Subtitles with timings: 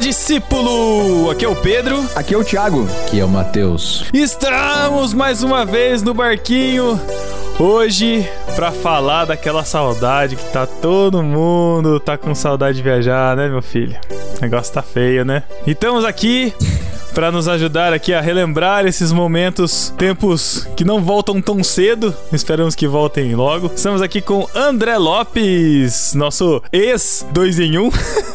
[0.00, 1.30] discípulo!
[1.30, 2.04] Aqui é o Pedro.
[2.16, 2.88] Aqui é o Thiago.
[3.06, 4.06] Aqui é o Matheus.
[4.12, 6.98] Estamos mais uma vez no barquinho.
[7.58, 8.26] Hoje,
[8.56, 13.60] pra falar daquela saudade que tá todo mundo tá com saudade de viajar, né, meu
[13.60, 13.94] filho?
[14.38, 15.42] O negócio tá feio, né?
[15.66, 16.54] E estamos aqui
[17.20, 22.16] para nos ajudar aqui a relembrar esses momentos, tempos que não voltam tão cedo.
[22.32, 23.70] Esperamos que voltem logo.
[23.76, 27.84] Estamos aqui com André Lopes, nosso ex 2 em 1.
[27.84, 27.90] Um.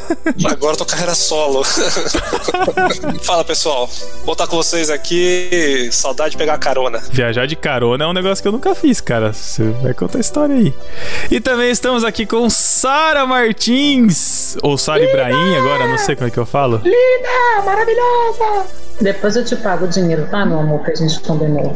[0.45, 1.63] Agora eu tô carreira solo.
[3.23, 3.89] Fala pessoal,
[4.23, 5.89] vou estar com vocês aqui.
[5.91, 6.99] Saudade de pegar carona.
[7.09, 9.33] Viajar de carona é um negócio que eu nunca fiz, cara.
[9.33, 10.71] Você vai contar a história aí.
[11.31, 16.31] E também estamos aqui com Sara Martins, ou Sara Ibrahim, agora, não sei como é
[16.31, 16.79] que eu falo.
[16.83, 18.74] Linda, maravilhosa.
[19.01, 21.73] Depois eu te pago o dinheiro, tá, meu amor, que a gente combinou.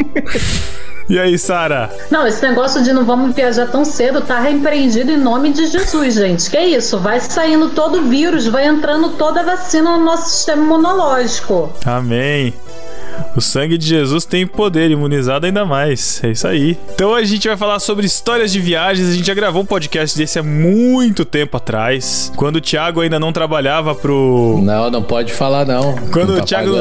[1.09, 1.89] E aí, Sara?
[2.11, 6.13] Não, esse negócio de não vamos viajar tão cedo tá repreendido em nome de Jesus,
[6.13, 6.47] gente.
[6.51, 6.99] Que isso?
[6.99, 11.73] Vai saindo todo o vírus, vai entrando toda a vacina no nosso sistema imunológico.
[11.83, 12.53] Amém.
[13.35, 16.23] O sangue de Jesus tem poder, imunizado ainda mais.
[16.23, 16.77] É isso aí.
[16.93, 19.09] Então a gente vai falar sobre histórias de viagens.
[19.09, 22.31] A gente já gravou um podcast desse há muito tempo atrás.
[22.35, 24.59] Quando o Thiago ainda não trabalhava pro.
[24.61, 25.95] Não, não pode falar, não.
[26.11, 26.71] Quando não o Thiago.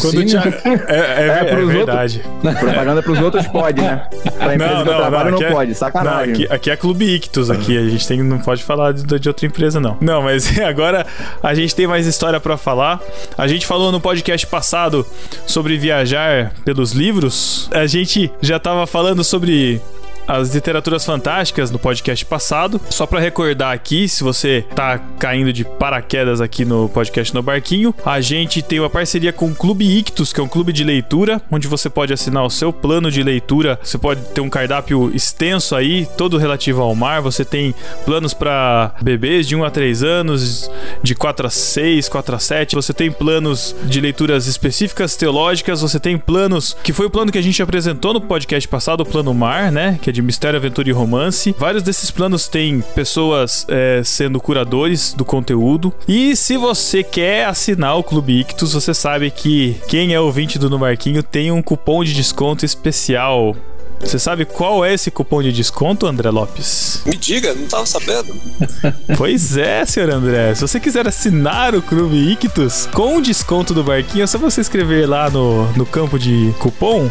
[0.00, 0.52] Quando o Thiago...
[0.86, 2.22] É, é, é, é verdade.
[2.42, 2.60] Outros...
[2.60, 4.06] Propaganda pros outros pode, né?
[4.36, 5.50] Pra empresa não, não, que eu trabalho não, não é...
[5.50, 5.74] pode.
[5.74, 6.26] Sacanagem.
[6.26, 7.50] Não, aqui, aqui, é Clube Ictus.
[7.50, 9.96] Aqui a gente tem, não pode falar de, de outra empresa, não.
[10.00, 11.06] Não, mas agora
[11.42, 13.00] a gente tem mais história para falar.
[13.36, 15.06] A gente falou no podcast passado
[15.46, 19.80] sobre viajar pelos livros, a gente já estava falando sobre
[20.26, 22.80] as literaturas fantásticas no podcast passado.
[22.90, 27.94] Só para recordar aqui, se você tá caindo de paraquedas aqui no podcast no Barquinho,
[28.04, 31.40] a gente tem uma parceria com o Clube Ictus, que é um clube de leitura,
[31.50, 33.78] onde você pode assinar o seu plano de leitura.
[33.82, 37.20] Você pode ter um cardápio extenso aí, todo relativo ao mar.
[37.20, 40.70] Você tem planos para bebês de 1 a 3 anos,
[41.02, 42.74] de 4 a 6, 4 a 7.
[42.74, 47.38] Você tem planos de leituras específicas teológicas, você tem planos que foi o plano que
[47.38, 50.92] a gente apresentou no podcast passado, o plano mar, né, que de mistério, aventura e
[50.92, 51.54] romance.
[51.58, 55.92] Vários desses planos têm pessoas é, sendo curadores do conteúdo.
[56.06, 60.70] E se você quer assinar o Clube Ictus, você sabe que quem é ouvinte do
[60.70, 63.56] No Marquinho tem um cupom de desconto especial
[64.02, 67.02] você sabe qual é esse cupom de desconto, André Lopes?
[67.06, 68.34] Me diga, não tava sabendo.
[69.16, 70.54] pois é, senhor André.
[70.54, 74.60] Se você quiser assinar o Clube Ictus com o desconto do barquinho, é só você
[74.60, 77.10] escrever lá no, no campo de cupom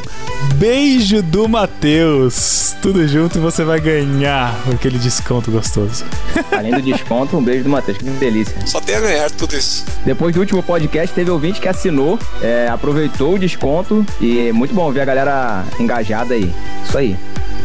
[0.56, 2.76] Beijo do Matheus.
[2.82, 6.06] Tudo junto e você vai ganhar aquele desconto gostoso.
[6.52, 7.98] Além do desconto, um beijo do Matheus.
[7.98, 8.56] Que delícia.
[8.66, 9.86] Só tem a ganhar tudo isso.
[10.06, 14.74] Depois do último podcast, teve ouvinte que assinou, é, aproveitou o desconto e é muito
[14.74, 16.52] bom ver a galera engajada aí.
[16.84, 17.18] Isso aí.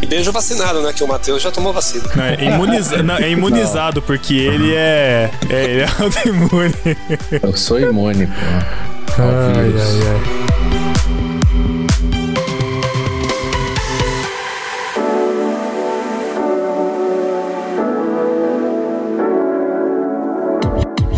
[0.03, 0.93] E beijo vacinado, né?
[0.93, 2.05] Que o Matheus já tomou vacina.
[2.15, 3.03] Não, é, imuniza...
[3.03, 4.07] não, é imunizado, não.
[4.07, 5.31] porque ele é.
[5.49, 6.75] É, ele é autoimune.
[7.43, 8.33] Eu sou imune, pô.
[9.23, 10.57] Ai, ai, ai.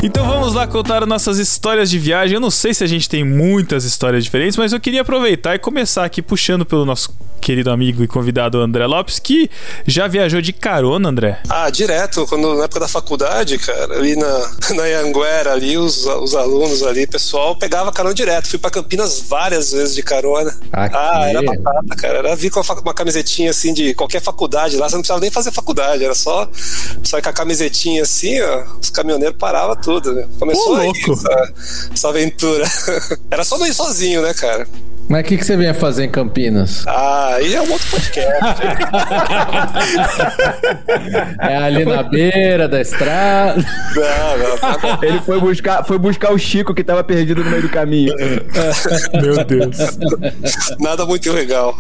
[0.01, 2.35] Então vamos lá contar nossas histórias de viagem.
[2.35, 5.59] Eu não sei se a gente tem muitas histórias diferentes, mas eu queria aproveitar e
[5.59, 9.51] começar aqui puxando pelo nosso querido amigo e convidado André Lopes, que
[9.87, 11.41] já viajou de carona, André.
[11.49, 14.29] Ah, direto, quando, na época da faculdade, cara, ali na,
[14.75, 18.49] na Anguera, ali, os, os alunos ali, pessoal, pegava carona direto.
[18.49, 20.51] Fui pra Campinas várias vezes de carona.
[20.73, 20.97] Aqui.
[20.97, 22.19] Ah, era batata, cara.
[22.19, 25.53] Era vir com uma camisetinha assim de qualquer faculdade lá, você não precisava nem fazer
[25.53, 26.49] faculdade, era só,
[27.03, 30.27] só ir com a camisetinha assim, ó, os caminhoneiros paravam tudo, né?
[30.39, 31.55] Começou Pô, aí essa,
[31.93, 32.65] essa aventura.
[33.31, 34.67] era só não ir sozinho, né, cara?
[35.09, 36.87] Mas o que, que você vinha fazer em Campinas?
[36.87, 38.63] Ah, aí é um outro podcast.
[41.41, 43.65] é ali na beira da estrada.
[43.95, 45.03] Não, não.
[45.03, 48.15] Ele foi buscar, foi buscar o Chico que tava perdido no meio do caminho.
[49.23, 49.79] Meu Deus.
[50.79, 51.75] Nada muito legal.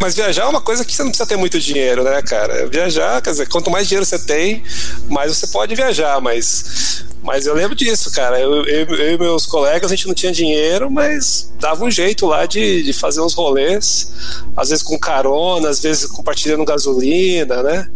[0.00, 2.66] Mas viajar é uma coisa que você não precisa ter muito dinheiro, né, cara?
[2.66, 4.62] Viajar, quer dizer, quanto mais dinheiro você tem,
[5.08, 8.40] mais você pode viajar, mas mas eu lembro disso, cara.
[8.40, 12.26] Eu, eu, eu, e meus colegas, a gente não tinha dinheiro, mas dava um jeito
[12.26, 14.10] lá de, de fazer uns rolês,
[14.56, 17.90] às vezes com carona, às vezes compartilhando gasolina, né?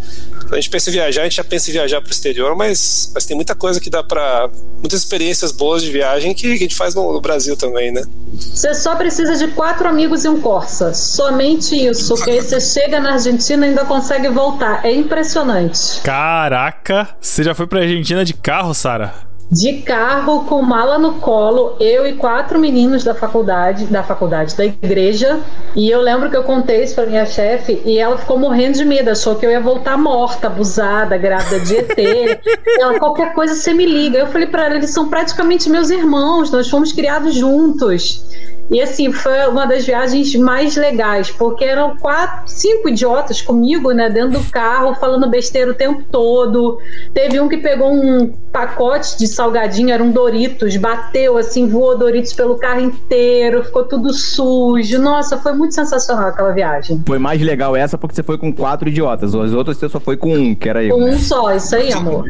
[0.53, 2.55] Então a gente pensa em viajar, a gente já pensa em viajar para o exterior,
[2.55, 4.51] mas, mas tem muita coisa que dá para.
[4.81, 8.03] muitas experiências boas de viagem que, que a gente faz no, no, Brasil também, né?
[8.35, 10.93] Você só precisa de quatro amigos e um Corsa.
[10.93, 12.23] Somente isso.
[12.23, 14.85] Que aí você chega na Argentina e ainda consegue voltar.
[14.85, 16.03] É impressionante.
[16.03, 17.09] Caraca!
[17.19, 19.32] Você já foi pra Argentina de carro, Sara?
[19.53, 24.65] De carro com mala no colo, eu e quatro meninos da faculdade, da faculdade, da
[24.65, 25.41] igreja.
[25.77, 28.85] E eu lembro que eu contei isso pra minha chefe e ela ficou morrendo de
[28.87, 32.41] medo, achou que eu ia voltar morta, abusada, grávida de ET.
[32.81, 34.21] ela, qualquer coisa você me liga.
[34.21, 38.25] Eu falei para ela, eles são praticamente meus irmãos, nós fomos criados juntos.
[38.73, 44.09] E assim, foi uma das viagens mais legais, porque eram quatro, cinco idiotas comigo, né,
[44.09, 46.79] dentro do carro, falando besteira o tempo todo.
[47.13, 52.33] Teve um que pegou um pacote de salgadinho, era um Doritos, bateu assim, voou Doritos
[52.33, 54.99] pelo carro inteiro, ficou tudo sujo.
[54.99, 57.03] Nossa, foi muito sensacional aquela viagem.
[57.07, 59.35] Foi mais legal essa porque você foi com quatro idiotas.
[59.35, 60.95] As outras você só foi com um, que era eu.
[60.95, 62.25] Com um só, isso aí, amor.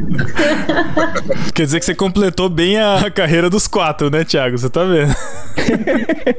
[1.54, 4.58] Quer dizer que você completou bem a carreira dos quatro, né, Thiago?
[4.58, 5.14] Você tá vendo?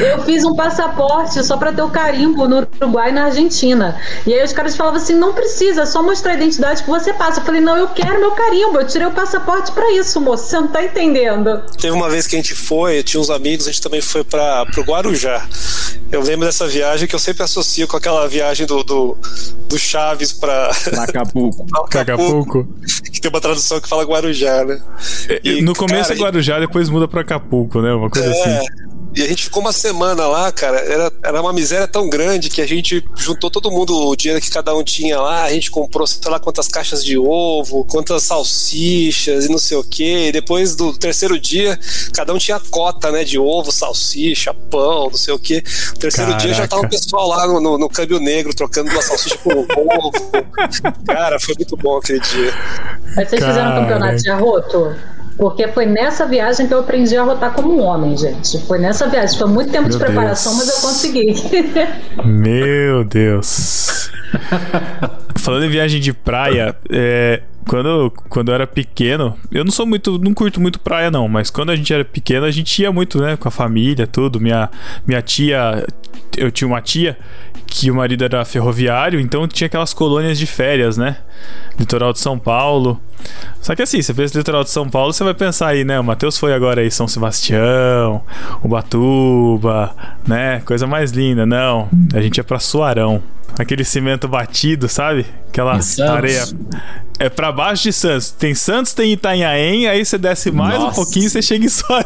[0.00, 3.96] Eu fiz um passaporte só para ter o carimbo no Uruguai e na Argentina.
[4.26, 7.12] E aí os caras falavam assim: não precisa, é só mostrar a identidade que você
[7.12, 7.40] passa.
[7.40, 10.56] Eu falei: não, eu quero meu carimbo, eu tirei o passaporte para isso, moço, você
[10.56, 11.62] não tá entendendo.
[11.80, 14.66] Teve uma vez que a gente foi, tinha uns amigos, a gente também foi para
[14.66, 15.46] pro Guarujá.
[16.10, 19.16] Eu lembro dessa viagem que eu sempre associo com aquela viagem do, do,
[19.68, 21.66] do Chaves para Acapulco.
[21.98, 22.68] Acapulco.
[23.12, 24.80] Que tem uma tradução que fala Guarujá, né?
[25.42, 27.92] E, no começo é Guarujá, depois muda pra Acapulco, né?
[27.92, 28.30] Uma coisa É.
[28.30, 28.45] assim.
[29.16, 30.78] E a gente ficou uma semana lá, cara.
[30.78, 34.50] Era, era uma miséria tão grande que a gente juntou todo mundo o dinheiro que
[34.50, 35.44] cada um tinha lá.
[35.44, 39.82] A gente comprou, sei lá, quantas caixas de ovo, quantas salsichas e não sei o
[39.82, 40.26] quê.
[40.28, 41.80] E depois do terceiro dia,
[42.12, 43.24] cada um tinha cota, né?
[43.24, 45.64] De ovo, salsicha, pão, não sei o quê.
[45.92, 47.00] No terceiro dia já tava o Caraca.
[47.02, 50.12] pessoal lá no, no, no câmbio negro, trocando uma salsicha por ovo.
[51.08, 52.52] Cara, foi muito bom aquele dia.
[53.16, 53.80] Mas vocês fizeram um Caraca.
[53.80, 55.15] campeonato de arroto?
[55.36, 58.58] Porque foi nessa viagem que eu aprendi a rotar como um homem, gente.
[58.66, 59.38] Foi nessa viagem.
[59.38, 60.66] Foi muito tempo de Meu preparação, Deus.
[60.66, 61.34] mas eu consegui.
[62.24, 64.10] Meu Deus.
[65.36, 70.18] Falando em viagem de praia, é, quando, quando eu era pequeno, eu não sou muito,
[70.18, 73.20] não curto muito praia não, mas quando a gente era pequeno, a gente ia muito,
[73.20, 74.40] né, com a família, tudo.
[74.40, 74.70] Minha,
[75.06, 75.84] minha tia,
[76.36, 77.18] eu tinha uma tia
[77.66, 81.18] que o marido era ferroviário, então tinha aquelas colônias de férias, né?
[81.78, 83.00] Litoral de São Paulo.
[83.60, 85.98] Só que assim, você fez litoral de São Paulo, você vai pensar aí, né?
[85.98, 88.22] O Matheus foi agora aí São Sebastião,
[88.62, 89.94] Ubatuba,
[90.26, 90.62] né?
[90.64, 91.44] Coisa mais linda.
[91.44, 93.22] Não, a gente ia pra Suarão.
[93.58, 95.24] Aquele cimento batido, sabe?
[95.48, 95.78] Aquela
[96.10, 96.44] areia.
[97.18, 98.30] É pra baixo de Santos.
[98.30, 100.96] Tem Santos, tem Itanhaém, aí você desce mais um Nossa.
[100.96, 102.04] pouquinho e você chega em Suarão.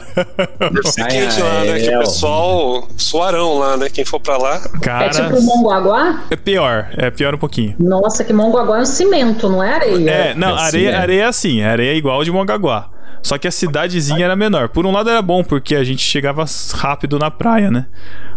[0.84, 1.80] Ser Ah, quente lá, né?
[1.80, 3.88] Que é, o pessoal, suarão lá, né?
[3.92, 4.60] Quem for pra lá.
[4.80, 6.22] Cara, É tipo o Mongaguá?
[6.30, 6.90] é pior.
[6.96, 7.74] É pior um pouquinho.
[7.80, 10.10] Nossa, que Mongaguá é um cimento, não é areia?
[10.10, 10.94] É, não, É areia, assim, é.
[10.96, 12.90] areia é assim, areia é igual de Mongaguá.
[13.22, 14.70] Só que a cidadezinha era menor.
[14.70, 16.42] Por um lado era bom, porque a gente chegava
[16.74, 17.84] rápido na praia, né?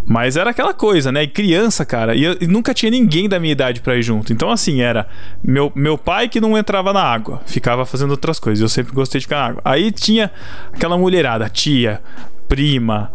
[0.06, 1.24] Mas era aquela coisa, né?
[1.24, 4.34] E criança, cara, e, eu- e nunca tinha ninguém da minha idade pra ir junto.
[4.34, 5.08] Então, assim, era
[5.42, 8.62] meu, meu pai que não entrava na água, ficava fazendo outras coisas.
[8.62, 9.62] Eu sempre gostei de ficar na água.
[9.64, 10.30] Aí tinha
[10.74, 12.02] aquela mulherada, tia,
[12.48, 13.12] prima,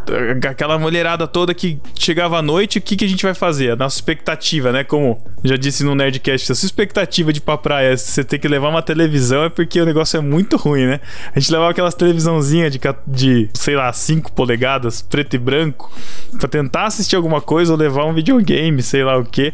[0.49, 3.71] aquela mulherada toda que chegava à noite, o que, que a gente vai fazer?
[3.71, 4.85] A nossa expectativa, né?
[4.85, 8.39] Como já disse no Nerdcast, a sua expectativa de ir pra praia, se você tem
[8.39, 11.01] que levar uma televisão, é porque o negócio é muito ruim, né?
[11.35, 15.93] A gente levava aquelas televisãozinhas de, de sei lá, 5 polegadas, preto e branco,
[16.39, 19.53] pra tentar assistir alguma coisa ou levar um videogame, sei lá o que.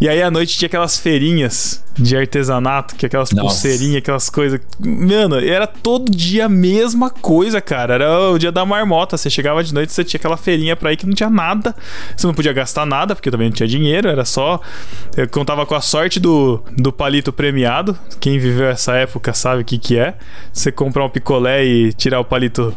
[0.00, 3.42] E aí à noite tinha aquelas feirinhas de artesanato, que é aquelas Nossa.
[3.42, 4.60] pulseirinhas, aquelas coisas.
[4.78, 7.94] Mano, era todo dia a mesma coisa, cara.
[7.94, 9.16] Era o dia da marmota.
[9.16, 11.74] Você chegava de noite, você tinha aquela feirinha pra ir que não tinha nada.
[12.16, 14.08] Você não podia gastar nada, porque também não tinha dinheiro.
[14.08, 14.60] Era só.
[15.16, 17.98] Eu contava com a sorte do, do palito premiado.
[18.20, 20.14] Quem viveu essa época sabe o que, que é.
[20.52, 22.74] Você comprar um picolé e tirar o palito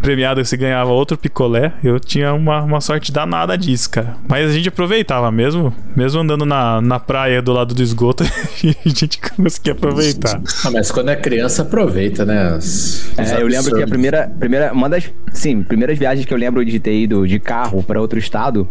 [0.00, 1.72] premiado, você ganhava outro picolé.
[1.82, 4.16] Eu tinha uma, uma sorte danada disso, cara.
[4.28, 8.88] Mas a gente aproveitava mesmo, mesmo andando na, na praia do lado do esgoto, a
[8.88, 10.40] gente conseguia aproveitar.
[10.64, 12.56] Ah, mas quando é criança, aproveita, né?
[12.56, 16.32] Os- os É, eu lembro que a primeira, primeira, uma das, sim, primeiras viagens que
[16.34, 18.68] eu lembro de ter ido de carro para outro estado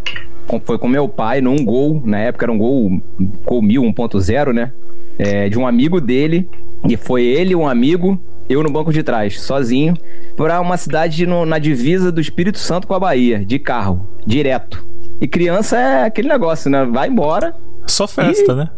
[0.66, 3.02] foi com meu pai num Gol, na época era um Gol,
[3.46, 4.72] Gol 1000 1.0, né?
[5.18, 6.50] É, de um amigo dele,
[6.90, 8.20] e foi ele, um amigo,
[8.52, 9.96] eu no banco de trás, sozinho,
[10.36, 14.84] para uma cidade no- na divisa do Espírito Santo com a Bahia, de carro, direto.
[15.20, 16.86] E criança é aquele negócio, né?
[16.86, 17.54] Vai embora,
[17.88, 18.56] Só festa, Ih.
[18.56, 18.70] né?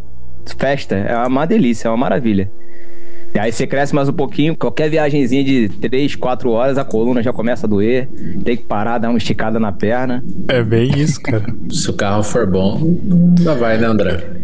[0.58, 2.51] festa, é uma delícia, é uma maravilha.
[3.36, 7.24] E aí você cresce mais um pouquinho, qualquer viagenzinha de 3, 4 horas, a coluna
[7.24, 8.08] já começa a doer,
[8.46, 10.24] tem que parar, dar uma esticada na perna.
[10.48, 11.44] É bem isso, cara.
[11.72, 12.96] Se o carro for bom,
[13.42, 14.44] já vai, né, André?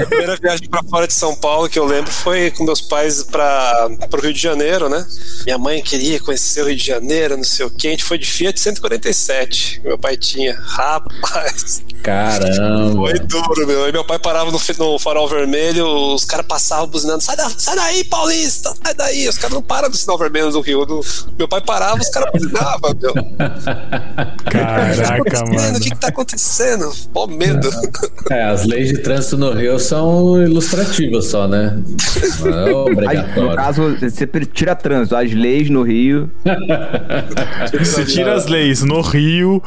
[0.00, 3.22] A primeira viagem pra fora de São Paulo que eu lembro foi com meus pais
[3.22, 5.06] para pro Rio de Janeiro, né?
[5.44, 7.88] Minha mãe queria conhecer o Rio de Janeiro, não sei o que.
[7.88, 9.80] A gente foi de Fiat 147.
[9.80, 10.58] que Meu pai tinha.
[10.58, 11.84] Rapaz.
[12.02, 12.96] Caramba.
[12.96, 13.88] Foi duro, meu.
[13.88, 17.76] E meu pai parava no, no farol vermelho, os caras passavam buzinando, sai, da, sai
[17.76, 19.28] daí, Paulista, sai daí.
[19.28, 20.84] Os caras não param no sinal vermelho do Rio.
[20.86, 21.00] No-
[21.38, 23.10] meu pai parava, os caras buzinavam, meu.
[23.10, 25.54] O que tá Caraca, acontecendo?
[25.54, 25.76] mano.
[25.76, 26.92] O que, que tá acontecendo?
[27.12, 27.68] Pô, medo.
[28.30, 31.78] É, as leis de trânsito no Rio são ilustrativas só, né?
[32.40, 33.56] Não é Aí, no obrigatório.
[33.56, 36.30] caso, você tira trânsito, as leis no Rio.
[37.78, 39.62] Você tira as leis no Rio.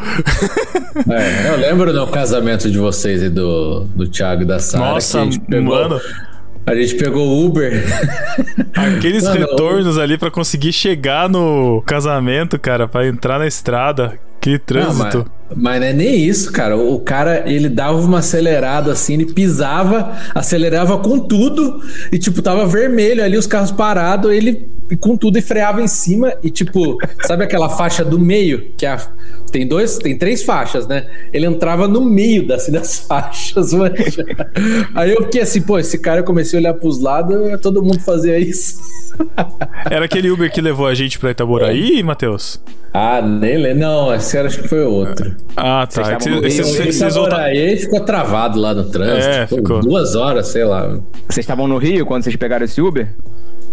[1.10, 4.86] É, eu lembro do casamento de vocês e do, do Thiago e da Sara.
[4.94, 6.02] Nossa, que a gente pegou, mano.
[6.66, 7.84] A gente pegou o Uber.
[8.74, 14.18] Aqueles Mano, retornos ali pra conseguir chegar no casamento, cara, pra entrar na estrada.
[14.40, 15.26] Que Não, trânsito.
[15.50, 16.76] mas, mas não é nem isso, cara.
[16.76, 22.68] O cara, ele dava uma acelerada assim, ele pisava, acelerava com tudo e, tipo, tava
[22.68, 24.68] vermelho ali, os carros parados, ele
[25.00, 28.72] com tudo e freava em cima e, tipo, sabe aquela faixa do meio?
[28.78, 29.08] Que é a-
[29.52, 31.06] tem dois, tem três faixas, né?
[31.32, 33.96] Ele entrava no meio das, das faixas, mano.
[34.96, 38.00] Aí eu fiquei assim, pô, esse cara, eu comecei a olhar pros lados, todo mundo
[38.00, 38.78] fazia isso.
[39.90, 42.60] Era aquele Uber que levou a gente pra Itaboraí, Matheus?
[42.92, 43.80] Ah, nem lembro.
[43.80, 45.36] Não, esse era, acho que foi outro.
[45.58, 46.04] Ah, tá.
[46.20, 47.44] Vocês É Vocês Esse voltaram.
[47.44, 49.30] aí ficou travado lá no trânsito.
[49.34, 49.80] É, ficou.
[49.82, 50.88] Duas horas, sei lá.
[51.28, 53.08] Vocês estavam no Rio quando vocês pegaram esse Uber?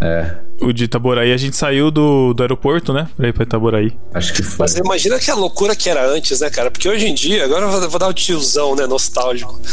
[0.00, 3.08] É, O de Itaboraí, a gente saiu do, do aeroporto, né?
[3.16, 3.92] Pra ir pra Itaboraí.
[4.12, 4.58] acho que foi.
[4.58, 6.70] Mas imagina que a loucura que era antes, né, cara?
[6.70, 9.58] Porque hoje em dia, agora eu vou, vou dar o tiozão, né, nostálgico.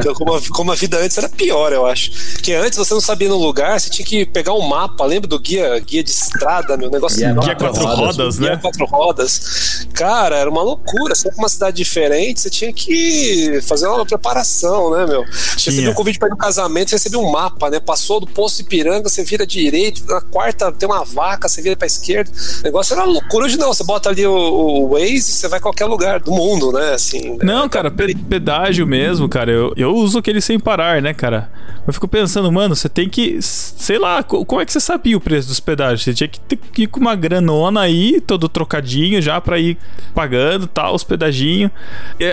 [0.00, 2.10] Então, como, a, como a vida antes era pior, eu acho.
[2.32, 5.38] Porque antes você não sabia no lugar, você tinha que pegar um mapa, lembra do
[5.38, 8.56] guia, guia de estrada, meu negócio Guia Guia quatro rodas, Guia né?
[8.56, 9.86] quatro rodas.
[9.92, 11.14] Cara, era uma loucura.
[11.14, 15.24] Você ia pra uma cidade diferente, você tinha que fazer uma preparação, né, meu?
[15.26, 17.78] Você recebia um convite pra ir no casamento, você recebia um mapa, né?
[17.78, 21.86] Passou do posto Ipiranga, você vira direito, na quarta tem uma vaca, você vira pra
[21.86, 22.30] esquerda.
[22.60, 23.46] O negócio era loucura.
[23.46, 26.30] Hoje não, você bota ali o, o Waze e você vai a qualquer lugar do
[26.32, 26.94] mundo, né?
[26.94, 29.50] Assim, Não, cara, pe- pedágio mesmo, cara.
[29.50, 31.50] Eu, eu uso aquele sem parar, né, cara?
[31.86, 33.38] Eu fico pensando, mano, você tem que.
[33.42, 36.02] Sei lá, co- como é que você sabia o preço dos pedágios?
[36.04, 39.76] Você tinha que ir com uma granona aí, todo trocadinho já pra ir
[40.14, 41.70] pagando tal, os pedaginhos.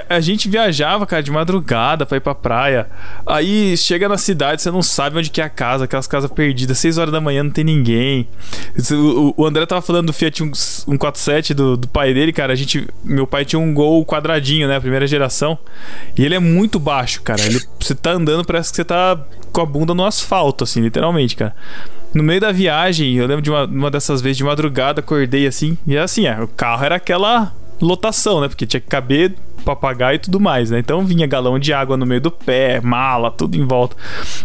[0.09, 2.89] A gente viajava, cara, de madrugada pra ir pra praia.
[3.25, 6.77] Aí chega na cidade, você não sabe onde que é a casa, aquelas casas perdidas.
[6.77, 7.86] 6 horas da manhã não tem ninguém.
[8.93, 12.53] O, o André tava falando do Fiat 147 do, do pai dele, cara.
[12.53, 14.79] A gente, meu pai tinha um gol quadradinho, né?
[14.79, 15.57] Primeira geração.
[16.17, 17.41] E ele é muito baixo, cara.
[17.41, 19.19] Ele, você tá andando, parece que você tá
[19.51, 21.55] com a bunda no asfalto, assim, literalmente, cara.
[22.13, 25.77] No meio da viagem, eu lembro de uma, uma dessas vezes de madrugada, acordei assim,
[25.85, 28.47] e assim, é, o carro era aquela lotação, né?
[28.47, 29.35] Porque tinha que caber
[29.67, 30.79] papagaio e tudo mais, né?
[30.79, 33.97] Então vinha galão de água no meio do pé, mala, tudo em volta.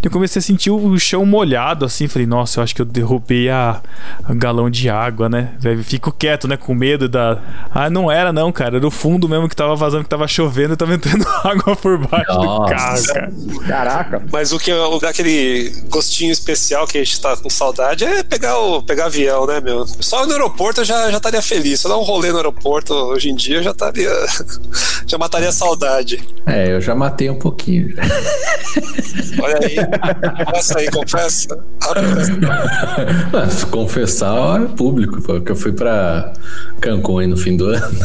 [0.02, 2.08] Eu comecei a sentir o chão molhado, assim.
[2.08, 3.80] Falei, nossa, eu acho que eu derrubei a,
[4.24, 5.52] a galão de água, né?
[5.84, 6.56] Fico quieto, né?
[6.56, 7.38] Com medo da.
[7.70, 8.78] Ah, não era, não, cara.
[8.78, 11.96] Era o fundo mesmo que tava vazando, que tava chovendo e tava entrando água por
[11.98, 12.74] baixo do Nossa.
[12.74, 13.32] carro, cara.
[13.68, 14.22] Caraca.
[14.32, 18.22] Mas o que o- dá aquele gostinho especial que a gente tá com saudade é
[18.24, 19.86] pegar o pegar avião, né, meu?
[20.00, 21.80] Só no aeroporto eu já, já estaria feliz.
[21.80, 24.10] Só dar um rolê no aeroporto hoje em dia eu já estaria.
[25.12, 26.26] já mataria a saudade.
[26.46, 27.94] É, eu já matei um pouquinho.
[29.40, 29.76] Olha aí.
[30.46, 31.64] Confessa aí, confessa.
[33.30, 36.32] Mas, confessar é público, pô, que eu fui pra
[36.80, 37.98] Cancún aí no fim do ano.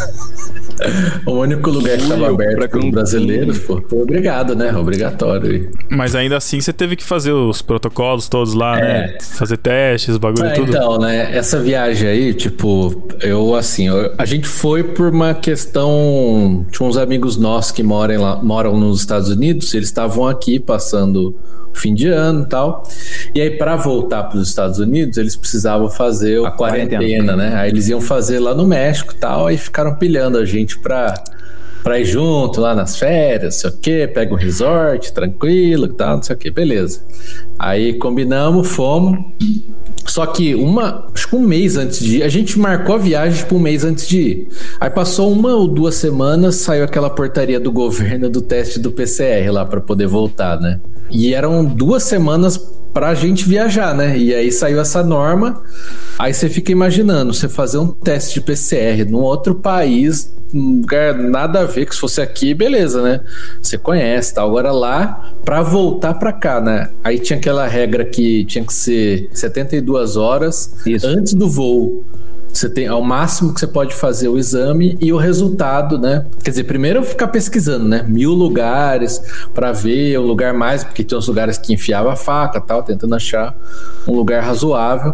[1.26, 3.82] O único lugar que estava aberto para brasileiros, pô.
[3.88, 4.76] Foi obrigado, né?
[4.76, 5.70] Obrigatório.
[5.90, 9.18] Mas ainda assim você teve que fazer os protocolos todos lá, né?
[9.22, 10.70] Fazer testes, bagulho É, tudo.
[10.70, 11.36] então, né?
[11.36, 16.66] Essa viagem aí, tipo, eu assim, eu- a gente foi por uma questão.
[16.72, 21.36] Tinha uns amigos nossos que moram lá, moram nos Estados Unidos, eles estavam aqui passando
[21.80, 22.84] fim de ano e tal.
[23.34, 27.02] E aí, para voltar para os Estados Unidos, eles precisavam fazer a quarentena.
[27.02, 27.56] quarentena, né?
[27.56, 31.14] Aí eles iam fazer lá no México e tal, aí ficaram pilhando a gente pra.
[31.84, 35.94] Pra ir junto lá nas férias, não sei o quê, pega um resort, tranquilo e
[35.94, 37.00] tal, não sei o quê, beleza.
[37.58, 39.24] Aí combinamos, fomos.
[40.08, 43.40] Só que uma, acho que um mês antes de ir, a gente marcou a viagem
[43.40, 44.48] tipo um mês antes de ir.
[44.80, 49.52] Aí passou uma ou duas semanas, saiu aquela portaria do governo do teste do PCR
[49.52, 50.80] lá para poder voltar, né?
[51.10, 52.58] E eram duas semanas
[52.94, 54.18] pra gente viajar, né?
[54.18, 55.62] E aí saiu essa norma.
[56.18, 61.16] Aí você fica imaginando, você fazer um teste de PCR num outro país, num lugar
[61.16, 63.22] nada a ver, que se fosse aqui, beleza, né?
[63.62, 64.44] Você conhece, tá?
[64.44, 66.90] Agora lá, pra voltar pra cá, né?
[67.04, 71.08] Aí tinha aquela regra que tinha que ser 72 horas Isso.
[71.08, 72.04] antes do voo.
[72.58, 76.26] Você tem ao máximo que você pode fazer o exame e o resultado, né?
[76.44, 78.04] Quer dizer, primeiro ficar pesquisando, né?
[78.08, 79.22] Mil lugares
[79.54, 83.14] para ver o lugar mais, porque tinha uns lugares que enfiava a faca, tal, tentando
[83.14, 83.56] achar
[84.08, 85.14] um lugar razoável.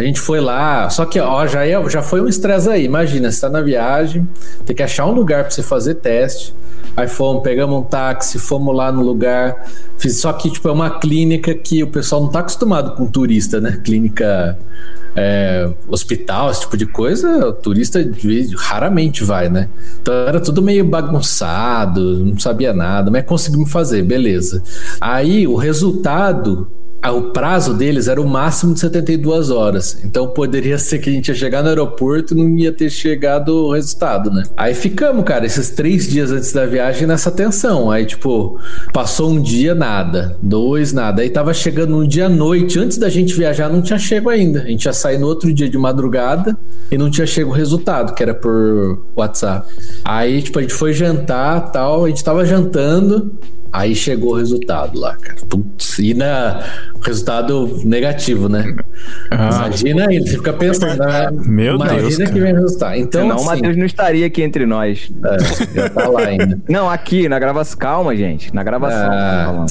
[0.00, 2.86] A gente foi lá, só que ó, já é, já foi um estresse aí.
[2.86, 4.26] Imagina, você tá na viagem,
[4.64, 6.54] tem que achar um lugar para você fazer teste.
[6.96, 9.66] Aí fomos, pegamos um táxi, fomos lá no lugar.
[9.98, 13.60] Fiz, só que, tipo, é uma clínica que o pessoal não tá acostumado com turista,
[13.60, 13.78] né?
[13.84, 14.58] Clínica
[15.14, 18.00] é, hospital, esse tipo de coisa, o turista
[18.56, 19.68] raramente vai, né?
[20.00, 24.62] Então era tudo meio bagunçado, não sabia nada, mas conseguimos fazer, beleza.
[24.98, 26.66] Aí o resultado
[27.08, 29.98] o prazo deles era o máximo de 72 horas.
[30.04, 33.48] Então poderia ser que a gente ia chegar no aeroporto e não ia ter chegado
[33.68, 34.42] o resultado, né?
[34.54, 37.90] Aí ficamos, cara, esses três dias antes da viagem nessa tensão.
[37.90, 38.60] Aí, tipo,
[38.92, 40.36] passou um dia, nada.
[40.42, 41.22] Dois, nada.
[41.22, 42.78] Aí tava chegando um dia à noite.
[42.78, 44.62] Antes da gente viajar, não tinha chego ainda.
[44.62, 46.56] A gente ia sair no outro dia de madrugada
[46.90, 49.66] e não tinha chego o resultado, que era por WhatsApp.
[50.04, 52.04] Aí, tipo, a gente foi jantar tal.
[52.04, 53.32] A gente tava jantando.
[53.72, 55.38] Aí chegou o resultado lá, cara.
[55.48, 56.60] Putz, e na
[57.02, 58.76] resultado negativo, né?
[59.30, 61.30] Ah, Imagina aí, você fica pensando, né?
[61.32, 62.30] Meu Imagina Deus.
[62.30, 62.98] que vem resultar.
[62.98, 65.10] Então, Senão assim, o Matheus não estaria aqui entre nós.
[65.24, 66.58] É, já tá lá ainda.
[66.68, 67.78] não, aqui, na gravação.
[67.78, 68.54] Calma, gente.
[68.54, 69.10] Na gravação.
[69.10, 69.66] Ah,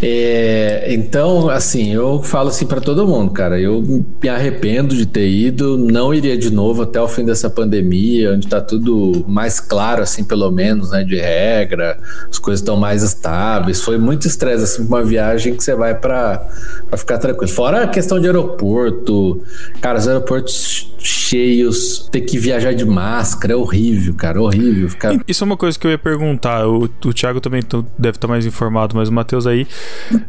[0.00, 3.58] é, então, assim, eu falo assim para todo mundo, cara.
[3.60, 5.76] Eu me arrependo de ter ido.
[5.76, 10.22] Não iria de novo até o fim dessa pandemia, onde tá tudo mais claro, assim,
[10.22, 11.02] pelo menos, né?
[11.02, 11.98] De regra,
[12.30, 13.80] as coisas estão mais estáveis.
[13.80, 16.51] Foi muito estresse, assim, uma viagem que você vai para
[16.96, 17.50] ficar tranquilo.
[17.50, 19.42] Fora a questão de aeroporto,
[19.80, 24.88] cara, os aeroportos cheios, ter que viajar de máscara é horrível, cara, horrível.
[24.88, 25.18] Ficar...
[25.26, 26.66] Isso é uma coisa que eu ia perguntar.
[26.66, 27.62] O, o Thiago também
[27.98, 29.66] deve estar mais informado, mas o Matheus aí.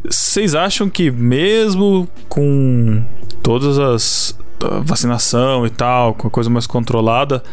[0.03, 3.03] Vocês acham que mesmo com
[3.41, 4.37] todas as
[4.81, 7.43] vacinação e tal, com a coisa mais controlada.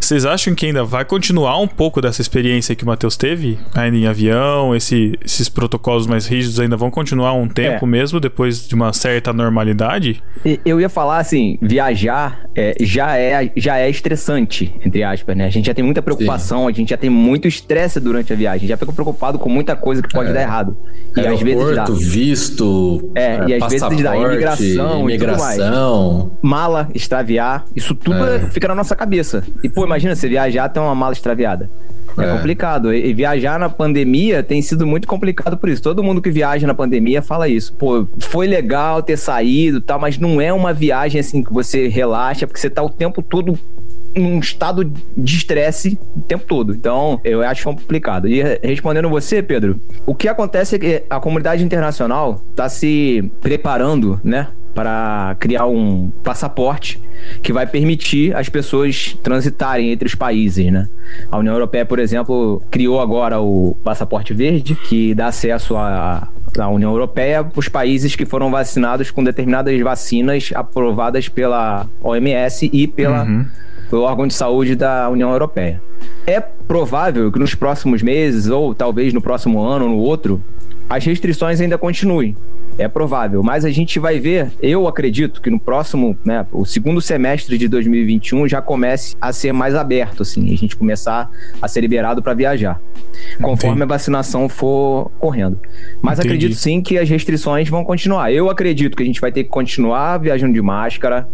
[0.00, 3.96] Vocês acham que ainda vai continuar um pouco dessa experiência que o Matheus teve, ainda
[3.96, 4.74] em avião?
[4.74, 7.88] Esse, esses protocolos mais rígidos ainda vão continuar um tempo é.
[7.88, 10.22] mesmo, depois de uma certa normalidade?
[10.64, 15.44] Eu ia falar assim, viajar é, já, é, já é estressante, entre aspas, né?
[15.44, 16.68] A gente já tem muita preocupação, Sim.
[16.68, 19.50] a gente já tem muito estresse durante a viagem, a gente já fica preocupado com
[19.50, 20.32] muita coisa que pode é.
[20.32, 20.76] dar errado.
[21.14, 21.84] E às vezes dá.
[21.84, 28.40] visto, é, e às vezes dá imigração, imigração mala extraviar, isso tudo é.
[28.50, 29.44] fica na nossa cabeça.
[29.62, 31.70] E, pô, imagina você viajar ter uma mala extraviada.
[32.18, 32.92] É, é complicado.
[32.92, 35.80] E, e, viajar na pandemia tem sido muito complicado por isso.
[35.80, 37.72] Todo mundo que viaja na pandemia fala isso.
[37.74, 42.48] Pô, foi legal ter saído tal, mas não é uma viagem assim que você relaxa,
[42.48, 43.56] porque você tá o tempo todo
[44.16, 44.84] num estado
[45.16, 46.74] de estresse o tempo todo.
[46.74, 48.26] Então, eu acho complicado.
[48.26, 54.20] E respondendo você, Pedro, o que acontece é que a comunidade internacional está se preparando,
[54.24, 57.00] né, para criar um passaporte
[57.42, 60.88] que vai permitir as pessoas transitarem entre os países, né?
[61.30, 66.28] A União Europeia, por exemplo, criou agora o passaporte verde, que dá acesso à,
[66.58, 72.86] à União Europeia os países que foram vacinados com determinadas vacinas aprovadas pela OMS e
[72.86, 73.46] pela, uhum.
[73.88, 75.80] pelo órgão de saúde da União Europeia.
[76.26, 80.42] É provável que nos próximos meses, ou talvez no próximo ano ou no outro,
[80.90, 82.36] as restrições ainda continuem.
[82.76, 87.00] É provável, mas a gente vai ver, eu acredito que no próximo, né, o segundo
[87.00, 91.82] semestre de 2021 já comece a ser mais aberto, assim, a gente começar a ser
[91.82, 92.80] liberado para viajar,
[93.40, 93.82] conforme Entendi.
[93.82, 95.58] a vacinação for correndo.
[96.00, 96.34] Mas Entendi.
[96.34, 98.32] acredito sim que as restrições vão continuar.
[98.32, 101.28] Eu acredito que a gente vai ter que continuar viajando de máscara,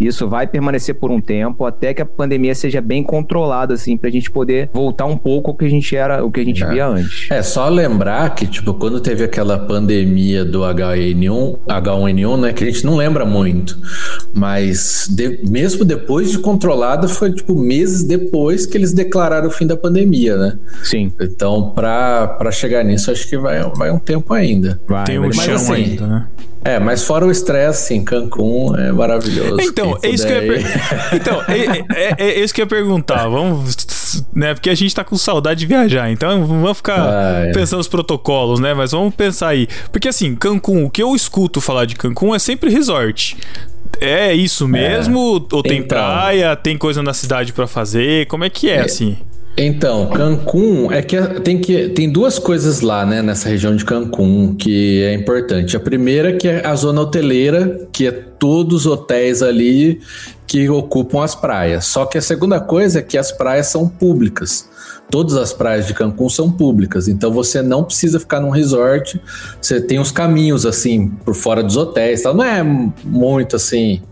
[0.00, 4.10] isso vai permanecer por um tempo até que a pandemia seja bem controlada, assim, pra
[4.10, 6.68] gente poder voltar um pouco ao que a gente era, o que a gente é.
[6.68, 7.30] via antes.
[7.30, 12.66] É, só lembrar que, tipo, quando teve aquela pandemia do H1N1, H1N1, né, que a
[12.66, 13.78] gente não lembra muito,
[14.32, 19.66] mas de, mesmo depois de controlada, foi, tipo, meses depois que eles declararam o fim
[19.66, 20.58] da pandemia, né?
[20.82, 21.12] Sim.
[21.20, 24.80] Então, pra, pra chegar nisso, acho que vai, vai um tempo ainda.
[24.86, 26.26] Vai, Tem um chão assim, ainda, né?
[26.64, 29.60] É, mas fora o estresse, sim, Cancún é maravilhoso.
[29.60, 31.14] Então, é isso, que eu ia per...
[31.14, 33.28] então é, é, é, é, isso que eu ia perguntar.
[33.28, 33.76] Vamos,
[34.34, 34.54] né?
[34.54, 37.52] Porque a gente tá com saudade de viajar, então vamos ficar ah, é.
[37.52, 38.72] pensando nos protocolos, né?
[38.72, 39.68] Mas vamos pensar aí.
[39.92, 43.36] Porque assim, Cancún, o que eu escuto falar de Cancún é sempre resort.
[44.00, 45.46] É isso mesmo?
[45.50, 45.54] É.
[45.54, 46.56] Ou tem então, praia?
[46.56, 48.26] Tem coisa na cidade para fazer?
[48.26, 49.18] Como é que é, é assim?
[49.56, 54.56] Então, Cancún é que tem que tem duas coisas lá, né, nessa região de Cancún
[54.56, 55.76] que é importante.
[55.76, 60.00] A primeira que é a zona hoteleira, que é todos os hotéis ali
[60.44, 61.86] que ocupam as praias.
[61.86, 64.68] Só que a segunda coisa é que as praias são públicas.
[65.08, 69.20] Todas as praias de Cancún são públicas, então você não precisa ficar num resort.
[69.60, 72.34] Você tem os caminhos assim por fora dos hotéis, tá?
[72.34, 72.62] não é
[73.04, 74.02] muito assim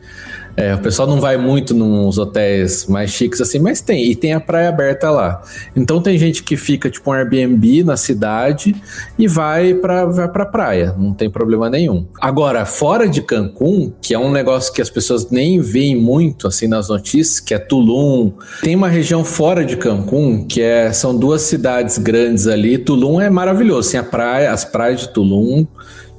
[0.57, 4.11] É, o pessoal não vai muito nos hotéis mais chiques assim, mas tem.
[4.11, 5.43] E tem a praia aberta lá.
[5.75, 8.75] Então tem gente que fica tipo um Airbnb na cidade
[9.19, 10.95] e vai pra, vai pra praia.
[10.99, 12.07] Não tem problema nenhum.
[12.21, 16.67] Agora, fora de Cancún, que é um negócio que as pessoas nem veem muito assim
[16.67, 18.33] nas notícias, que é Tulum.
[18.62, 22.77] Tem uma região fora de Cancún, que é, são duas cidades grandes ali.
[22.79, 23.91] Tulum é maravilhoso.
[23.91, 25.67] Tem a praia, as praias de Tulum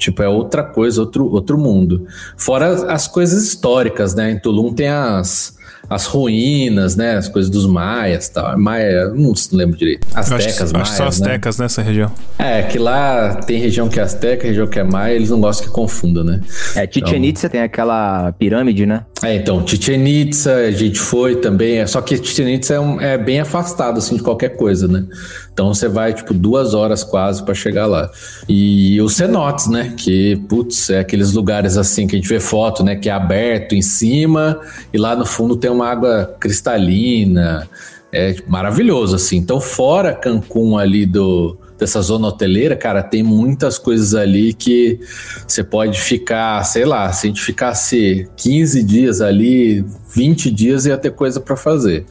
[0.03, 2.05] Tipo, é outra coisa, outro, outro mundo.
[2.35, 4.31] Fora as coisas históricas, né?
[4.31, 5.57] Em Tulum tem as,
[5.89, 7.15] as ruínas, né?
[7.15, 8.57] As coisas dos maias tal.
[8.59, 10.05] Maia, não lembro direito.
[10.13, 11.63] Astecas, acho, maias, acho só astecas né?
[11.63, 12.11] nessa região.
[12.37, 15.67] É, que lá tem região que é asteca, região que é maia, eles não gostam
[15.67, 16.41] que confunda, né?
[16.75, 19.05] É, Chichen Itza tem aquela pirâmide, né?
[19.23, 22.99] É, então, Chichen Itza, a gente foi também, é, só que Chichen Itza é, um,
[22.99, 25.05] é bem afastado, assim, de qualquer coisa, né?
[25.53, 28.09] Então você vai, tipo, duas horas quase para chegar lá.
[28.49, 29.93] E os cenotes, né?
[29.95, 32.95] Que, putz, é aqueles lugares assim que a gente vê foto, né?
[32.95, 34.59] Que é aberto em cima
[34.91, 37.69] e lá no fundo tem uma água cristalina.
[38.11, 39.37] É tipo, maravilhoso, assim.
[39.37, 44.99] Então, fora Cancún ali do, dessa zona hoteleira, cara, tem muitas coisas ali que
[45.45, 50.97] você pode ficar, sei lá, se a gente ficasse 15 dias ali, 20 dias ia
[50.97, 52.05] ter coisa para fazer.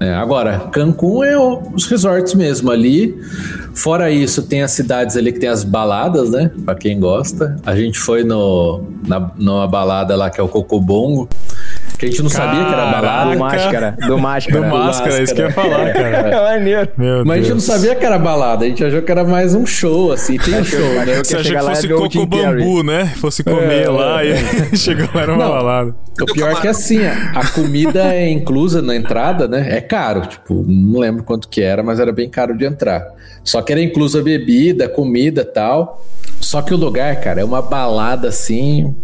[0.00, 3.18] É, agora, Cancún é os resorts mesmo ali.
[3.74, 6.50] Fora isso, tem as cidades ali que tem as baladas, né?
[6.64, 7.56] Para quem gosta.
[7.66, 11.28] A gente foi no, na, numa balada lá que é o Cocobongo.
[11.98, 13.32] Que a gente não sabia que era balada.
[13.32, 13.96] Do máscara.
[14.06, 14.60] Do máscara.
[14.60, 16.28] Do máscara, isso que eu ia falar, cara.
[16.28, 16.88] É maneiro.
[16.96, 17.64] Meu Mas a gente não Deus.
[17.64, 20.38] sabia que era balada, a gente achou que era mais um show, assim.
[20.38, 21.18] Tem um show, né?
[21.18, 23.06] eu Você achou que fosse coco bambu, né?
[23.16, 24.36] Fosse comer É, lá e
[24.76, 25.50] chegou lá era uma Não.
[25.50, 25.94] balada.
[26.20, 29.66] O pior é que assim, a a comida é inclusa na entrada, né?
[29.76, 33.04] É caro, tipo, não lembro quanto que era, mas era bem caro de entrar.
[33.42, 36.04] Só que era inclusa bebida, comida tal.
[36.40, 38.94] Só que o lugar, cara, é uma balada assim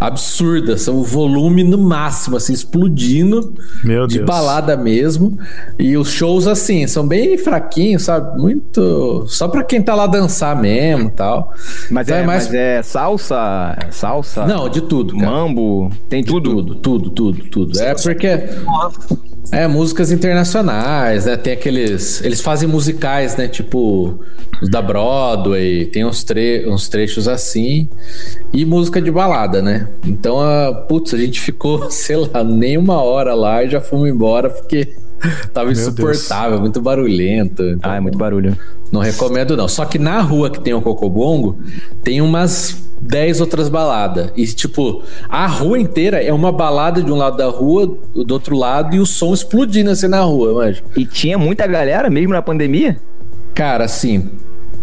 [0.00, 3.52] absurda, são o volume no máximo, assim, explodindo
[3.84, 4.26] Meu de Deus.
[4.26, 5.38] balada mesmo.
[5.78, 8.38] E os shows, assim, são bem fraquinhos, sabe?
[8.40, 9.24] Muito.
[9.28, 11.52] Só pra quem tá lá dançar mesmo tal.
[11.90, 15.30] Mas Então é, é mais- mas é salsa, salsa, Não, de tudo, cara.
[15.30, 16.50] mambo, tem De tudo.
[16.56, 17.80] tudo, tudo, tudo, tudo.
[17.80, 18.28] É porque.
[19.52, 21.36] É, músicas internacionais, né?
[21.36, 22.20] Tem aqueles.
[22.22, 23.46] Eles fazem musicais, né?
[23.46, 24.18] Tipo,
[24.60, 27.88] os da Broadway, tem uns, tre uns trechos assim.
[28.52, 29.88] E música de balada, né?
[30.04, 34.08] Então, a, putz, a gente ficou, sei lá, nem uma hora lá e já fomos
[34.08, 34.88] embora porque
[35.54, 35.80] tava Deus.
[35.86, 37.62] insuportável, muito barulhento.
[37.62, 38.56] Então, Ah, é muito barulho.
[38.90, 39.68] não recomendo, não.
[39.68, 41.56] Só que na rua que tem o Cocobongo,
[42.02, 44.30] tem umas 10 outras baladas.
[44.36, 48.56] E, tipo, a rua inteira é uma balada de um lado da rua, do outro
[48.56, 50.82] lado, e o som explodindo assim na rua, manja.
[50.96, 52.98] E tinha muita galera, mesmo na pandemia?
[53.54, 54.30] Cara, assim,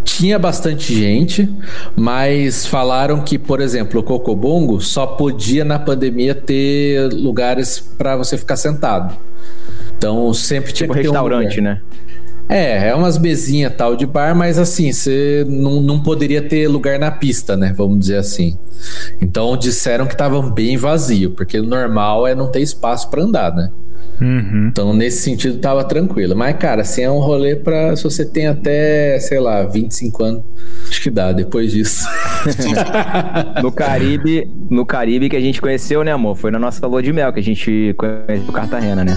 [0.04, 1.48] tinha bastante gente,
[1.96, 8.36] mas falaram que, por exemplo, o Cocobongo só podia na pandemia ter lugares pra você
[8.36, 9.14] ficar sentado.
[9.96, 11.74] Então sempre tinha Tipo que ter um restaurante, lugar.
[11.74, 11.80] né?
[12.48, 16.98] É, é umas mesinhas tal de bar, mas assim, você não, não poderia ter lugar
[16.98, 17.72] na pista, né?
[17.76, 18.56] Vamos dizer assim.
[19.20, 23.54] Então disseram que estavam bem vazio, porque o normal é não ter espaço pra andar,
[23.54, 23.70] né?
[24.20, 24.68] Uhum.
[24.70, 26.36] Então nesse sentido tava tranquilo.
[26.36, 27.96] Mas, cara, assim, é um rolê pra.
[27.96, 30.42] Se você tem até, sei lá, 25 anos,
[30.88, 32.04] acho que dá depois disso.
[33.62, 36.36] No Caribe, no Caribe que a gente conheceu, né, amor?
[36.36, 39.16] Foi na nossa lua de mel que a gente conheceu Cartagena, né?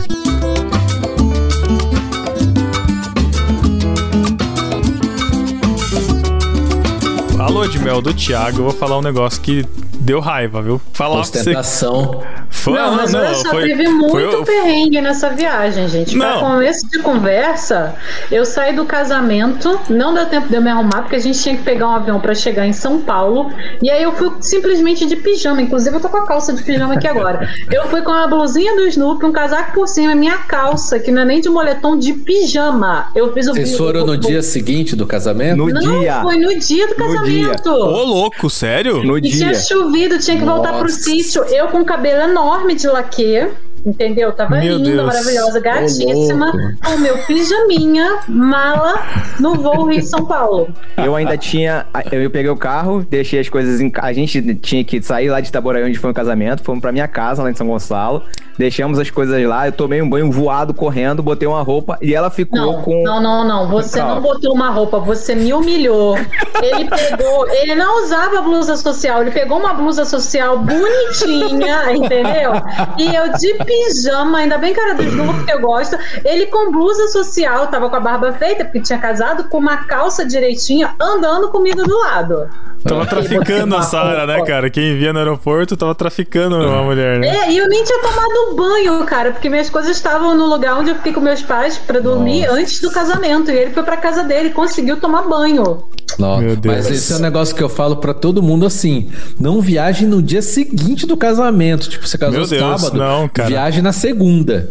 [7.58, 9.66] Alô de mel do Thiago, eu vou falar um negócio que
[10.00, 10.80] deu raiva, viu?
[10.94, 11.40] Falar pra você.
[11.40, 12.24] Ostentação.
[12.52, 16.18] Foi, Não, mas olha só, foi- teve muito foi perrengue nessa viagem, gente.
[16.18, 16.40] Pra Não.
[16.40, 17.96] começo de conversa,
[18.32, 21.58] eu saí do casamento, não deu tempo de eu me arrumar, porque a gente tinha
[21.58, 23.52] que pegar um avião pra chegar em São Paulo.
[23.82, 25.62] E aí eu fui simplesmente de pijama.
[25.62, 27.50] Inclusive, eu tô com a calça de pijama aqui agora.
[27.72, 31.24] Eu fui com a blusinha do Snoopy, um casaco por cima, minha calça, que não
[31.24, 33.08] é nem de moletom, de pijama.
[33.16, 35.58] Eu fiz o Vocês foram no dia seguinte do casamento?
[35.58, 36.22] No Não, dia.
[36.22, 37.24] foi no dia do No
[37.56, 37.72] dia.
[37.72, 39.04] Ô, louco, sério?
[39.04, 39.32] No E dia.
[39.32, 41.02] tinha chovido, tinha que voltar pro Nossa.
[41.02, 41.44] sítio.
[41.46, 43.48] Eu com cabelo enorme de laque,
[43.88, 44.32] entendeu?
[44.32, 45.06] Tava Meu linda, Deus.
[45.06, 46.52] maravilhosa, gatíssima.
[46.84, 49.02] com meu pijaminha, mala,
[49.40, 50.68] no voo Rio-São Paulo.
[50.98, 51.86] Eu ainda tinha.
[52.12, 54.08] Eu peguei o carro, deixei as coisas em casa.
[54.08, 56.64] A gente tinha que sair lá de Itaboraí, onde foi o casamento.
[56.64, 58.24] Fomos pra minha casa, lá em São Gonçalo.
[58.58, 59.68] Deixamos as coisas lá.
[59.68, 63.04] Eu tomei um banho voado, correndo, botei uma roupa e ela ficou Não, com.
[63.04, 63.68] não, não, não.
[63.70, 66.18] Você não botou uma roupa, você me humilhou.
[66.62, 72.52] Ele pegou, ele não usava blusa social, ele pegou uma blusa social bonitinha, entendeu?
[72.98, 73.54] E eu de
[73.86, 75.98] pijama, ainda bem que era do Snoopy que eu gosto.
[76.24, 80.26] Ele com blusa social, tava com a barba feita, porque tinha casado, com uma calça
[80.26, 82.50] direitinha, andando comigo do lado.
[82.84, 84.70] Tava traficando a Sara, né, cara?
[84.70, 87.28] Quem via no aeroporto tava traficando uma mulher, né?
[87.28, 90.92] É, e eu nem tinha tomado banho, cara, porque minhas coisas estavam no lugar onde
[90.92, 92.60] eu fiquei com meus pais pra dormir Nossa.
[92.60, 93.52] antes do casamento.
[93.52, 95.84] E ele foi pra casa dele e conseguiu tomar banho.
[96.18, 96.76] Não, Meu Deus.
[96.76, 100.22] Mas esse é um negócio que eu falo pra todo mundo assim: não viaje no
[100.22, 101.90] dia seguinte do casamento.
[101.90, 103.50] Tipo, você casou Meu Deus, sábado, não, cara.
[103.50, 104.70] viaje na segunda.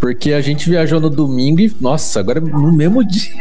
[0.00, 3.32] Porque a gente viajou no domingo e, nossa, agora é no mesmo dia.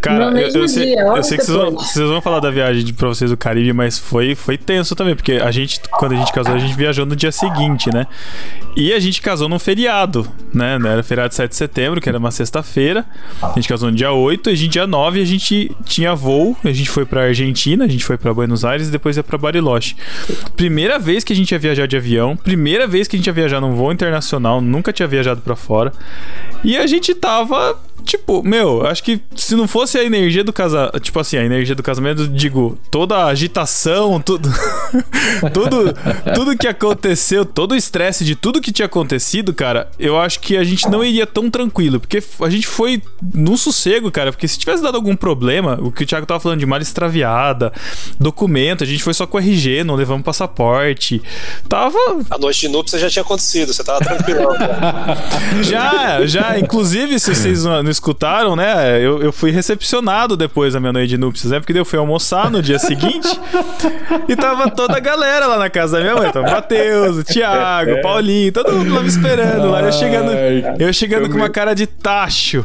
[0.00, 2.20] Cara, No eu, mesmo eu sei, dia, eu horas sei que vocês vão, vocês vão
[2.20, 5.50] falar da viagem de, pra vocês do Caribe, mas foi, foi tenso também, porque a
[5.50, 8.06] gente, quando a gente casou, a gente viajou no dia seguinte, né?
[8.76, 10.78] E a gente casou num feriado, né?
[10.84, 13.06] Era feriado de 7 de setembro, que era uma sexta-feira.
[13.42, 16.56] A gente casou no dia 8, e a gente, dia 9, a gente tinha voo,
[16.62, 19.38] a gente foi pra Argentina, a gente foi pra Buenos Aires e depois ia pra
[19.38, 19.96] Bariloche.
[20.56, 23.32] Primeira vez que a gente ia viajar de avião, primeira vez que a gente ia
[23.32, 25.92] viajar num voo internacional, nunca tinha viajado pra fora.
[26.64, 31.00] E a gente tava, tipo, meu, acho que se não fosse a energia do casamento,
[31.00, 34.48] tipo assim, a energia do casamento, digo, toda a agitação, tudo,
[35.52, 35.94] tudo,
[36.34, 40.56] tudo que aconteceu, todo o estresse de tudo que tinha acontecido, cara, eu acho que
[40.56, 43.02] a gente não iria tão tranquilo, porque a gente foi
[43.34, 46.60] no sossego, cara, porque se tivesse dado algum problema, o que o Thiago tava falando
[46.60, 47.72] de mala extraviada,
[48.20, 51.20] documento, a gente foi só com RG, não levamos passaporte,
[51.68, 51.98] tava
[52.30, 54.56] A noite de núpcias já tinha acontecido, você tava tranquilão.
[54.56, 55.16] cara.
[55.62, 56.58] Já, já.
[56.58, 59.00] Inclusive, se vocês não escutaram, né?
[59.00, 61.60] Eu, eu fui recepcionado depois da minha noite de núpcias, né?
[61.60, 63.28] Porque eu fui almoçar no dia seguinte
[64.28, 66.30] e tava toda a galera lá na casa da minha mãe.
[66.30, 69.70] Tava o Matheus, o Thiago, o Paulinho, todo mundo lá me esperando.
[69.70, 70.30] Lá eu chegando,
[70.78, 72.64] eu chegando com uma cara de tacho.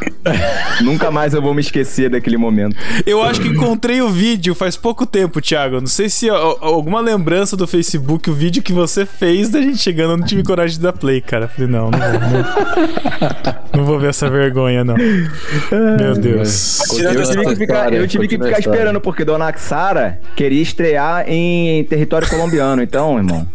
[0.81, 2.75] Nunca mais eu vou me esquecer daquele momento.
[3.05, 5.79] Eu acho que encontrei o vídeo faz pouco tempo, Thiago.
[5.79, 9.77] Não sei se ó, alguma lembrança do Facebook, o vídeo que você fez da gente
[9.77, 11.47] chegando, eu não tive coragem de dar play, cara.
[11.47, 14.95] Falei, não, não vou, não, não vou ver essa vergonha, não.
[15.99, 16.79] Meu Deus.
[16.99, 21.83] Eu tive que ficar, eu tive que ficar esperando, porque Dona Axara queria estrear em
[21.85, 22.81] território colombiano.
[22.81, 23.47] Então, irmão.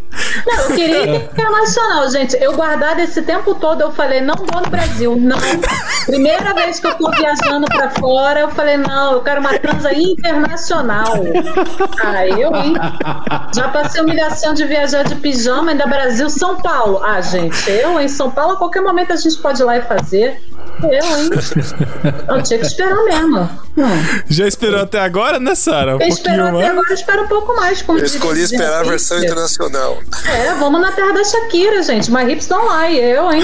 [0.47, 2.37] Não, eu queria ir internacional, gente.
[2.41, 5.39] Eu guardado esse tempo todo, eu falei, não vou no Brasil, não.
[6.07, 9.93] Primeira vez que eu tô viajando pra fora, eu falei, não, eu quero uma transa
[9.93, 11.15] internacional.
[12.03, 12.75] Ah, eu, hein?
[13.55, 17.03] Já passei humilhação de viajar de pijama, ainda Brasil, São Paulo.
[17.03, 19.83] Ah, gente, eu em São Paulo, a qualquer momento a gente pode ir lá e
[19.83, 20.41] fazer.
[20.83, 21.31] Eu, hein?
[22.29, 23.49] Eu tinha que esperar mesmo.
[23.79, 24.23] Hum.
[24.29, 25.93] Já esperou até agora, né, Sara?
[25.97, 27.83] Um Eu pouquinho espero até agora, eu espero um pouco mais.
[27.83, 29.99] Como Eu escolhi esperar a versão internacional.
[30.27, 32.11] É, vamos na terra da Shakira, gente.
[32.11, 33.43] My hips don't lie, eu, hein?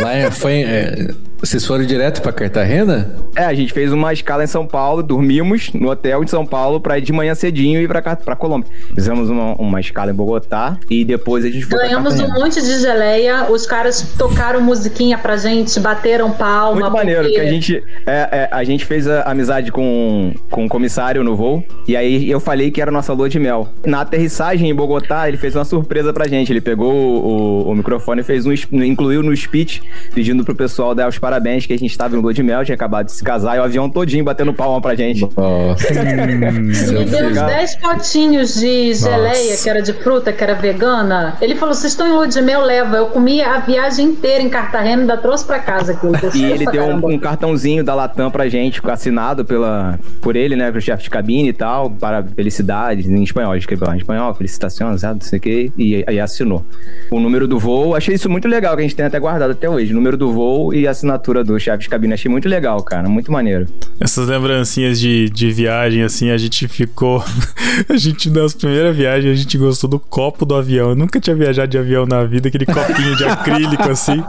[0.00, 0.62] Lá é- foi.
[0.62, 1.08] é,
[1.42, 3.16] vocês foram direto pra Cartagena?
[3.34, 6.80] É, a gente fez uma escala em São Paulo, dormimos no hotel de São Paulo
[6.80, 8.70] pra ir de manhã cedinho e ir pra, cá- pra Colômbia.
[8.94, 12.60] Fizemos uma, uma escala em Bogotá e depois a gente foi Ganhamos pra um monte
[12.60, 16.80] de geleia, os caras tocaram musiquinha pra gente, bateram palma.
[16.80, 20.64] Muito maneiro, porque- porque a gente, é, é, a gente fez a amizade com, com
[20.66, 23.68] o comissário no voo, e aí eu falei que era nossa lua de mel.
[23.84, 26.52] Na aterrissagem em Bogotá, ele fez uma surpresa pra gente.
[26.52, 28.52] Ele pegou o, o microfone e fez um,
[28.84, 29.82] incluiu no speech,
[30.14, 31.31] pedindo pro pessoal dar os parabéns,
[31.66, 33.62] que a gente tava em lua de mel, tinha acabado de se casar, e o
[33.62, 35.28] avião todinho batendo palma pra gente.
[35.36, 35.92] Nossa.
[35.92, 37.46] Me deu uns Legal.
[37.46, 39.62] 10 potinhos de geleia, Nossa.
[39.62, 41.36] que era de fruta, que era vegana.
[41.40, 42.96] Ele falou: vocês estão em lua de mel, leva.
[42.96, 46.12] Eu comi a viagem inteira em Cartagena, ainda trouxe pra casa aquilo.
[46.34, 50.70] E ele deu um, um cartãozinho da Latam pra gente, assinado pela, por ele, né,
[50.70, 55.02] pro chefe de cabine e tal, para felicidades, em espanhol, escreveu lá em espanhol, felicitações,
[55.02, 56.64] não sei o que, e aí assinou.
[57.10, 59.68] O número do voo, achei isso muito legal, que a gente tem até guardado até
[59.68, 63.08] hoje, número do voo e a assinatura do chefe de cabine, achei muito legal, cara,
[63.08, 63.66] muito maneiro.
[64.00, 67.24] Essas lembrancinhas de, de viagem, assim, a gente ficou.
[67.88, 70.90] a gente, nas primeiras viagens, a gente gostou do copo do avião.
[70.90, 74.22] Eu nunca tinha viajado de avião na vida, aquele copinho de acrílico, assim.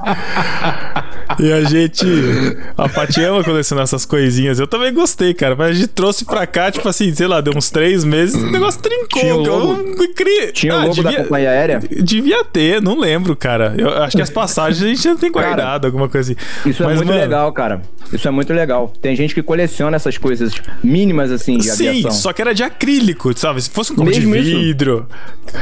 [1.39, 2.05] E a gente.
[2.77, 4.59] A Paty ama colecionar essas coisinhas.
[4.59, 5.55] Eu também gostei, cara.
[5.55, 8.51] Mas a gente trouxe pra cá, tipo assim, sei lá, deu uns três meses, o
[8.51, 9.07] negócio trincou.
[9.21, 9.83] Tinha o eu logo?
[9.83, 11.79] não cri- Tinha o Ah, da devia- companhia aérea?
[11.79, 13.73] Devia ter, não lembro, cara.
[13.77, 16.69] Eu acho que as passagens a gente já tem Cara, guardado, alguma coisa assim.
[16.69, 17.81] Isso é Mas, muito mano, legal, cara.
[18.11, 18.93] Isso é muito legal.
[19.01, 22.11] Tem gente que coleciona essas coisas mínimas, assim, de Sim, aviação.
[22.11, 23.61] só que era de acrílico, sabe?
[23.61, 24.59] Se fosse um copo Mesmo de isso.
[24.59, 25.07] vidro.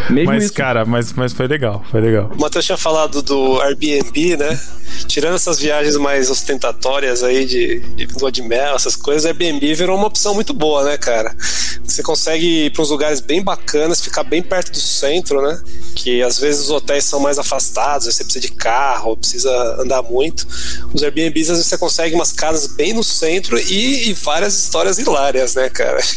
[0.10, 0.54] Mesmo mas, isso.
[0.54, 2.32] cara, mas, mas foi legal, foi legal.
[2.36, 4.60] O Matheus tinha falado do Airbnb, né?
[5.08, 10.08] Tirando essas viagens mais ostentatórias aí de, de de mel, essas coisas, Airbnb virou uma
[10.08, 11.36] opção muito boa, né, cara?
[11.84, 15.62] Você consegue ir para uns lugares bem bacanas, ficar bem perto do centro, né?
[15.96, 20.48] Que às vezes os hotéis são mais afastados, você precisa de carro, precisa andar muito.
[20.94, 24.98] Os Airbnbs, às vezes você consegue umas casas bem no centro e, e várias histórias
[24.98, 26.00] hilárias, né, cara?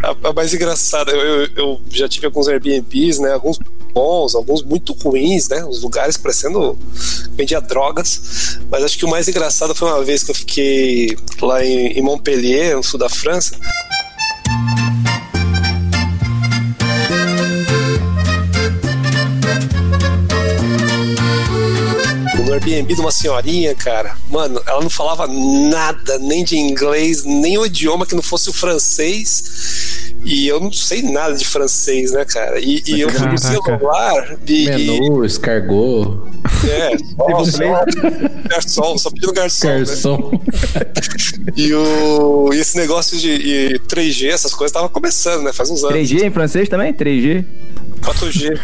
[0.00, 3.32] A, a mais engraçada, eu, eu- eu já tive alguns Airbnbs, né?
[3.32, 3.58] Alguns
[3.98, 5.64] bons, alguns muito ruins, né?
[5.64, 6.78] Os lugares parecendo
[7.32, 8.56] vendia drogas.
[8.70, 12.00] Mas acho que o mais engraçado foi uma vez que eu fiquei lá em, em
[12.00, 13.58] Montpellier, no sul da França.
[22.44, 24.16] no Airbnb de uma senhorinha, cara.
[24.30, 28.54] Mano, ela não falava nada, nem de inglês, nem o idioma que não fosse o
[28.54, 30.07] francês.
[30.24, 32.60] E eu não sei nada de francês, né, cara?
[32.60, 34.36] E, e eu fui no celular.
[34.46, 36.20] E, Menu, escargot.
[36.68, 36.96] É,
[37.50, 37.84] só,
[38.48, 39.68] garçom, só pedindo garçom.
[39.68, 40.30] Garçom.
[40.32, 40.40] Né?
[41.56, 45.52] e, o, e esse negócio de e 3G, essas coisas, tava começando, né?
[45.52, 45.96] Faz uns anos.
[45.96, 46.92] 3G em francês também?
[46.92, 47.44] 3G?
[48.02, 48.60] 4G.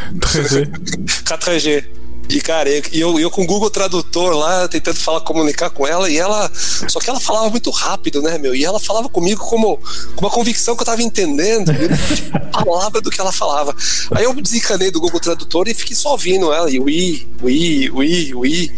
[1.24, 1.84] 4G.
[2.28, 6.10] E, cara, e eu, eu com o Google Tradutor lá, tentando falar, comunicar com ela,
[6.10, 6.50] e ela.
[6.88, 8.54] Só que ela falava muito rápido, né, meu?
[8.54, 9.76] E ela falava comigo como
[10.14, 13.74] com uma convicção que eu tava entendendo, eu não tinha palavra do que ela falava.
[14.12, 18.34] Aí eu desencanei do Google Tradutor e fiquei só ouvindo ela, e ui, ui, ui,
[18.34, 18.70] ui.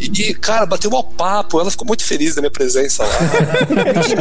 [0.00, 3.18] E, cara, bateu um papo, ela ficou muito feliz da minha presença lá.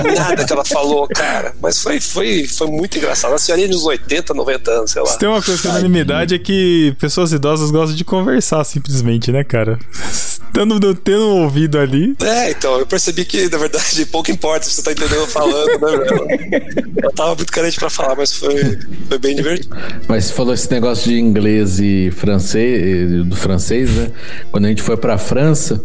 [0.04, 1.56] Não nada que ela falou, cara.
[1.62, 3.34] Mas foi, foi, foi muito engraçado.
[3.34, 5.08] A senhorinha de uns 80, 90 anos, sei lá.
[5.10, 9.32] Se tem uma coisa que é unanimidade é que pessoas idosas gostam de conversar simplesmente,
[9.32, 9.78] né, cara?
[10.56, 12.16] Tendo, tendo ouvido ali.
[12.24, 16.62] É, então, eu percebi que, na verdade, pouco importa se você tá entendendo falando, né,
[17.04, 19.76] Eu tava muito carente pra falar, mas foi, foi bem divertido.
[20.08, 24.12] Mas você falou esse negócio de inglês e francês, do francês, né?
[24.50, 25.84] Quando a gente foi pra França,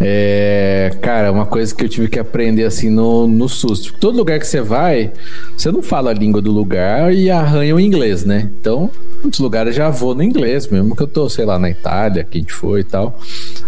[0.00, 3.94] é, cara, uma coisa que eu tive que aprender assim no, no susto.
[3.98, 5.12] Todo lugar que você vai,
[5.56, 8.50] você não fala a língua do lugar e arranha o inglês, né?
[8.60, 8.90] Então,
[9.22, 12.38] muitos lugares já vou no inglês, mesmo que eu tô, sei lá, na Itália, que
[12.38, 13.18] a gente foi e tal.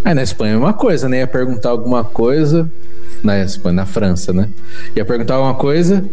[0.05, 1.19] Aí na Espanha é uma coisa, né?
[1.19, 2.71] Ia perguntar alguma coisa.
[3.23, 4.49] Na Espanha, na França, né?
[4.95, 6.05] Ia perguntar alguma coisa,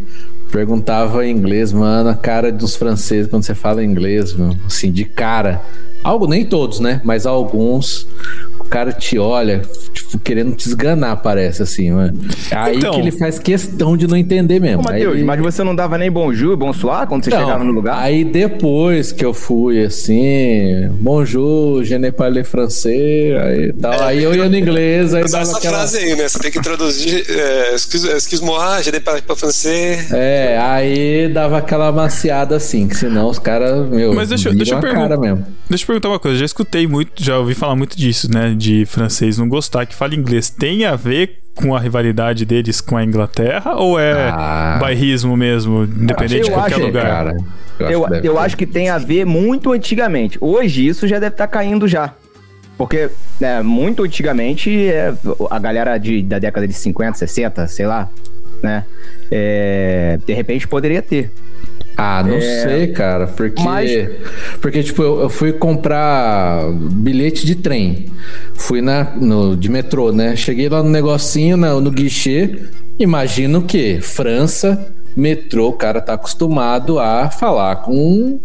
[0.50, 5.04] perguntava em inglês, mano, a cara dos franceses quando você fala inglês, mano, assim, de
[5.04, 5.60] cara.
[6.04, 7.00] Algo, nem todos, né?
[7.02, 8.06] Mas alguns
[8.60, 9.62] o cara te olha,
[9.92, 12.18] tipo, querendo te esganar, parece assim, mano.
[12.50, 14.80] É aí então, que ele faz questão de não entender mesmo.
[14.80, 15.24] Ô, Matheus, aí...
[15.24, 17.98] mas você não dava nem bonjour, bonsoir quando você não, chegava no lugar?
[17.98, 23.92] Aí depois que eu fui, assim, bonjour, je ne parle français, aí tal.
[23.92, 25.78] É, aí eu ia no inglês, aí dava essa aquela...
[25.78, 26.28] frase aí, né?
[26.28, 30.10] Você tem que traduzir, é, excuse-moi, je ne parle pas français.
[30.12, 34.80] É, aí dava aquela maciada assim, que senão os caras, meu, mas deixa, deixa eu
[34.80, 35.46] perguntar, mesmo.
[35.68, 38.54] Deixa eu perguntar uma coisa, já escutei muito, já ouvi falar muito disso, né?
[38.56, 42.96] de francês não gostar que fala inglês tem a ver com a rivalidade deles com
[42.96, 44.78] a Inglaterra ou é ah.
[44.80, 47.06] bairrismo mesmo, independente de qualquer acho, lugar?
[47.06, 47.36] Cara,
[47.78, 50.36] eu, eu, acho, eu acho que tem a ver muito antigamente.
[50.40, 52.12] Hoje isso já deve estar tá caindo já.
[52.76, 55.14] Porque né, muito antigamente é,
[55.48, 58.10] a galera de, da década de 50, 60, sei lá,
[58.60, 58.84] né?
[59.30, 61.30] É, de repente poderia ter.
[61.96, 62.40] Ah, não é...
[62.40, 64.08] sei, cara, porque Mas...
[64.60, 68.06] porque tipo eu, eu, fui comprar bilhete de trem,
[68.54, 70.34] fui na no, de metrô, né?
[70.34, 72.66] Cheguei lá no negocinho no, no guichê,
[72.98, 78.40] imagino que França, metrô, o cara tá acostumado a falar com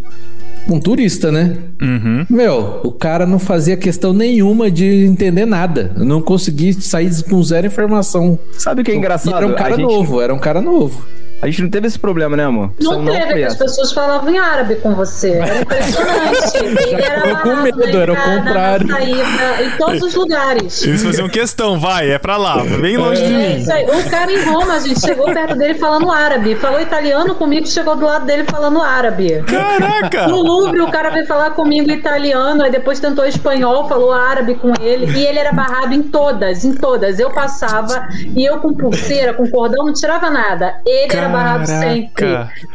[0.67, 1.57] um turista, né?
[1.81, 2.25] Uhum.
[2.29, 5.91] Meu, o cara não fazia questão nenhuma de entender nada.
[5.97, 8.37] Eu não consegui sair com zero informação.
[8.53, 9.33] Sabe o que é engraçado?
[9.33, 9.81] E era um cara gente...
[9.81, 11.03] novo, era um cara novo.
[11.41, 12.71] A gente não teve esse problema, né, amor?
[12.81, 15.31] Não Você teve, não as pessoas falavam em árabe com você.
[15.31, 16.57] Era impressionante.
[16.57, 18.87] Ele era com medo, era o contrário.
[18.87, 20.83] Na saída, em todos os lugares.
[20.83, 23.57] Eles faziam questão, vai, é pra lá, bem longe é, de mim.
[23.57, 23.85] Isso aí.
[23.85, 26.55] O cara em Roma, a gente chegou perto dele falando árabe.
[26.55, 29.41] Falou italiano comigo, chegou do lado dele falando árabe.
[29.43, 30.27] Caraca!
[30.27, 34.73] No Louvre, o cara veio falar comigo italiano, aí depois tentou espanhol, falou árabe com
[34.81, 35.17] ele.
[35.17, 37.17] E ele era barrado em todas, em todas.
[37.17, 40.75] Eu passava e eu com pulseira, com cordão, não tirava nada.
[40.85, 41.17] Ele Caraca.
[41.17, 42.25] era barrado sempre.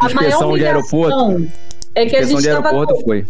[0.00, 1.46] A maior de aeroporto.
[1.94, 2.70] É que a gente estava.
[3.04, 3.24] Foi.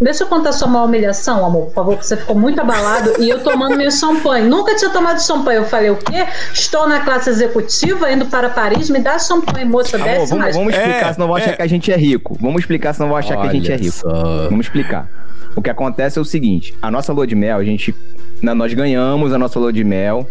[0.00, 3.28] Deixa eu contar sua maior humilhação, amor, por favor, que você ficou muito abalado e
[3.28, 4.48] eu tomando meu champanhe.
[4.48, 5.58] Nunca tinha tomado champanhe.
[5.58, 6.26] Eu falei, o quê?
[6.54, 10.56] Estou na classe executiva, indo para Paris, me dá champanhe, moça, amor, desce vamos, mais.
[10.56, 11.56] Vamos explicar, é, senão vão achar é.
[11.56, 12.34] que a gente é rico.
[12.40, 13.96] Vamos explicar, senão vão achar Olha que a gente é rico.
[13.98, 14.48] Só.
[14.48, 15.06] Vamos explicar.
[15.54, 17.94] O que acontece é o seguinte, a nossa lua de mel, a gente...
[18.40, 20.26] Nós ganhamos a nossa lua de mel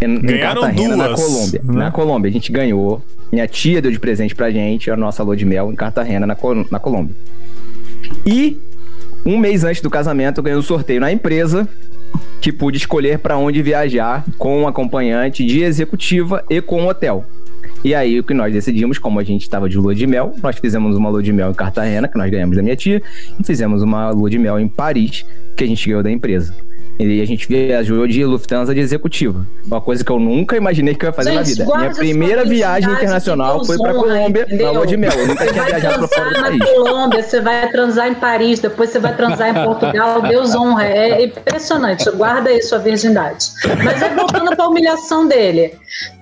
[0.00, 1.60] em, Ganharam Cartagena, duas, na Colômbia.
[1.64, 1.74] Né?
[1.74, 3.02] Na Colômbia, a gente ganhou.
[3.32, 6.34] Minha tia deu de presente pra gente a nossa lua de mel em Cartagena, na,
[6.34, 7.14] Col na Colômbia.
[8.26, 8.58] E
[9.24, 11.68] um mês antes do casamento, eu ganhei um sorteio na empresa
[12.40, 17.24] que pude escolher para onde viajar com um acompanhante de executiva e com um hotel.
[17.84, 20.58] E aí o que nós decidimos, como a gente estava de lua de mel, nós
[20.58, 23.02] fizemos uma lua de mel em Cartagena, que nós ganhamos da minha tia,
[23.38, 25.24] e fizemos uma lua de mel em Paris,
[25.56, 26.54] que a gente ganhou da empresa.
[27.02, 29.46] E a gente viajou de Lufthansa de executiva.
[29.64, 31.78] Uma coisa que eu nunca imaginei que eu ia fazer Gente, na vida.
[31.78, 35.10] Minha primeira viagem internacional foi pra Colômbia, na lua de mel.
[35.12, 36.64] Eu nunca tinha viajado pra fora do país.
[36.64, 40.84] Colômbia, você vai transar em Paris, depois você vai transar em Portugal, Deus honra.
[40.84, 42.10] É impressionante.
[42.10, 43.46] Guarda aí sua virgindade.
[43.82, 45.72] Mas aí voltando pra humilhação dele.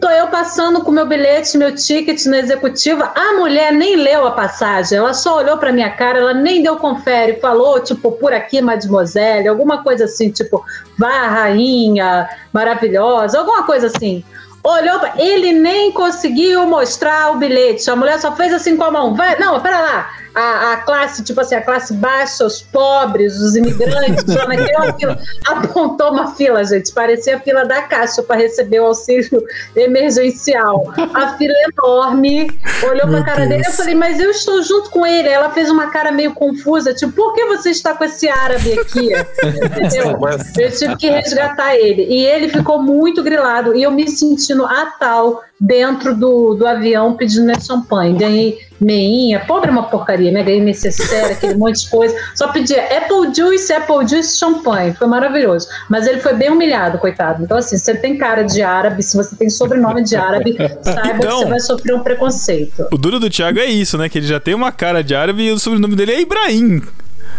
[0.01, 3.13] Tô eu passando com meu bilhete, meu ticket na executiva.
[3.15, 6.77] A mulher nem leu a passagem, ela só olhou pra minha cara, ela nem deu
[6.77, 10.65] confere, falou, tipo, por aqui, mademoiselle, alguma coisa assim, tipo,
[10.99, 14.25] vá, rainha, maravilhosa, alguma coisa assim.
[14.63, 15.15] Olhou, pra...
[15.17, 17.89] ele nem conseguiu mostrar o bilhete.
[17.91, 19.15] A mulher só fez assim com a mão.
[19.15, 20.11] Vai, não, pera lá.
[20.35, 24.25] A, a classe, tipo assim, a classe baixa, os pobres, os imigrantes.
[25.47, 26.93] Apontou uma fila, gente.
[26.93, 29.43] Parecia a fila da Caixa para receber o auxílio
[29.75, 30.93] emergencial.
[31.15, 32.51] A fila enorme.
[32.85, 33.61] Olhou pra Meu cara dele.
[33.61, 33.77] Eu Deus.
[33.77, 35.29] falei, mas eu estou junto com ele.
[35.29, 39.11] Ela fez uma cara meio confusa, tipo, por que você está com esse árabe aqui?
[39.65, 40.19] Entendeu?
[40.59, 42.05] Eu tive que resgatar ele.
[42.05, 43.75] E ele ficou muito grilado.
[43.75, 48.17] E eu me sentindo a tal dentro do, do avião pedindo minha champanhe.
[48.17, 50.43] Ganhei meinha, pobre é uma porcaria, né?
[50.43, 52.15] Ganhei necessária, aquele monte de coisa.
[52.35, 54.95] Só pedia Apple Juice, Apple Juice, champanhe.
[54.95, 55.67] Foi maravilhoso.
[55.91, 57.43] Mas ele foi bem humilhado, coitado.
[57.43, 61.39] Então, assim, você tem cara de árabe, se você tem sobrenome de árabe, saiba Então-
[61.39, 62.87] que você vai sofrer um preconceito.
[62.93, 64.09] O duro do Thiago é isso, né?
[64.09, 66.83] Que ele já tem uma cara de árabe e o sobrenome dele é Ibrahim.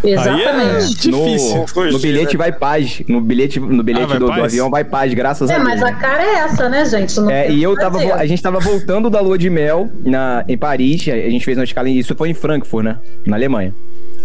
[0.04, 0.98] Aí é Exatamente.
[1.12, 1.58] difícil.
[1.58, 2.38] No, Fugir, no bilhete né?
[2.38, 3.02] vai paz.
[3.08, 5.70] No bilhete, no bilhete Ah, vai do, do avião vai paz, graças É, a Deus.
[5.70, 7.20] mas a cara é essa, né, gente?
[7.20, 10.58] Não É, e eu tava, a gente tava voltando da lua de mel na, em
[10.58, 12.98] Paris, a gente fez uma escala, em- isso foi em Frankfurt, né?
[13.26, 13.74] Na Alemanha.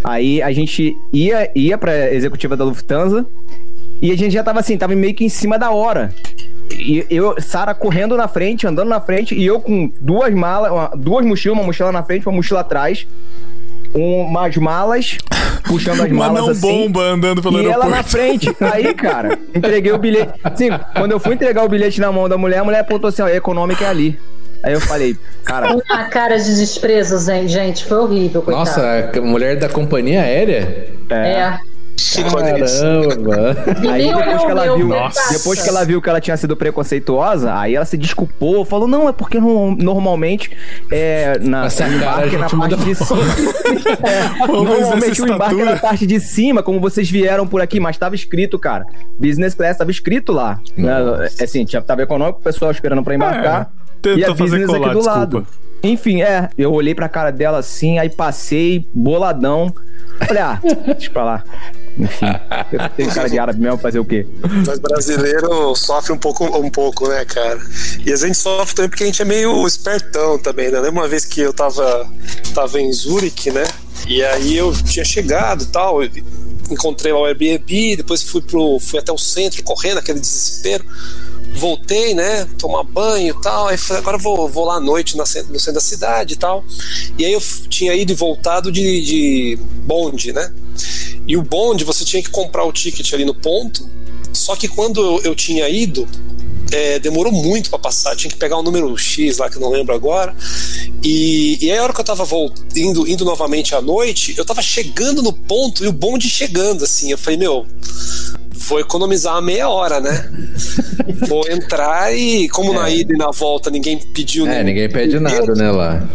[0.05, 3.25] Aí a gente ia, ia pra executiva da Lufthansa
[4.03, 6.13] e a gente já tava assim, tava meio que em cima da hora.
[6.71, 10.91] E eu, Sara correndo na frente, andando na frente, e eu com duas malas, uma-
[10.97, 13.07] duas mochilas, uma mochila na frente, uma mochila atrás,
[13.95, 15.19] umas malas,
[15.65, 16.61] puxando as Uma malas não assim.
[16.61, 17.97] bomba andando pelo E ela aeroporto.
[17.97, 18.57] na frente.
[18.61, 20.33] Aí, cara, entreguei o bilhete.
[20.57, 23.23] Sim, quando eu fui entregar o bilhete na mão da mulher, a mulher apontou assim,
[23.23, 24.19] ó, a econômica é ali.
[24.63, 25.15] Aí eu falei,
[25.45, 28.65] cara, Uma cara de desprezo, gente, foi horrível, coitado.
[28.65, 30.87] Nossa, a mulher da companhia aérea?
[31.11, 31.59] É.
[31.59, 32.83] Quando isso.
[32.83, 33.57] Caramba!
[33.91, 34.89] Aí depois que ela viu,
[35.33, 39.09] depois que ela viu que ela tinha sido preconceituosa, aí ela se desculpou, falou, não,
[39.09, 40.51] é porque no- normalmente
[40.91, 43.21] é na Essa embarque na parte de cima.
[44.03, 47.97] É, normalmente o embarque é na parte de cima, como vocês vieram por aqui, mas
[47.97, 48.85] tava escrito, cara.
[49.19, 50.59] Business class tava escrito lá.
[50.77, 50.93] Né?
[51.39, 53.71] É Assim, tinha- tava econômico, o pessoal esperando pra embarcar.
[54.05, 55.19] É, e a business colar, aqui do desculpa.
[55.19, 55.47] lado.
[55.83, 59.73] Enfim, é, eu olhei pra cara dela assim, aí passei, boladão.
[60.27, 61.45] Falei, ah, deixa pra lá.
[61.99, 62.27] Enfim,
[62.97, 64.27] tenho cara de árabe mesmo, fazer o quê?
[64.67, 67.61] Mas brasileiro sofre um pouco, um pouco, né, cara?
[68.05, 70.81] E a gente sofre também porque a gente é meio espertão também, né?
[70.81, 72.09] Lembra uma vez que eu tava,
[72.55, 73.65] tava em Zurique, né?
[74.07, 76.01] E aí eu tinha chegado e tal,
[76.71, 80.85] encontrei lá o Airbnb, depois fui, pro, fui até o centro correndo, aquele desespero.
[81.57, 82.49] Voltei, né?
[82.59, 83.69] Tomar banho e tal.
[83.69, 86.65] Aí falei, agora vou, vou lá à noite no centro da cidade e tal.
[87.17, 90.53] E aí eu tinha ido e voltado de, de bonde, né?
[91.27, 93.89] E o bonde você tinha que comprar o ticket ali no ponto.
[94.33, 96.07] Só que quando eu, tinha ido,
[96.73, 98.17] é, demorou muito pra passar.
[98.17, 100.35] Tinha que pegar um número X lá que eu não lembro agora.
[101.03, 102.27] E, e aí, a hora que eu tava
[102.77, 107.11] indo, indo novamente à noite, eu tava chegando no ponto e o bonde chegando, assim.
[107.11, 107.67] Eu falei, meu,
[108.51, 110.31] vou economizar meia hora, né?
[111.29, 115.55] vou entrar e, como na ida e na volta ninguém pediu É, ninguém pede nada,
[115.55, 116.09] né, lá.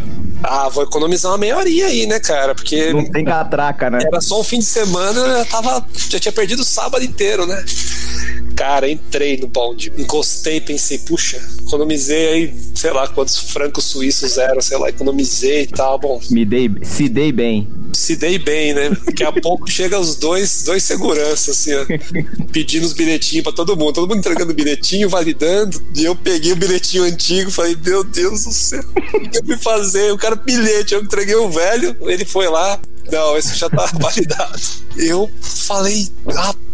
[0.44, 2.56] Ah, vou economizar uma meia horinha aí, né, cara?
[2.56, 4.00] Porque Não tem catraca, né?
[4.06, 5.86] era só um fim de semana, eu já tava.
[6.10, 7.64] Já tinha perdido o sábado inteiro, né?
[8.60, 14.60] Cara, entrei no bonde, encostei, pensei, puxa, economizei aí, sei lá quantos francos suíços eram,
[14.62, 15.98] sei lá, economizei e tal.
[15.98, 17.70] Bom, Me dei, se dei bem.
[17.94, 18.90] se dei bem, né?
[19.06, 21.86] Daqui a pouco chega os dois, dois seguranças, assim, ó,
[22.52, 26.58] pedindo os bilhetinhos pra todo mundo, todo mundo entregando bilhetinho, validando, e eu peguei o
[26.58, 28.84] bilhetinho antigo, falei, meu Deus do céu,
[29.14, 30.12] o que eu fui fazer?
[30.12, 32.78] O cara, bilhete, eu entreguei o velho, ele foi lá,
[33.10, 34.60] não, esse já tá validado.
[34.98, 36.69] Eu falei, rapaz,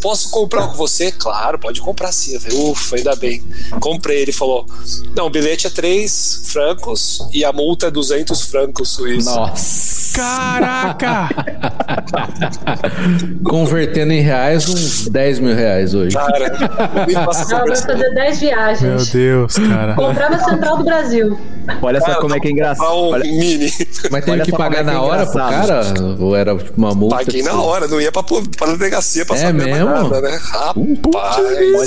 [0.00, 1.12] posso comprar com você?
[1.12, 2.34] Claro, pode comprar sim.
[2.34, 3.42] Eu falei, ufa, ainda bem.
[3.80, 4.22] Comprei.
[4.22, 4.66] Ele falou,
[5.14, 9.34] não, o bilhete é 3 francos e a multa é 200 francos suíços.
[9.34, 10.04] Nossa!
[10.14, 11.28] Caraca!
[13.44, 16.16] Convertendo em reais, uns 10 mil reais hoje.
[16.16, 16.56] Cara,
[16.94, 17.86] vai versão.
[17.86, 19.10] fazer 10 Meu viagens.
[19.10, 19.94] Deus, cara.
[19.94, 21.38] Comprar na Central do Brasil.
[21.82, 22.88] Olha só Cara, como é que é engraçado.
[22.88, 23.72] Um Olha, mini.
[24.10, 25.82] Mas teve Olha que como pagar é que é na hora pro cara?
[26.20, 27.16] Ou era uma multa?
[27.16, 29.90] Paguei na hora, não ia pra, pra delegacia pra É mesmo?
[29.90, 30.38] nada, né?
[30.42, 31.36] Rapaz.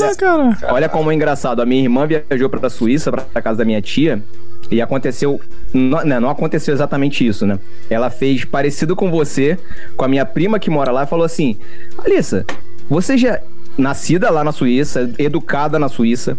[0.01, 0.57] Olha, cara.
[0.73, 1.61] olha como é engraçado.
[1.61, 4.21] A minha irmã viajou pra Suíça, pra casa da minha tia,
[4.69, 5.39] e aconteceu.
[5.73, 7.59] Não, né, não aconteceu exatamente isso, né?
[7.89, 9.57] Ela fez parecido com você,
[9.95, 11.55] com a minha prima que mora lá, e falou assim:
[11.97, 12.45] Alissa,
[12.89, 13.39] você já.
[13.77, 16.37] nascida lá na Suíça, educada na Suíça.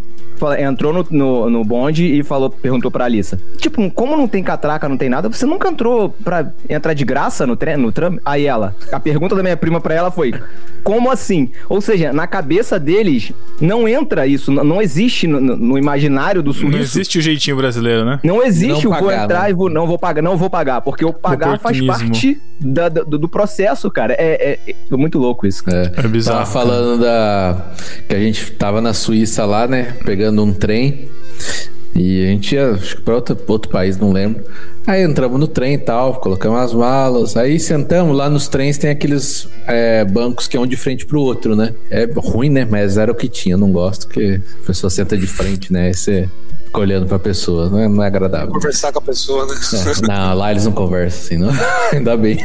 [0.61, 3.41] Entrou no, no, no bonde e falou, perguntou pra Alissa.
[3.57, 7.45] Tipo, como não tem catraca, não tem nada, você nunca entrou pra entrar de graça
[7.45, 8.21] no, tre- no tram?
[8.25, 10.33] Aí ela, a pergunta da minha prima pra ela foi:
[10.89, 11.51] Como assim?
[11.69, 13.31] Ou seja, na cabeça deles
[13.61, 16.73] não entra isso, não, não existe no, no- imaginário do suíço.
[16.73, 18.19] Não existe o jeitinho brasileiro, né?
[18.25, 19.51] Não existe Não o vou pagar, entrar né?
[19.51, 22.09] e vou, não vou pagar, não vou pagar, porque o pagar faz Oportunismo.
[22.09, 24.15] parte da- da- do, do processo, cara.
[24.15, 25.63] É, é- é muito louco isso.
[25.69, 27.67] É, É bizarro, Tava falando da.
[28.09, 29.95] Que a gente tava na Suíça lá, né?
[30.07, 31.07] Pegando um trem.
[31.95, 34.43] E a gente ia, acho que pra outro, outro país, não lembro.
[34.89, 37.37] Aí entramos no trem e tal, colocamos as malas.
[37.37, 41.21] Aí sentamos lá nos trens, tem aqueles é, bancos que é um de frente pro
[41.21, 41.75] outro, né?
[41.91, 42.65] É ruim, né?
[42.65, 43.55] Mas era o que tinha.
[43.55, 45.89] Não gosto que a pessoa senta de frente, né?
[45.89, 46.27] Aí você
[46.69, 47.69] fica olhando pra pessoa.
[47.69, 48.53] Não é, não é agradável.
[48.53, 49.55] Conversar com a pessoa, né?
[49.55, 51.51] É, não, lá eles não conversam assim, não.
[51.93, 52.39] Ainda bem.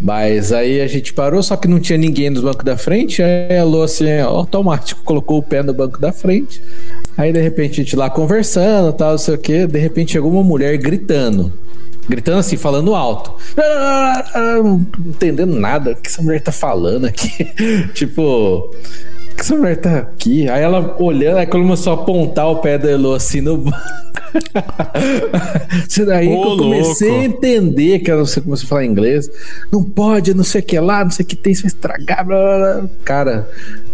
[0.00, 3.22] Mas aí a gente parou, só que não tinha ninguém nos bancos da frente.
[3.22, 6.62] Aí a Lô, assim, automático, colocou o pé no banco da frente.
[7.16, 9.66] Aí de repente a gente lá conversando, tal, não sei o que.
[9.66, 11.52] De repente chegou uma mulher gritando.
[12.08, 13.32] Gritando assim, falando alto.
[14.34, 15.92] Não entendendo nada.
[15.92, 17.44] O que essa mulher tá falando aqui?
[17.94, 18.74] tipo.
[19.32, 20.48] "O que essa mulher tá aqui?
[20.48, 23.78] Aí ela olhando, aí começou a apontar o pé da Elo assim no banco.
[25.88, 27.22] Isso daí Ô, que eu comecei louco.
[27.22, 29.30] a entender que ela você começou a falar inglês.
[29.72, 32.24] Não pode, não sei o que lá, não sei o que tem, isso vai estragar.
[32.24, 32.90] Blá, blá, blá.
[33.04, 33.48] Cara,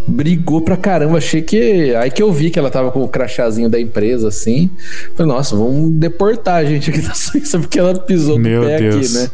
[0.06, 1.18] brigou pra caramba.
[1.18, 1.94] Achei que.
[1.96, 4.70] Aí que eu vi que ela tava com o crachazinho da empresa assim.
[5.14, 8.78] Falei, nossa, vamos deportar a gente aqui da Suíça porque ela pisou Meu no pé
[8.78, 8.94] Deus.
[8.94, 9.30] aqui, né?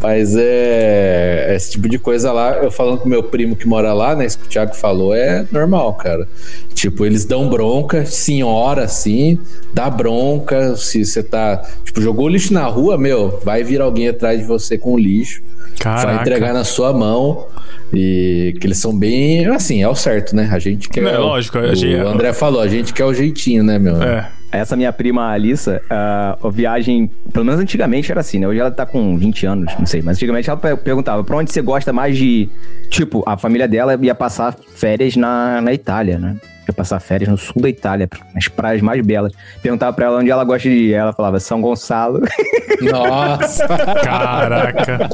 [0.00, 1.54] Mas é.
[1.54, 4.24] Esse tipo de coisa lá, eu falando com meu primo que mora lá, né?
[4.24, 6.26] Isso que o Thiago falou, é normal, cara.
[6.72, 9.38] Tipo, eles dão bronca, senhora, assim,
[9.72, 10.76] dá bronca.
[10.76, 11.62] Se você tá.
[11.84, 15.42] Tipo, jogou lixo na rua, meu, vai vir alguém atrás de você com lixo.
[15.64, 16.20] Vai Caraca.
[16.20, 17.46] entregar na sua mão.
[17.92, 19.46] E que eles são bem.
[19.46, 20.48] Assim, é o certo, né?
[20.52, 21.04] A gente quer.
[21.04, 24.02] É, o- lógico, O gente- André falou, a gente quer o jeitinho, né, meu?
[24.02, 24.28] É.
[24.50, 28.46] Essa minha prima Alissa, a, viagem, pelo menos antigamente era assim, né?
[28.46, 31.52] Hoje ela tá com 20 anos, não sei, mas antigamente ela pe- perguntava pra onde
[31.52, 32.48] você gosta mais de.
[32.88, 36.36] Tipo, a família dela ia passar férias na, na Itália, né?
[36.66, 39.32] Ia passar férias no sul da Itália, nas praias mais belas.
[39.62, 40.92] Perguntava pra ela onde ela gosta de ir.
[40.94, 42.22] Ela falava São Gonçalo.
[42.80, 43.68] Nossa,
[44.02, 45.08] Caraca.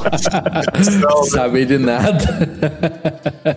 [1.29, 2.49] sabe de nada.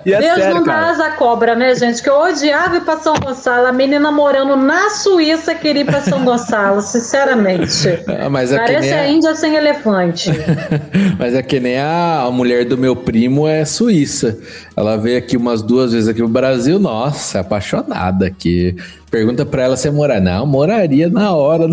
[0.04, 2.02] E é Deus sério, não dá asa cobra, né, gente?
[2.02, 3.66] Que eu odiava ir pra São Gonçalo.
[3.68, 8.02] A menina morando na Suíça queria ir pra São Gonçalo, sinceramente.
[8.08, 10.30] Ah, Mas é Parece a a, Índia sem elefante.
[11.18, 14.36] mas é que nem a, a mulher do meu primo é suíça.
[14.76, 17.83] Ela veio aqui umas duas vezes aqui no Brasil, nossa, apaixonada
[18.26, 18.76] aqui.
[19.10, 20.20] Pergunta pra ela se ia morar.
[20.20, 21.66] Não, moraria na hora.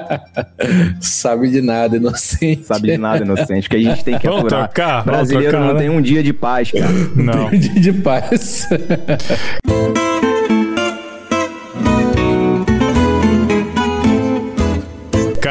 [1.00, 2.64] Sabe de nada, inocente.
[2.64, 4.70] Sabe de nada, inocente, que a gente tem que Vamos aturar.
[4.74, 5.80] vamos Brasileiro trocar, não né?
[5.80, 6.92] tem um dia de paz, cara.
[7.16, 7.50] Não.
[7.56, 8.68] Dia de paz.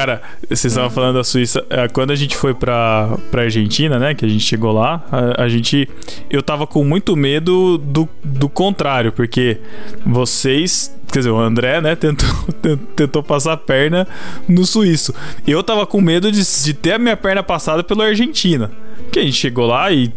[0.01, 1.63] Cara, vocês estavam falando da Suíça.
[1.69, 4.15] é, Quando a gente foi pra, pra Argentina, né?
[4.15, 5.87] Que a gente chegou lá, a, a gente.
[6.27, 9.59] Eu tava com muito medo do, do contrário, porque
[10.03, 10.95] vocês.
[11.11, 12.27] Quer dizer, o André, né, tentou,
[12.95, 14.07] tentou passar a perna
[14.47, 15.13] no suíço.
[15.45, 18.71] Eu tava com medo de, de ter a minha perna passada pela Argentina.
[19.11, 20.11] Que a gente chegou lá e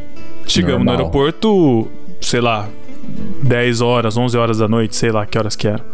[0.46, 0.96] chegamos no Normal.
[0.96, 1.90] aeroporto,
[2.22, 2.68] sei lá,
[3.42, 5.84] 10 horas, 11 horas da noite, sei lá que horas que eram.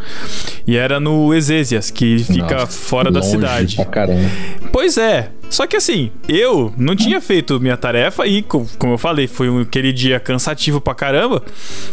[0.66, 3.76] E era no Ezésias, que fica Nossa, fora da cidade.
[3.76, 4.28] Pra caramba.
[4.72, 5.30] Pois é.
[5.50, 9.50] Só que assim, eu não tinha feito minha tarefa e, co- como eu falei, foi
[9.50, 11.42] um, aquele dia cansativo pra caramba.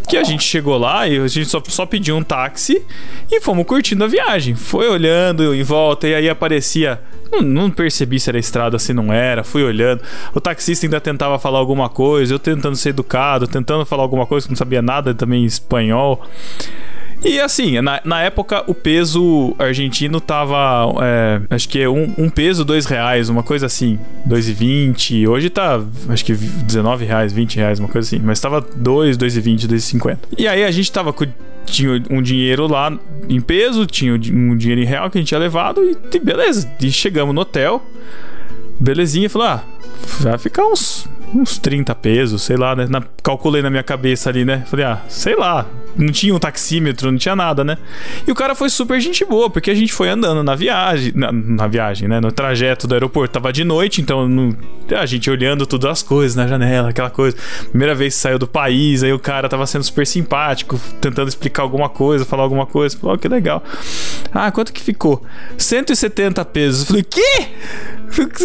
[0.07, 2.85] Que a gente chegou lá e a gente só, só pediu um táxi
[3.31, 4.53] e fomos curtindo a viagem.
[4.55, 7.01] Foi olhando em volta e aí aparecia.
[7.31, 9.43] Não, não percebi se era estrada, se não era.
[9.43, 10.01] Fui olhando.
[10.33, 14.45] O taxista ainda tentava falar alguma coisa, eu tentando ser educado, tentando falar alguma coisa
[14.47, 16.23] que não sabia nada também em espanhol.
[17.23, 20.93] E assim, na, na época o peso argentino tava.
[21.01, 23.99] é, acho que é um, um peso, dois reais, uma coisa assim.
[24.25, 25.27] Dois e vinte.
[25.27, 28.23] Hoje tá, acho que 19 reais, 20 reais, uma coisa assim.
[28.23, 30.27] Mas tava dois, dois e vinte, dois e cinquenta.
[30.37, 31.25] E aí a gente tava com.
[31.65, 32.97] Tinha um dinheiro lá
[33.27, 36.69] em peso, tinha um dinheiro em real que a gente tinha levado e, e beleza.
[36.81, 37.83] E chegamos no hotel.
[38.79, 39.63] Belezinha, falou: ah,
[40.19, 42.87] vai ficar uns, uns 30 pesos, sei lá, né?
[42.89, 44.63] Na- calculei na minha cabeça ali, né?
[44.67, 45.65] Falei, ah, sei lá.
[45.99, 47.75] Não tinha um taxímetro, não tinha nada, né?
[48.27, 51.31] E o cara foi super gente boa, porque a gente foi andando na viagem, na,
[51.31, 52.19] na viagem, né?
[52.19, 53.33] No trajeto do aeroporto.
[53.33, 54.55] Tava de noite, então
[54.95, 57.35] a gente olhando todas as coisas na janela, aquela coisa.
[57.71, 61.63] Primeira vez que saiu do país, aí o cara tava sendo super simpático, tentando explicar
[61.63, 62.95] alguma coisa, falar alguma coisa.
[62.95, 63.63] Falei, ó, que legal.
[64.31, 65.23] Ah, quanto que ficou?
[65.57, 66.87] 170 pesos.
[66.87, 67.47] Falei, quê?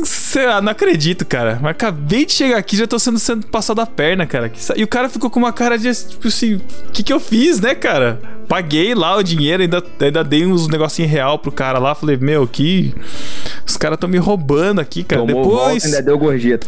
[0.05, 1.42] Sei lá, não acredito, cara.
[1.61, 4.51] Mas acabei de chegar aqui aqui já tô sendo, sendo passado a perna, cara.
[4.75, 6.61] E o cara ficou com uma cara de, tipo assim, o
[6.93, 8.19] que que eu fiz, né, cara?
[8.49, 11.95] Paguei lá o dinheiro, ainda, ainda dei uns negocinho real pro cara lá.
[11.95, 12.95] Falei, meu, que.
[13.67, 15.21] Os caras tão me roubando aqui, cara.
[15.23, 15.59] Tomou Depois.
[15.59, 16.67] volta, ainda deu gorjeta.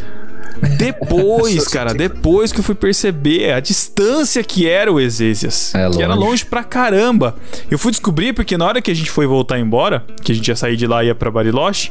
[0.77, 5.75] Depois, cara, depois que eu fui perceber a distância que era o Exésias.
[5.75, 6.45] É que era longe.
[6.45, 7.37] pra caramba.
[7.71, 10.49] Eu fui descobrir porque na hora que a gente foi voltar embora, que a gente
[10.49, 11.91] ia sair de lá e ia pra Bariloche,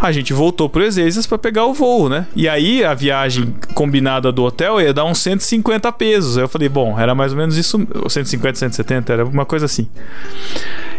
[0.00, 2.26] a gente voltou pro Exésias pra pegar o voo, né?
[2.34, 6.36] E aí a viagem combinada do hotel ia dar uns 150 pesos.
[6.36, 9.88] Aí eu falei, bom, era mais ou menos isso, 150, 170, era uma coisa assim.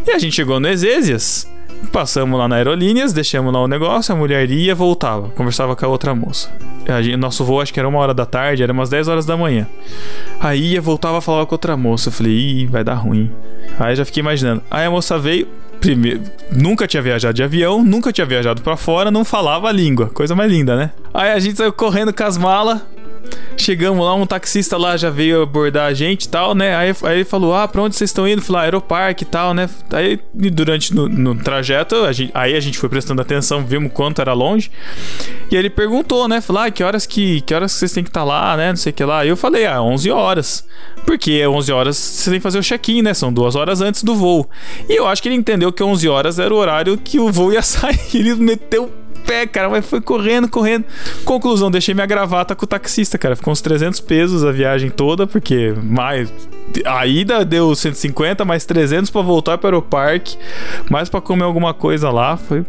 [0.05, 1.47] E a gente chegou no Exésias.
[1.91, 5.89] Passamos lá na Aerolíneas, deixamos lá o negócio, a mulher ia, voltava, conversava com a
[5.89, 6.49] outra moça.
[6.87, 9.25] A gente- nosso voo acho que era uma hora da tarde, era umas 10 horas
[9.25, 9.67] da manhã.
[10.39, 12.09] Aí ia, voltava, falava com outra moça.
[12.09, 13.31] Eu falei, ih, vai dar ruim.
[13.79, 14.61] Aí já fiquei imaginando.
[14.71, 15.47] Aí a moça veio,
[15.79, 16.21] primeiro,
[16.51, 20.07] nunca tinha viajado de avião, nunca tinha viajado pra fora, não falava a língua.
[20.13, 20.91] Coisa mais linda, né?
[21.13, 22.81] Aí a gente saiu correndo com as malas.
[23.57, 26.75] Chegamos lá, um taxista lá já veio abordar a gente e tal, né?
[26.75, 28.41] Aí, aí ele falou: Ah, pra onde vocês estão indo?
[28.41, 29.67] Falei, ah, Aeroparque e tal, né?
[29.91, 34.21] Aí durante no, no trajeto, a gente- aí a gente foi prestando atenção, vimos quanto
[34.21, 34.69] era longe.
[35.51, 36.39] E ele perguntou, né?
[36.39, 38.69] Falou: Ah, que horas que, que horas vocês têm que estar lá, né?
[38.69, 39.25] Não sei o que lá.
[39.25, 40.65] E eu falei: Ah, 11 horas.
[41.05, 43.13] Porque 11 horas você tem que fazer o check-in, né?
[43.13, 44.47] São duas horas antes do voo.
[44.87, 47.51] E eu acho que ele entendeu que 11 horas era o horário que o voo
[47.51, 47.99] ia sair.
[48.13, 48.91] Ele meteu
[49.27, 50.85] pé, cara, mas foi correndo, correndo.
[51.25, 53.35] Conclusão, deixei minha gravata com o taxista, cara.
[53.35, 56.31] Ficou uns 300 pesos a viagem toda, porque mais.
[56.85, 60.37] A ida deu 150, mais 300 pra voltar para o parque,
[60.89, 62.35] mais pra comer alguma coisa lá.
[62.37, 62.63] Foi.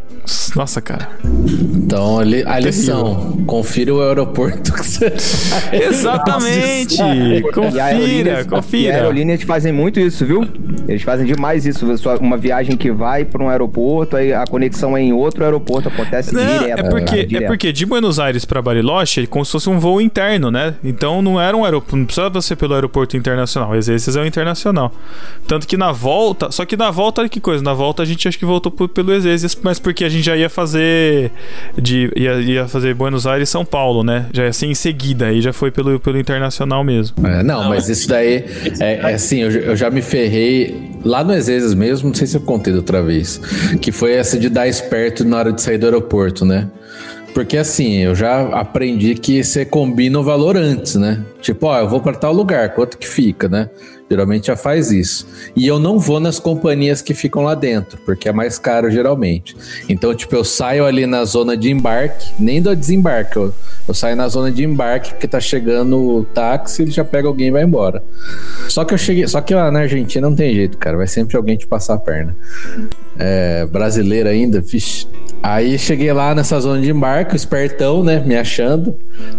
[0.54, 1.08] Nossa, cara.
[1.24, 3.42] Então, a, li- a lição.
[3.46, 5.12] Confira o aeroporto que você.
[5.72, 6.98] Exatamente!
[7.08, 8.94] E a Confira, Aerolíneas- E confira.
[8.94, 10.46] aerolíneas fazem muito isso, viu?
[10.88, 11.86] Eles fazem demais isso.
[12.20, 16.34] Uma viagem que vai para um aeroporto, aí a conexão é em outro aeroporto, acontece
[16.34, 16.78] Não, direto.
[16.78, 17.46] é porque, cara, é direto.
[17.48, 20.74] porque de Buenos Aires pra Bariloche é como se fosse um voo interno, né?
[20.82, 23.72] Então não era um aeroporto, não precisava ser pelo aeroporto internacional.
[23.72, 24.92] Às vezes é o internacional.
[25.46, 28.26] Tanto que na volta, só que na volta, olha que coisa, na volta a gente
[28.28, 31.30] acho que voltou por- pelo Exésias, mas porque a gente já ia fazer
[31.76, 34.26] de ia, ia fazer Buenos Aires e São Paulo, né?
[34.32, 37.26] Já ia ser em seguida, aí já foi pelo, pelo internacional mesmo.
[37.26, 38.44] É, não, mas isso daí
[38.80, 42.26] é, é assim, eu, já- eu já me ferrei lá no Exesas mesmo, não sei
[42.26, 43.40] se eu contei da outra vez,
[43.80, 46.68] que foi essa de dar esperto na hora de sair do aeroporto, né?
[47.34, 51.22] Porque assim, eu já aprendi que você combina o valor antes, né?
[51.40, 53.70] Tipo, ó, eu vou para tal lugar, quanto que fica, né?
[54.10, 55.26] Geralmente já faz isso.
[55.54, 59.54] E eu não vou nas companhias que ficam lá dentro, porque é mais caro geralmente.
[59.88, 63.54] Então, tipo, eu saio ali na zona de embarque, nem do desembarque, eu,
[63.86, 67.48] eu saio na zona de embarque porque tá chegando o táxi, ele já pega alguém
[67.48, 68.02] e vai embora.
[68.68, 71.36] Só que eu cheguei, só que lá na Argentina não tem jeito, cara, vai sempre
[71.36, 72.34] alguém te passar a perna.
[73.18, 75.06] É, brasileiro ainda, vixe.
[75.42, 78.96] Aí cheguei lá nessa zona de embarque, o espertão, né, me achando.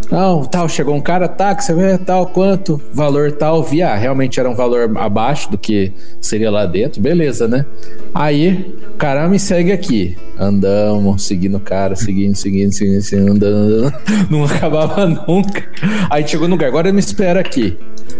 [0.09, 1.73] Não, tal, chegou um cara, táxi,
[2.05, 6.65] tal, quanto, valor tal, vi, ah, realmente era um valor abaixo do que seria lá
[6.65, 7.65] dentro, beleza, né?
[8.13, 13.55] Aí, o cara me segue aqui, andamos, seguindo o cara, seguindo, seguindo, seguindo, seguindo andando,
[13.55, 13.93] andando.
[14.29, 15.63] não acabava nunca.
[16.09, 17.77] Aí chegou no lugar, agora me espera aqui.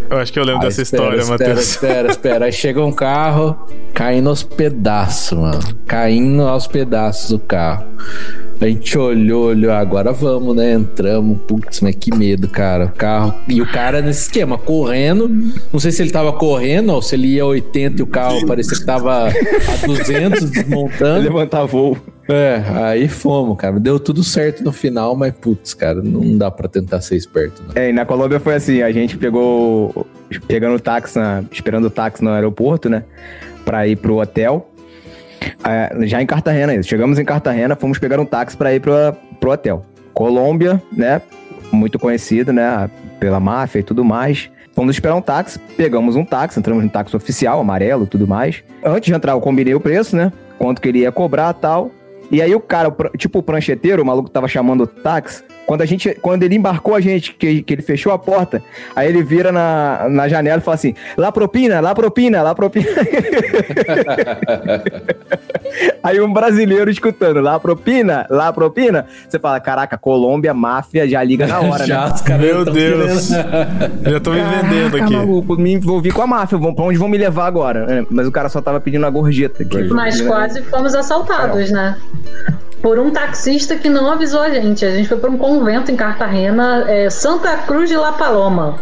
[0.10, 1.70] Eu acho que eu lembro Aí, dessa espera, história, espera, Matheus.
[1.70, 2.46] Espera, espera.
[2.46, 3.56] Aí chega um carro
[3.94, 5.60] caindo aos pedaços, mano.
[5.86, 7.69] Caindo aos pedaços o carro.
[8.62, 10.74] A gente olhou, olhou, agora vamos, né?
[10.74, 11.38] Entramos.
[11.48, 12.86] Putz, mas que medo, cara.
[12.88, 13.34] O carro.
[13.48, 15.30] E o cara nesse esquema, correndo.
[15.72, 18.46] Não sei se ele tava correndo ou se ele ia a 80 e o carro
[18.46, 21.24] parecia que tava a 200 desmontando.
[21.24, 21.98] Levantar voo.
[22.28, 23.80] É, aí fomos, cara.
[23.80, 27.82] Deu tudo certo no final, mas putz, cara, não dá pra tentar ser esperto, não.
[27.82, 30.06] É, e na Colômbia foi assim, a gente pegou,
[30.48, 33.04] pegando o táxi, na- esperando o táxi no aeroporto, né,
[33.66, 34.79] pra ir pro hotel, É,
[36.06, 36.90] já em Cartagena, isso.
[36.90, 38.94] chegamos em Cartagena, fomos pegar um táxi pra ir pro,
[39.40, 39.84] pro hotel.
[40.14, 41.22] Colômbia, né,
[41.72, 44.50] muito conhecido, né, pela máfia e tudo mais.
[44.74, 48.64] Fomos esperar um táxi, pegamos um táxi, entramos no táxi oficial, amarelo tudo mais.
[48.84, 51.92] Antes de entrar, eu combinei o preço, né, quanto que ele ia cobrar tal.
[52.32, 55.86] E aí o cara, tipo o prancheteiro, o maluco tava chamando o táxi, quando a
[55.86, 58.60] gente, quando ele embarcou a gente, que, que ele fechou a porta,
[58.96, 62.88] aí ele vira na, na janela e fala assim: lá propina, lá propina, lá propina.
[66.02, 69.06] aí um brasileiro escutando, lá propina, lá propina.
[69.30, 72.14] Você fala: caraca, Colômbia, máfia, já liga na hora, Já, né?
[72.16, 73.28] os caras Meu Deus.
[73.30, 75.14] querendo- Já tô me vendendo aqui.
[75.16, 77.86] maluco, me envolvi com a máfia, vão, pra onde vão me levar agora?
[77.94, 79.62] É, mas o cara só tava pedindo a gorjeta.
[79.62, 79.84] aqui.
[79.90, 81.96] Mas quase fomos assaltados, né?
[82.82, 84.86] Por um taxista que não avisou a gente.
[84.86, 88.80] A gente foi para um convento em Cartagena, é, Santa Cruz de La Paloma.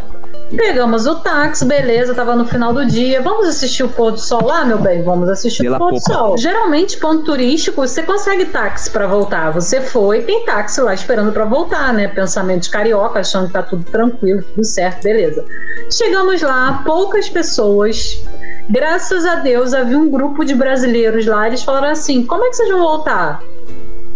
[0.55, 3.21] Pegamos o táxi, beleza, tava no final do dia.
[3.21, 5.03] Vamos assistir o pôr do sol lá, meu bem?
[5.03, 6.37] Vamos assistir Pela o pôr do sol.
[6.37, 9.51] Geralmente, ponto turístico, você consegue táxi pra voltar.
[9.51, 12.07] Você foi, tem táxi lá esperando pra voltar, né?
[12.07, 15.43] Pensamento de carioca, achando que tá tudo tranquilo, tudo certo, beleza.
[15.91, 18.23] Chegamos lá, poucas pessoas.
[18.69, 21.47] Graças a Deus havia um grupo de brasileiros lá.
[21.47, 23.41] Eles falaram assim: como é que vocês vão voltar?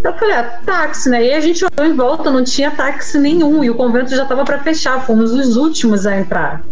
[0.04, 1.26] Eu falei, ah, táxi, né?
[1.26, 3.62] E a gente olhou em volta, não tinha táxi nenhum.
[3.62, 6.62] E o convento já estava para fechar, fomos os últimos a entrar.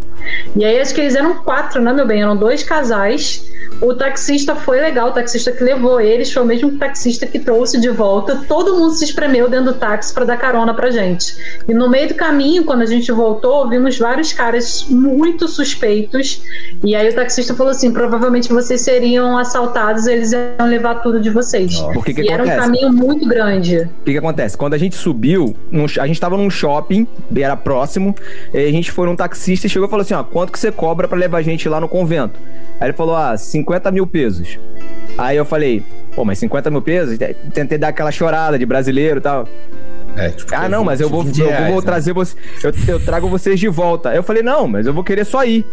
[0.57, 2.23] E aí acho que eles eram quatro, né, meu bem?
[2.23, 3.49] Eram dois casais.
[3.81, 7.81] O taxista foi legal, o taxista que levou eles foi o mesmo taxista que trouxe
[7.81, 8.45] de volta.
[8.47, 11.35] Todo mundo se espremeu dentro do táxi para dar carona pra gente.
[11.67, 16.43] E no meio do caminho, quando a gente voltou, vimos vários caras muito suspeitos.
[16.85, 21.31] E aí o taxista falou assim: provavelmente vocês seriam assaltados, eles iam levar tudo de
[21.31, 21.81] vocês.
[21.95, 22.67] Por que que e era um acontece?
[22.67, 23.79] caminho muito grande.
[23.79, 24.59] O que, que acontece?
[24.59, 25.57] Quando a gente subiu,
[25.99, 28.15] a gente tava num shopping, era próximo,
[28.53, 30.71] e a gente foi num taxista e chegou e falou assim: ó, quanto que você
[30.71, 32.39] cobra pra levar a gente lá no convento?
[32.79, 34.59] Aí ele falou: ah, 50 mil pesos.
[35.19, 35.83] Aí eu falei:
[36.15, 37.19] pô, mas 50 mil pesos?
[37.53, 39.49] Tentei dar aquela chorada de brasileiro e tal.
[40.17, 41.87] É, tipo, Ah, não, mas eu vou, 20 eu reais, vou né?
[41.87, 42.35] trazer você.
[42.65, 44.11] Eu, eu trago vocês de volta.
[44.11, 45.65] Aí eu falei, não, mas eu vou querer só ir.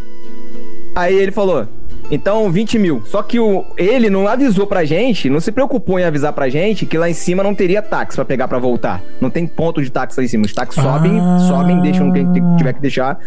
[0.96, 1.68] Aí ele falou,
[2.10, 3.02] então 20 mil.
[3.06, 6.86] Só que o, ele não avisou pra gente, não se preocupou em avisar pra gente
[6.86, 9.02] que lá em cima não teria táxi pra pegar pra voltar.
[9.20, 10.46] Não tem ponto de táxi lá em cima.
[10.46, 11.40] Os táxis sobem, Ah.
[11.48, 12.28] sobem, deixam quem
[12.58, 13.20] tiver que deixar.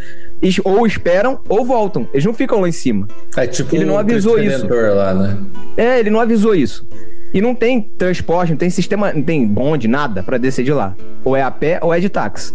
[0.65, 2.09] Ou esperam ou voltam.
[2.13, 3.07] Eles não ficam lá em cima.
[3.37, 4.67] É tipo Ele não avisou isso.
[4.69, 5.39] Lá, né?
[5.77, 6.87] É, ele não avisou isso.
[7.33, 10.97] E não tem transporte, não tem sistema, não tem bonde, nada pra descer de lá.
[11.25, 12.55] Ou é a pé ou é de táxi.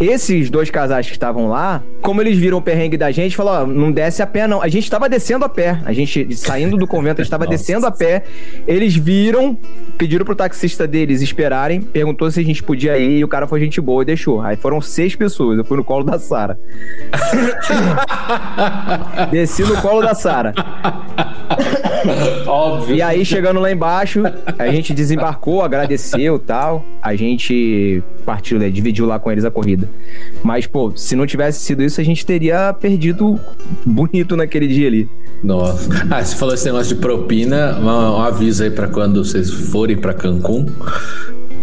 [0.00, 3.70] Esses dois casais que estavam lá, como eles viram o perrengue da gente, falaram, ó,
[3.70, 4.62] não desce a pé não.
[4.62, 5.78] A gente tava descendo a pé.
[5.84, 8.22] A gente, saindo do convento, a gente tava descendo a pé.
[8.66, 9.54] Eles viram,
[9.98, 13.60] pediram pro taxista deles esperarem, perguntou se a gente podia ir e o cara foi
[13.60, 14.40] gente boa e deixou.
[14.40, 16.58] Aí foram seis pessoas, eu fui no colo da Sara.
[19.30, 20.54] Desci no colo da Sara.
[22.46, 22.96] Óbvio.
[22.96, 24.22] E aí, chegando lá embaixo,
[24.58, 26.82] a gente desembarcou, agradeceu e tal.
[27.02, 29.89] A gente partiu, né, dividiu lá com eles a corrida.
[30.42, 33.38] Mas, pô, se não tivesse sido isso, a gente teria perdido
[33.84, 35.08] bonito naquele dia ali.
[35.42, 35.88] Nossa.
[36.10, 39.96] Ah, você falou esse negócio de propina, um, um aviso aí pra quando vocês forem
[39.96, 40.66] pra Cancún.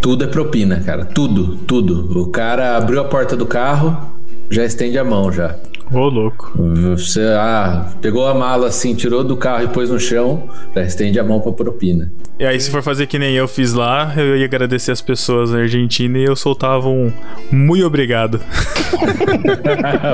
[0.00, 1.04] Tudo é propina, cara.
[1.04, 2.18] Tudo, tudo.
[2.18, 4.14] O cara abriu a porta do carro,
[4.50, 5.54] já estende a mão já.
[5.92, 6.52] Ô, louco.
[6.94, 11.18] Você ah, pegou a mala assim, tirou do carro e pôs no chão, já estende
[11.18, 12.12] a mão pra propina.
[12.38, 15.50] E aí, se for fazer que nem eu fiz lá, eu ia agradecer as pessoas
[15.50, 17.10] na Argentina e eu soltava um
[17.50, 18.40] muito obrigado.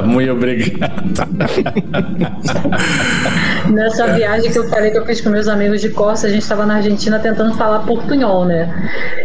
[0.07, 1.15] Muito obrigado.
[3.71, 6.43] Nessa viagem que eu falei que eu fiz com meus amigos de Costa, a gente
[6.43, 8.73] estava na Argentina tentando falar portunhol, né?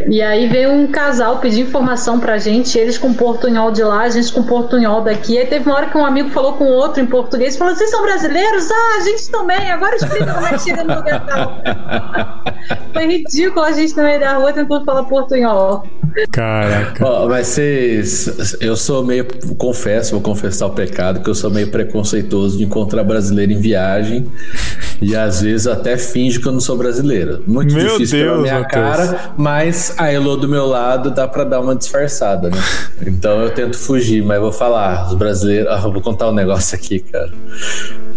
[0.08, 4.10] E aí veio um casal pedir informação pra gente, eles com portunhol de lá, a
[4.10, 5.38] gente com portunhol daqui.
[5.38, 8.02] Aí teve uma hora que um amigo falou com outro em português, falou: Vocês são
[8.02, 8.70] brasileiros?
[8.72, 11.62] Ah, a gente também, agora explica como é que chega no lugar tal.
[12.94, 15.84] Foi ridículo a gente no meio da rua tentando falar portunhol.
[16.32, 17.06] Caraca.
[17.06, 18.58] Ó, mas vocês.
[18.60, 19.26] Eu sou meio.
[19.58, 24.29] Confesso, vou confessar o pecado, que eu sou meio preconceituoso de encontrar brasileiro em viagem.
[25.02, 27.42] E às vezes eu até finjo que eu não sou brasileiro.
[27.48, 28.84] Muito Meu difícil pela Deus, minha Matheus.
[28.98, 32.62] cara, mas a Elo do meu lado dá pra dar uma disfarçada, né?
[33.08, 35.08] Então eu tento fugir, mas vou falar.
[35.08, 35.72] Os brasileiros.
[35.72, 37.32] Ah, vou contar um negócio aqui, cara.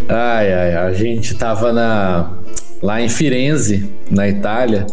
[0.09, 2.33] Ai, ai, a gente tava na.
[2.83, 4.87] Lá em Firenze, na Itália,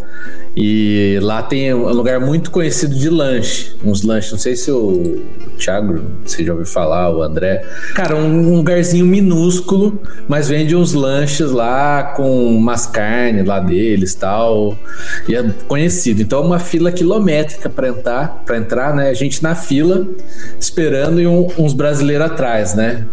[0.55, 3.75] e lá tem um lugar muito conhecido de lanche.
[3.83, 5.21] Uns lanches, não sei se o
[5.57, 7.63] Thiago, você já ouviu falar, o André.
[7.93, 14.77] Cara, um lugarzinho minúsculo, mas vende uns lanches lá com umas carnes lá deles tal.
[15.27, 16.21] E é conhecido.
[16.21, 19.09] Então é uma fila quilométrica para entrar, para entrar, né?
[19.09, 20.07] A gente na fila,
[20.59, 23.05] esperando e um- uns brasileiros atrás, né?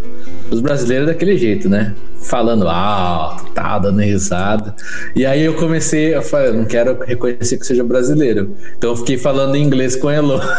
[0.51, 1.95] Os brasileiros daquele jeito, né?
[2.23, 4.75] Falando alto, tá, dando risada.
[5.15, 8.55] E aí eu comecei, eu falei, eu não quero reconhecer que seja brasileiro.
[8.77, 10.41] Então eu fiquei falando em inglês com Elo.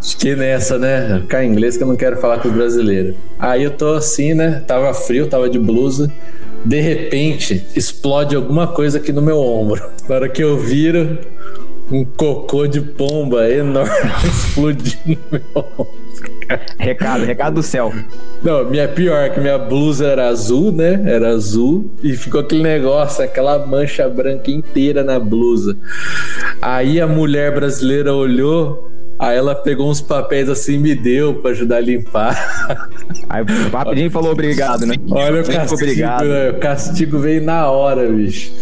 [0.00, 1.20] Fiquei nessa, né?
[1.22, 3.16] Ficar em inglês que eu não quero falar com os brasileiros.
[3.38, 4.62] Aí eu tô assim, né?
[4.66, 6.12] Tava frio, tava de blusa.
[6.64, 9.82] De repente, explode alguma coisa aqui no meu ombro.
[10.08, 11.18] Na hora que eu viro,
[11.90, 16.05] um cocô de pomba enorme explodindo no meu ombro.
[16.78, 17.92] Recado, recado do céu.
[18.42, 21.02] Não, minha pior, que minha blusa era azul, né?
[21.06, 21.90] Era azul.
[22.02, 25.76] E ficou aquele negócio, aquela mancha branca inteira na blusa.
[26.60, 31.52] Aí a mulher brasileira olhou Aí ela pegou uns papéis assim e me deu pra
[31.52, 32.36] ajudar a limpar.
[33.30, 33.42] Aí
[33.72, 34.94] rapidinho falou obrigado, né?
[35.10, 36.24] Olha o castigo, obrigado.
[36.26, 36.50] né?
[36.50, 38.52] o castigo veio na hora, bicho.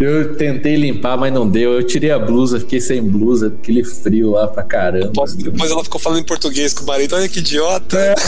[0.00, 1.72] Eu tentei limpar, mas não deu.
[1.74, 5.06] Eu tirei a blusa, fiquei sem blusa, aquele frio lá pra caramba.
[5.08, 7.14] Depois- Depois ela ficou falando em português com o marido.
[7.14, 8.14] Olha que idiota.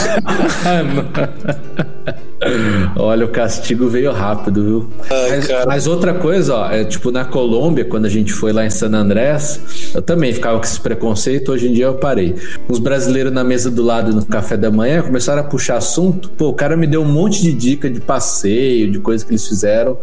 [2.95, 4.89] Olha, o castigo veio rápido, viu?
[5.09, 8.65] Ai, mas, mas outra coisa, ó, é tipo na Colômbia, quando a gente foi lá
[8.65, 12.35] em San Andrés, eu também ficava com esse preconceito, hoje em dia eu parei.
[12.69, 16.29] Os brasileiros na mesa do lado no café da manhã começaram a puxar assunto.
[16.29, 19.47] Pô, o cara me deu um monte de dica de passeio, de coisa que eles
[19.47, 19.97] fizeram,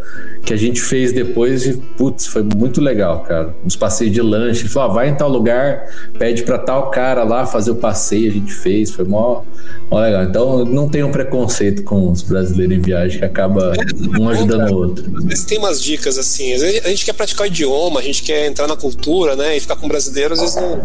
[0.45, 3.55] que a gente fez depois e, putz, foi muito legal, cara.
[3.65, 4.63] Uns passeios de lanche.
[4.63, 5.87] Ele falou, ó, vai em tal lugar,
[6.19, 9.43] pede pra tal cara lá fazer o passeio, a gente fez, foi mó,
[9.91, 10.25] mó legal.
[10.25, 13.73] Então, não tenho preconceito com os brasileiros em viagem, que acaba
[14.19, 15.13] um ajudando o outro.
[15.19, 16.53] Às vezes tem umas dicas assim.
[16.55, 19.57] Às vezes a gente quer praticar o idioma, a gente quer entrar na cultura, né?
[19.57, 20.85] E ficar com brasileiros, às vezes não,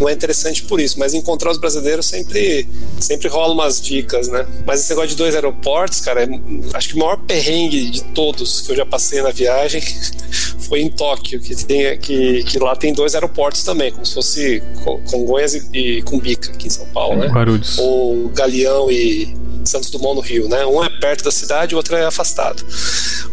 [0.00, 0.98] não é interessante por isso.
[0.98, 2.66] Mas encontrar os brasileiros sempre,
[3.00, 4.46] sempre rola umas dicas, né?
[4.66, 6.28] Mas esse negócio de dois aeroportos, cara, é-
[6.74, 9.82] acho que o maior perrengue de todos que eu já passei na viagem
[10.68, 14.62] foi em Tóquio, que, tem, que, que lá tem dois aeroportos também, como se fosse
[14.84, 17.28] Co- Congonhas e, e Cumbica, aqui em São Paulo, né?
[17.28, 17.78] Guarulhos.
[17.78, 19.34] ou Galeão e
[19.66, 20.64] Santos Dumont no Rio, né?
[20.66, 22.62] Um é perto da cidade, o outro é afastado.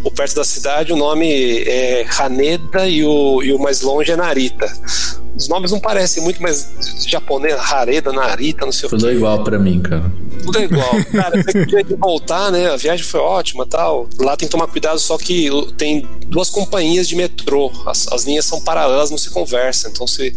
[0.04, 4.16] O perto da cidade, o nome é Haneda e o, e o mais longe é
[4.16, 4.72] Narita.
[5.36, 6.68] Os nomes não parecem muito, mas
[7.08, 9.14] japonês, Hareda, Narita, não sei o Tudo que.
[9.14, 10.12] igual pra mim, cara.
[10.46, 10.92] Tudo é igual.
[11.12, 12.70] Cara, dia de voltar, né?
[12.72, 14.08] A viagem foi ótima tal.
[14.20, 17.72] Lá tem que tomar cuidado, só que tem duas companhias de metrô.
[17.86, 19.92] As, as linhas são paralelas, não se conversam.
[19.92, 20.34] Então, se,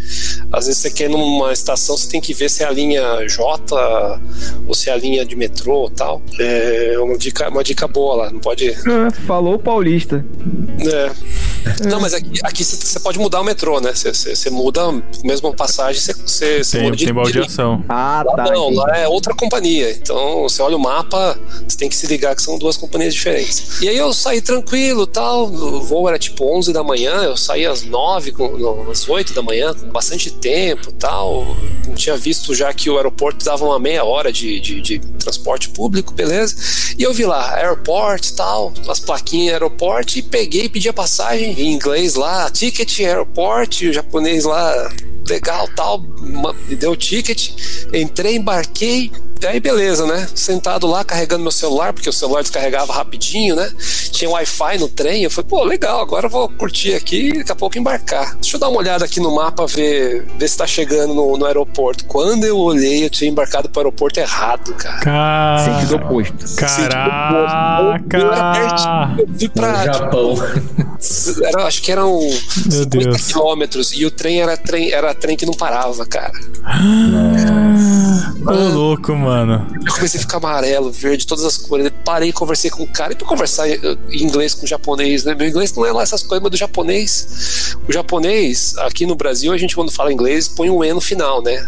[0.52, 3.26] às vezes você quer ir numa estação, você tem que ver se é a linha
[3.28, 4.20] J
[4.66, 6.22] ou se é a linha de metrô tal.
[6.38, 8.30] É uma dica, uma dica boa lá.
[8.30, 8.70] Não pode.
[8.70, 10.24] Ah, Falou o paulista.
[10.80, 11.86] É.
[11.88, 13.92] Não, mas aqui, você você pode mudar o metrô, né?
[13.92, 14.92] Você- Você você muda a
[15.24, 17.84] mesma passagem, você, você, você Tem, muda de- tem de baldeação.
[17.88, 18.44] Ah, Lá tá.
[18.52, 18.76] não, entendi.
[18.76, 19.95] lá é outra companhia.
[20.00, 23.80] Então, você olha o mapa, você tem que se ligar que são duas companhias diferentes.
[23.80, 25.46] E aí eu saí tranquilo tal.
[25.46, 29.34] O voo era tipo 11 da manhã, eu saí às 9, com, não, às 8
[29.34, 31.56] da manhã, com bastante tempo tal.
[31.86, 35.68] Não tinha visto já que o aeroporto dava uma meia hora de, de, de transporte
[35.70, 36.56] público, beleza.
[36.98, 41.72] E eu vi lá, airport tal, as plaquinhas aeroporto, e peguei pedi a passagem em
[41.72, 44.92] inglês lá, ticket airport, e o japonês lá
[45.28, 46.00] legal, tal,
[46.68, 47.50] me deu o ticket,
[47.92, 49.10] entrei, embarquei,
[49.40, 50.26] e aí beleza, né?
[50.34, 53.70] Sentado lá, carregando meu celular, porque o celular descarregava rapidinho, né?
[54.10, 57.52] Tinha Wi-Fi no trem, eu falei, pô, legal, agora eu vou curtir aqui e daqui
[57.52, 58.34] a pouco embarcar.
[58.36, 61.44] Deixa eu dar uma olhada aqui no mapa, ver, ver se tá chegando no, no
[61.44, 62.04] aeroporto.
[62.06, 65.58] Quando eu olhei, eu tinha embarcado pro aeroporto errado, cara.
[65.64, 66.06] Sentido Cara...
[66.06, 66.56] oposto.
[66.56, 68.18] Caraca!
[69.18, 70.34] Eu fui No pra, Japão.
[71.44, 72.30] era, acho que eram Meu
[72.84, 73.26] 50 Deus.
[73.26, 76.32] quilômetros e o trem era trem, era trem que não parava, cara.
[78.46, 79.66] Ô, louco, mano.
[79.84, 81.86] Eu comecei a ficar amarelo, verde, todas as cores.
[81.86, 83.12] Eu parei, conversei com o cara.
[83.12, 83.78] E pra conversar em
[84.12, 85.34] inglês com o japonês, né?
[85.34, 87.76] Meu inglês não é lá essas coisas, mas do japonês.
[87.88, 91.42] O japonês, aqui no Brasil, a gente quando fala inglês põe um E no final,
[91.42, 91.64] né?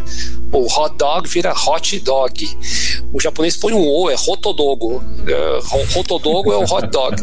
[0.53, 2.59] O hot dog vira hot dog.
[3.13, 5.03] O japonês põe um O, é rotodogo.
[5.27, 7.17] É, ro- rotodogo é o hot dog.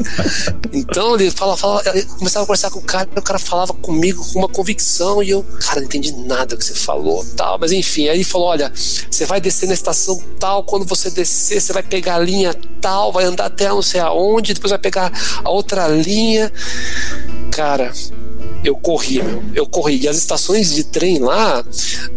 [0.73, 3.73] Então ele fala, fala, ele começava a conversar com o cara, e o cara falava
[3.73, 7.57] comigo com uma convicção e eu, cara, não entendi nada que você falou, tal.
[7.59, 8.71] Mas enfim, aí ele falou: olha,
[9.09, 13.11] você vai descer na estação tal, quando você descer, você vai pegar a linha tal,
[13.11, 15.11] vai andar até não sei aonde, depois vai pegar
[15.43, 16.51] a outra linha.
[17.51, 17.93] Cara,
[18.65, 19.43] eu corri, meu.
[19.53, 20.01] Eu corri.
[20.01, 21.63] E as estações de trem lá,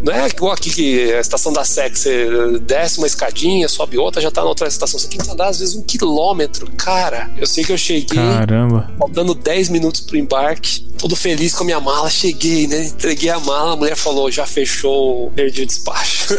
[0.03, 4.21] não é igual aqui que a estação da SEC, você desce uma escadinha, sobe outra,
[4.21, 4.99] já tá na outra estação.
[4.99, 6.69] Você tem que andar às vezes um quilômetro.
[6.77, 8.91] Cara, eu sei que eu cheguei, Caramba.
[8.97, 12.85] faltando 10 minutos pro embarque, todo feliz com a minha mala, cheguei, né?
[12.87, 16.35] Entreguei a mala, a mulher falou, já fechou, perdi o despacho.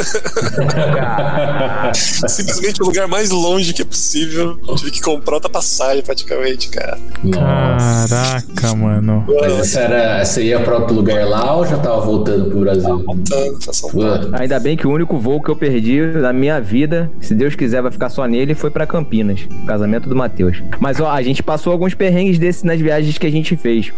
[1.94, 4.58] Simplesmente o lugar mais longe que é possível.
[4.76, 6.98] Tive que comprar outra passagem praticamente, cara.
[7.22, 8.08] Nossa.
[8.08, 9.26] Caraca, mano.
[9.40, 12.98] Mas essa era, você ia pra outro lugar lá ou já tava voltando pro Brasil?
[12.98, 13.58] Voltando
[13.92, 14.30] Paulo.
[14.30, 17.54] Pô, Ainda bem que o único voo que eu perdi na minha vida, se Deus
[17.54, 20.62] quiser vai ficar só nele, foi pra Campinas, o casamento do Matheus.
[20.78, 23.92] Mas ó, a gente passou alguns perrengues desses nas viagens que a gente fez.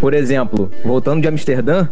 [0.00, 1.86] Por exemplo, voltando de Amsterdã,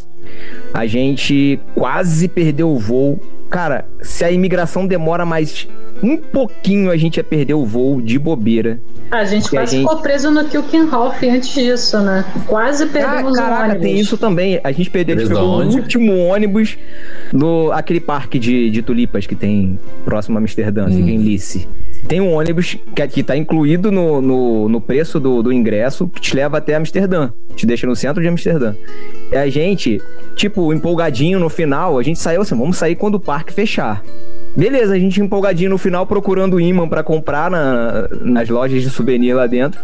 [0.72, 3.20] a gente quase perdeu o voo.
[3.50, 5.66] Cara, se a imigração demora mais
[6.02, 8.78] um pouquinho, a gente ia perder o voo de bobeira.
[9.10, 12.24] A gente Porque a quase gente- ficou preso no Kilkenhoff antes disso, né?
[12.46, 13.82] Quase Ah, perdemos o caraca, ônibus.
[13.82, 14.60] tem isso também.
[14.62, 16.76] A gente perdeu, a gente Preso pegou o último ônibus
[17.32, 20.92] no aquele parque de, de tulipas que tem próximo a Amsterdã, Hum.
[20.96, 21.66] fica em Lice.
[22.06, 26.20] Tem um ônibus que, que tá incluído no, no, no preço do, do ingresso que
[26.20, 27.30] te leva até Amsterdã.
[27.56, 28.74] Te deixa no centro de Amsterdã.
[29.32, 30.00] E a gente
[30.36, 34.02] tipo, empolgadinho no final, a gente saiu assim, vamos sair quando o parque fechar.
[34.56, 39.34] Beleza, a gente empolgadinho no final procurando imã pra comprar na- nas lojas de souvenir
[39.34, 39.80] lá dentro.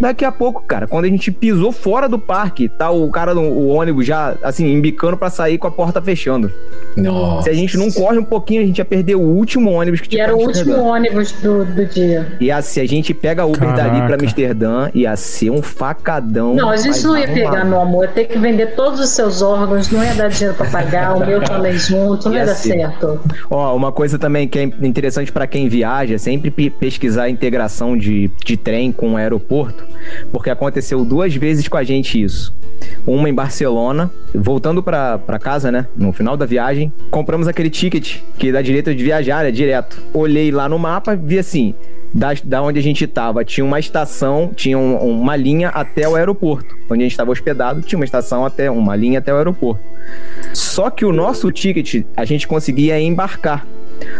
[0.00, 3.40] Daqui a pouco, cara, quando a gente pisou fora do parque, tá o cara do
[3.40, 6.50] o ônibus já, assim, embicando pra sair com a porta fechando.
[6.96, 7.44] Nossa.
[7.44, 10.06] Se a gente não corre um pouquinho, a gente ia perder o último ônibus que
[10.06, 10.82] E tinha era pra o último Amsterdã.
[10.90, 12.36] ônibus do, do dia.
[12.40, 14.24] E assim, se a gente pega Uber dali pra Caraca.
[14.24, 16.54] Amsterdã, ia ser um facadão.
[16.54, 17.50] Não, a gente não ia arrumado.
[17.50, 18.04] pegar, meu amor.
[18.04, 21.20] Ia ter que vender todos os seus órgãos, não ia dar dinheiro pra pagar, o
[21.24, 22.68] meu também junto, não ia, Ia dar ser.
[22.74, 23.20] certo.
[23.50, 27.30] Ó, uma coisa também que é interessante pra quem viaja, é sempre pe- pesquisar a
[27.30, 29.75] integração de, de trem com o aeroporto,
[30.32, 32.54] porque aconteceu duas vezes com a gente isso.
[33.06, 35.86] Uma em Barcelona, voltando pra casa, né?
[35.96, 40.00] No final da viagem, compramos aquele ticket que dá direito de viajar, é direto.
[40.12, 41.74] Olhei lá no mapa, vi assim,
[42.12, 46.14] da, da onde a gente tava, tinha uma estação, tinha um- uma linha até o
[46.14, 46.76] aeroporto.
[46.88, 49.80] Onde a gente estava hospedado, tinha uma estação até, uma linha até o aeroporto.
[50.52, 53.66] Só que o nosso ticket, a gente conseguia embarcar.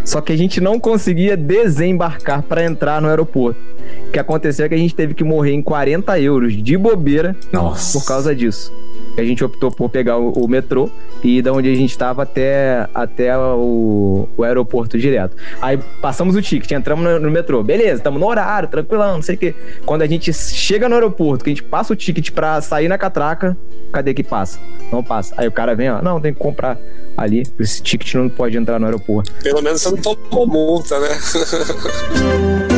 [0.05, 3.61] Só que a gente não conseguia desembarcar para entrar no aeroporto.
[4.09, 7.37] O que aconteceu é que a gente teve que morrer em 40 euros de bobeira
[7.53, 7.99] Nossa.
[7.99, 8.73] por causa disso.
[9.17, 10.91] A gente optou por pegar o, o metrô
[11.25, 15.37] e da onde a gente estava até, até o, o aeroporto direto.
[15.61, 17.63] Aí passamos o ticket, entramos no, no metrô.
[17.63, 19.55] Beleza, estamos no horário, tranquilão, não sei o quê.
[19.87, 22.99] Quando a gente chega no aeroporto, que a gente passa o ticket pra sair na
[22.99, 23.57] catraca,
[23.93, 24.61] cadê que passa?
[24.93, 25.35] Não passa.
[25.37, 26.79] Aí o cara vem, ó, não, tem que comprar
[27.17, 27.45] ali.
[27.59, 29.33] Esse ticket não pode entrar no aeroporto.
[29.43, 31.09] Pelo menos você não tomou multa, né?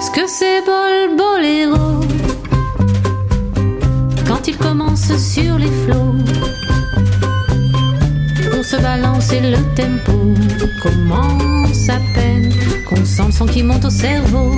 [0.00, 2.00] Ce que c'est le boléro.
[4.26, 6.14] Quand il commence sur les flots
[8.56, 10.12] On se balance et le tempo
[10.82, 12.52] Commence à peine.
[12.88, 14.52] Qu'on sent le son qui monte au cerveau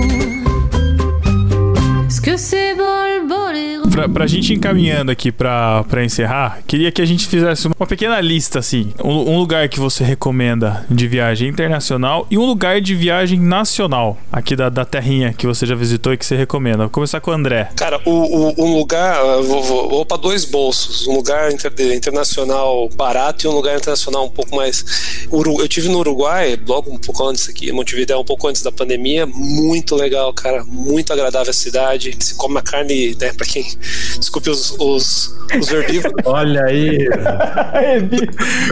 [3.91, 8.21] Pra, pra gente encaminhando aqui pra, pra encerrar, queria que a gente fizesse uma pequena
[8.21, 8.93] lista, assim.
[9.03, 14.17] Um, um lugar que você recomenda de viagem internacional e um lugar de viagem nacional,
[14.31, 16.77] aqui da, da terrinha que você já visitou e que você recomenda.
[16.83, 17.69] Vou começar com o André.
[17.75, 21.73] Cara, o, o- um lugar, eu vou, vou, vou para dois bolsos, um lugar inter-
[21.93, 25.27] internacional barato e um lugar internacional um pouco mais.
[25.31, 28.71] Eu tive no Uruguai, logo um pouco antes aqui, em Montevideo, um pouco antes da
[28.71, 31.96] pandemia, muito legal, cara, muito agradável a cidade.
[32.19, 33.65] Se come uma carne, né, pra quem.
[34.17, 36.13] Desculpe os, os, os herbívoros.
[36.25, 37.07] Olha aí.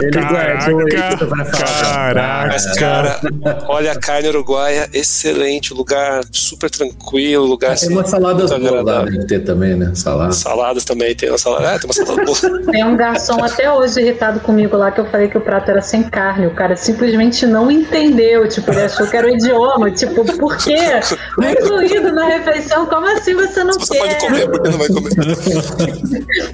[0.02, 1.82] Ele guardou isso pra falar.
[1.82, 2.46] caraca.
[2.48, 3.20] Mas, cara,
[3.68, 8.60] olha a carne uruguaia, excelente, lugar super tranquilo, lugar Tem assim, uma salada muito boa
[8.60, 9.12] lá, agradável.
[9.12, 9.92] deve ter também, né?
[9.94, 10.32] Salada.
[10.32, 11.66] Saladas também, tem uma salada.
[11.72, 12.36] É, tem uma salada boa.
[12.76, 15.80] Tem um garçom até hoje irritado comigo lá que eu falei que o prato era
[15.80, 16.46] sem carne.
[16.46, 18.48] O cara simplesmente não entendeu.
[18.48, 19.90] Tipo, ele achou que era o idioma.
[19.90, 20.76] Tipo, por quê?
[21.38, 22.86] Não incluído na refeição.
[22.86, 23.98] Como assim você não Você quer?
[24.00, 25.12] pode comer, porque não vai comer.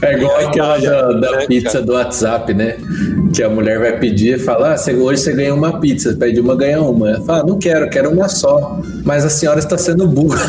[0.02, 2.76] É igual aquela da, da né, pizza do WhatsApp, né?
[3.34, 6.40] Que a mulher vai pedir e fala: ah, você- hoje você ganha uma pizza, pede
[6.40, 7.10] uma, ganha uma.
[7.10, 8.80] Ela fala: não quero, quero uma só.
[9.04, 10.40] Mas a senhora está sendo burra.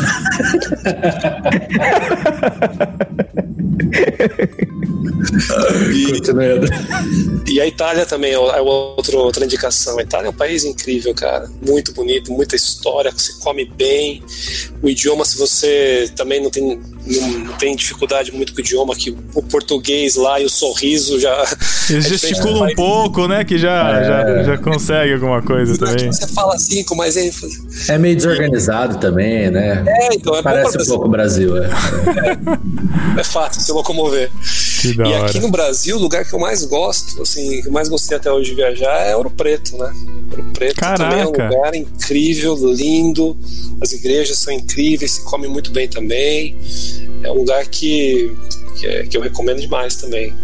[6.10, 6.66] Continuando.
[7.50, 9.98] E a Itália também é é outro, outra indicação.
[9.98, 11.48] A Itália é um país incrível, cara.
[11.66, 14.22] Muito bonito, muita história, você come bem.
[14.82, 19.14] O idioma, se você também não tem, não, tem dificuldade muito com o idioma, que
[19.34, 21.34] o português lá e o sorriso já.
[21.90, 23.44] Eles é gesticulam um pouco, né?
[23.44, 26.10] Que já, já, já consegue alguma coisa também.
[26.10, 27.62] Você fala assim com mais ênfase.
[27.88, 29.84] É meio desorganizado também, né?
[29.86, 31.56] É, então é Parece um pouco o Brasil.
[31.62, 31.68] É.
[33.18, 34.30] É fácil se locomover.
[34.80, 35.26] Que da E hora.
[35.26, 38.30] aqui no Brasil, o lugar que eu mais gosto, assim, que eu mais gostei até
[38.30, 39.92] hoje de viajar é Ouro Preto, né?
[40.30, 41.54] Ouro Preto também é um Caraca.
[41.54, 43.36] lugar incrível, lindo.
[43.80, 46.56] As igrejas são incríveis, se come muito bem também.
[47.22, 48.34] É um lugar que,
[48.76, 50.34] que, é- que eu recomendo demais também.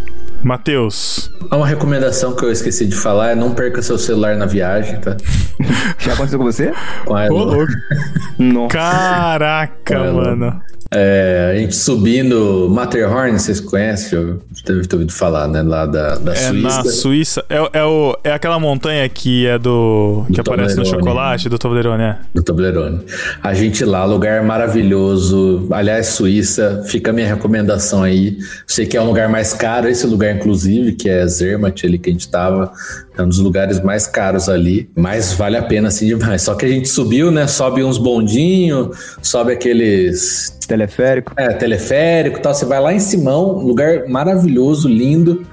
[0.42, 1.30] Matheus.
[1.52, 5.14] Uma recomendação que eu esqueci de falar é não perca seu celular na viagem, tá?
[5.98, 6.72] Já aconteceu com você?
[7.04, 7.44] Com a Ô, Elo.
[7.44, 7.72] louco.
[8.38, 8.68] Nossa.
[8.74, 10.62] Caraca, mano.
[10.92, 14.18] É, a gente subindo Matterhorn, vocês conhecem?
[14.18, 15.62] Eu deve ter ouvido falar, né?
[15.62, 16.82] Lá da, da É Suíça.
[16.82, 17.44] na Suíça.
[17.48, 20.24] É, é, o, é aquela montanha que é do.
[20.26, 22.18] que Do aparece no chocolate do Toblerone, é.
[22.34, 23.00] do Toblerone.
[23.40, 25.68] A gente lá, lugar maravilhoso.
[25.70, 28.38] Aliás, Suíça, fica a minha recomendação aí.
[28.66, 32.10] Sei que é um lugar mais caro, esse lugar, inclusive, que é Zermatt, ali que
[32.10, 32.72] a gente tava.
[33.16, 36.42] É um dos lugares mais caros ali, mas vale a pena assim demais.
[36.42, 37.46] Só que a gente subiu, né?
[37.46, 41.32] Sobe uns bondinhos, sobe aqueles Teleférico.
[41.36, 42.54] é, teleférico e tal.
[42.54, 45.44] Você vai lá em Simão, um lugar maravilhoso, lindo.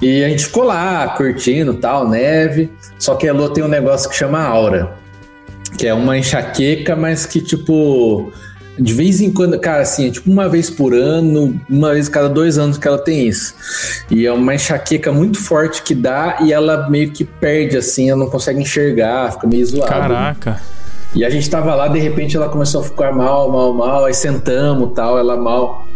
[0.00, 2.70] E a gente ficou lá, curtindo tal, neve.
[2.98, 4.92] Só que a Elô tem um negócio que chama aura.
[5.76, 8.32] Que é uma enxaqueca, mas que, tipo,
[8.78, 12.28] De vez em quando, cara, assim, é tipo uma vez por ano, uma vez cada
[12.28, 13.54] dois anos que ela tem isso.
[14.08, 18.20] E é uma enxaqueca muito forte que dá e ela meio que perde, assim, ela
[18.20, 19.88] não consegue enxergar, fica meio zoada.
[19.88, 20.60] Caraca.
[21.14, 24.14] E a gente tava lá, de repente ela começou a ficar mal, mal, mal, aí
[24.14, 25.86] sentamos tal, ela mal.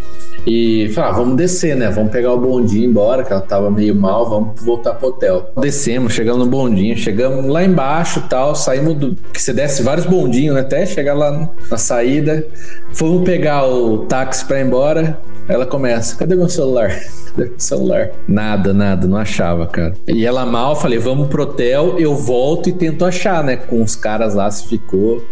[0.44, 1.88] E falei, ah, vamos descer, né?
[1.90, 5.52] Vamos pegar o bondinho embora, que ela tava meio mal, vamos voltar pro hotel.
[5.56, 9.14] Descemos, chegamos no bondinho, chegamos lá embaixo tal, saímos do.
[9.32, 10.62] Que você desce vários bondinhos, né?
[10.62, 12.44] Até chegar lá na saída.
[12.92, 15.20] Fomos pegar o táxi pra ir embora.
[15.48, 16.90] Ela começa, cadê meu celular?
[17.56, 18.10] Celular?
[18.28, 19.94] Nada, nada, não achava, cara.
[20.08, 23.56] E ela mal, falei, vamos pro hotel, eu volto e tento achar, né?
[23.56, 25.22] Com os caras lá se ficou.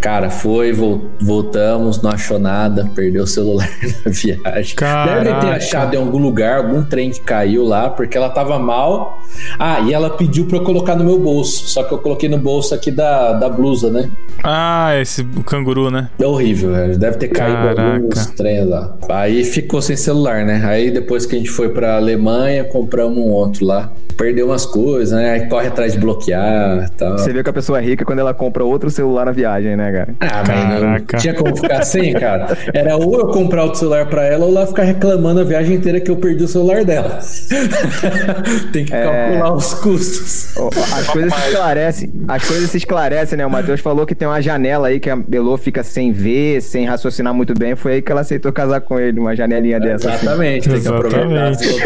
[0.00, 3.68] Cara, foi, vol- voltamos, não achou nada, perdeu o celular
[4.04, 4.42] na viagem.
[4.44, 5.48] Deve ter Caraca.
[5.56, 9.18] achado em algum lugar, algum trem que caiu lá, porque ela tava mal.
[9.58, 11.66] Ah, e ela pediu pra eu colocar no meu bolso.
[11.68, 14.08] Só que eu coloquei no bolso aqui da, da blusa, né?
[14.44, 16.10] Ah, esse canguru, né?
[16.18, 16.96] É horrível, velho.
[16.98, 17.94] Deve ter caído Caraca.
[17.96, 18.94] alguns trens lá.
[19.08, 20.62] Aí ficou sem celular, né?
[20.64, 23.92] Aí depois que a gente foi pra Alemanha, compramos um outro lá.
[24.16, 25.30] Perdeu umas coisas, né?
[25.30, 27.16] Aí corre atrás de bloquear e tal.
[27.16, 29.92] Você vê que a pessoa é rica quando ela compra outro celular na viagem, né,
[29.92, 30.14] cara?
[30.18, 32.48] Ah, mas não tinha como ficar sem, cara.
[32.74, 36.00] Era ou eu comprar outro celular pra ela ou lá ficar reclamando a viagem inteira
[36.00, 37.20] que eu perdi o celular dela.
[38.72, 40.56] Tem que calcular os custos.
[40.96, 42.12] As coisas se esclarecem.
[42.26, 43.46] As coisas se esclarecem, né?
[43.46, 46.84] O Matheus falou que tem uma janela aí que a Belô fica sem ver, sem
[46.86, 47.76] raciocinar muito bem.
[47.76, 50.10] Foi aí que ela aceitou casar com ele, uma janelinha dessa.
[50.10, 50.26] assim.
[50.26, 51.78] Exatamente, tem que aproveitar Exatamente.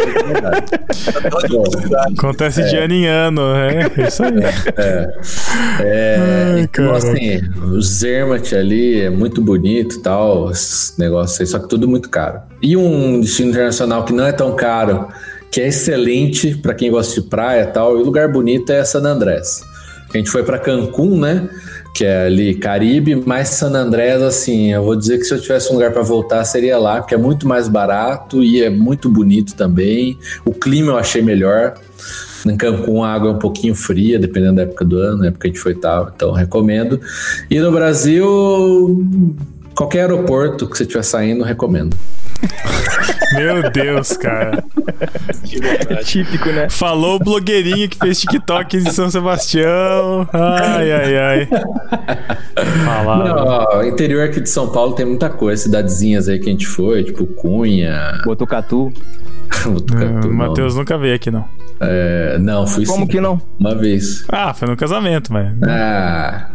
[2.18, 4.32] Acontece de ano em ano, é isso aí.
[5.80, 6.16] É,
[6.54, 6.98] Ai, então, cara.
[6.98, 11.88] assim, o Zermatt ali é muito bonito e tal, esses negócios aí, só que tudo
[11.88, 12.40] muito caro.
[12.60, 15.08] E um destino internacional que não é tão caro,
[15.50, 18.84] que é excelente pra quem gosta de praia e tal, e o lugar bonito é
[18.84, 19.62] San Andrés.
[20.12, 21.48] A gente foi pra Cancún, né?
[21.94, 25.70] Que é ali Caribe, mas San Andrés, assim, eu vou dizer que se eu tivesse
[25.70, 29.54] um lugar pra voltar seria lá, porque é muito mais barato e é muito bonito
[29.54, 30.18] também.
[30.44, 31.74] O clima eu achei melhor.
[32.46, 35.42] Em Cancún a água é um pouquinho fria, dependendo da época do ano, na época
[35.42, 37.00] que a gente foi tal, então recomendo.
[37.50, 39.06] E no Brasil,
[39.74, 41.96] qualquer aeroporto que você estiver saindo, recomendo.
[43.34, 44.62] Meu Deus, cara.
[45.44, 45.60] Que
[45.92, 46.68] É típico, né?
[46.68, 50.28] Falou o blogueirinho que fez TikTok de São Sebastião.
[50.32, 51.48] Ai, ai, ai.
[52.84, 53.24] Falaram.
[53.24, 56.66] Não, ó, interior aqui de São Paulo tem muita coisa, cidadezinhas aí que a gente
[56.66, 58.92] foi, tipo Cunha, Botucatu.
[59.64, 60.32] Botucatu, o não.
[60.32, 61.44] Matheus nunca veio aqui, não.
[61.80, 63.40] É, não, fui Como sim, que não?
[63.58, 64.24] Uma vez.
[64.28, 65.52] Ah, foi no casamento, mas.
[65.64, 66.50] Ah,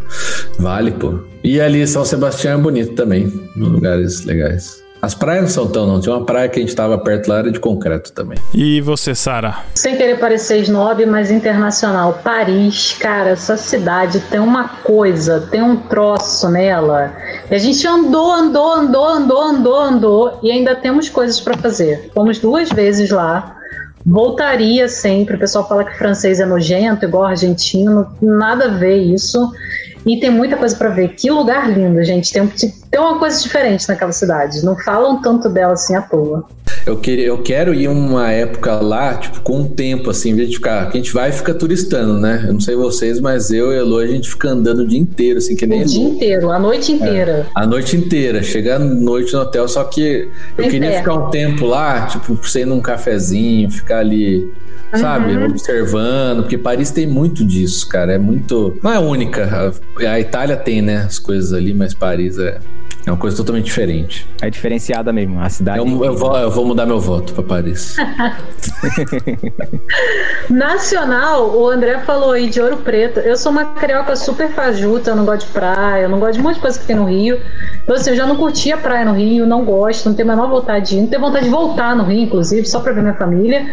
[0.59, 1.19] vale, pô.
[1.43, 4.86] E ali São Sebastião é bonito também, lugares legais.
[5.01, 5.99] As praias não são tão, não.
[5.99, 8.37] Tinha uma praia que a gente tava perto lá, era de concreto também.
[8.53, 9.57] E você, Sara?
[9.75, 12.19] Sem querer parecer snob, mas internacional.
[12.23, 17.13] Paris, cara, essa cidade tem uma coisa, tem um troço nela.
[17.49, 22.09] E a gente andou, andou, andou, andou, andou, andou e ainda temos coisas pra fazer.
[22.13, 23.55] Fomos duas vezes lá.
[24.05, 25.35] Voltaria sempre.
[25.35, 28.07] O pessoal fala que francês é nojento, igual argentino.
[28.21, 29.51] Nada a ver isso.
[30.05, 31.09] E tem muita coisa pra ver.
[31.09, 32.31] Que lugar lindo, gente.
[32.31, 32.49] Tem, um-
[32.89, 34.63] tem uma coisa diferente naquela cidade.
[34.63, 36.45] Não falam tanto dela assim à toa.
[36.85, 40.49] Eu, queria, eu quero ir uma época lá, tipo, com um tempo, assim, em vez
[40.49, 40.89] de ficar.
[40.89, 42.45] Que a gente vai e fica turistando, né?
[42.47, 45.37] Eu não sei vocês, mas eu e a a gente fica andando o dia inteiro,
[45.37, 47.47] assim, que nem O dia inteiro, a noite inteira.
[47.55, 50.99] A noite inteira, chegar à noite no hotel, só que eu Bem queria perto.
[51.03, 54.51] ficar um tempo lá, tipo, ir num cafezinho, ficar ali,
[54.95, 55.45] sabe, Uhum.
[55.45, 58.77] observando, porque Paris tem muito disso, cara, é muito.
[58.83, 59.73] Não é única,
[60.07, 62.59] a Itália tem, né, as coisas ali, mas Paris é,
[63.07, 64.27] é uma coisa totalmente diferente.
[64.41, 65.39] É diferenciada mesmo.
[65.39, 65.79] A cidade.
[65.79, 67.95] Eu, eu vou, eu vou mudar meu voto pra Paris.
[70.49, 73.21] Nacional, o André falou aí de Ouro Preto.
[73.21, 76.39] Eu sou uma carioca super fajuta, eu não gosto de praia, eu não gosto de
[76.41, 77.39] um monte de coisa que tem no Rio.
[77.81, 80.35] Então, assim, eu já não curti a praia no Rio, não gosto, não tenho a
[80.35, 83.01] menor vontade de ir, não tenho vontade de voltar no Rio, inclusive, só pra ver
[83.01, 83.65] minha família.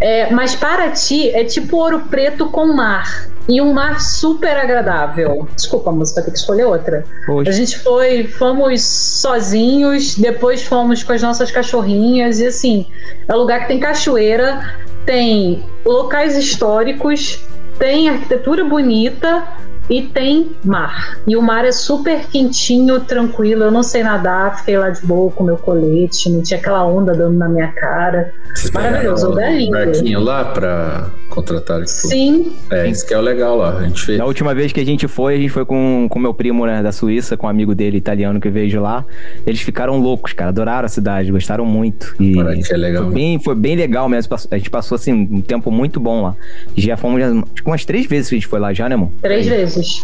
[0.00, 3.28] É, mas Paraty é tipo Ouro Preto com mar.
[3.46, 5.46] E um mar super agradável.
[5.54, 7.04] Desculpa, a música, vai ter que escolher outra.
[7.26, 7.50] Poxa.
[7.50, 12.86] A gente foi, fomos sozinhos, depois fomos com as nossas cachorrinhas, e assim,
[13.28, 14.74] é um lugar que tem cachoeira,
[15.04, 17.38] tem locais históricos,
[17.78, 19.46] tem arquitetura bonita
[19.88, 21.18] e tem mar.
[21.26, 23.64] E o mar é super quentinho, tranquilo.
[23.64, 27.12] Eu não sei nadar, fiquei lá de boa com meu colete, não tinha aquela onda
[27.12, 28.32] dando na minha cara.
[28.72, 29.70] Maravilhoso, lugar um lindo.
[29.72, 31.90] barquinho lá pra contratar aqui.
[31.90, 33.78] Sim, É, isso que é o legal lá.
[33.78, 34.18] A gente fez.
[34.18, 36.82] Da última vez que a gente foi, a gente foi com com meu primo né,
[36.82, 39.04] da Suíça, com um amigo dele italiano que veio de lá.
[39.46, 40.50] Eles ficaram loucos, cara.
[40.50, 42.14] Adoraram a cidade, gostaram muito.
[42.20, 43.04] E é legal.
[43.04, 44.30] Foi bem, foi bem legal mesmo.
[44.30, 46.36] Passou- A gente passou assim um tempo muito bom lá.
[46.76, 48.94] Já fomos já, acho que umas três vezes que a gente foi lá já, né,
[48.94, 49.10] amor?
[49.20, 50.02] três vezes.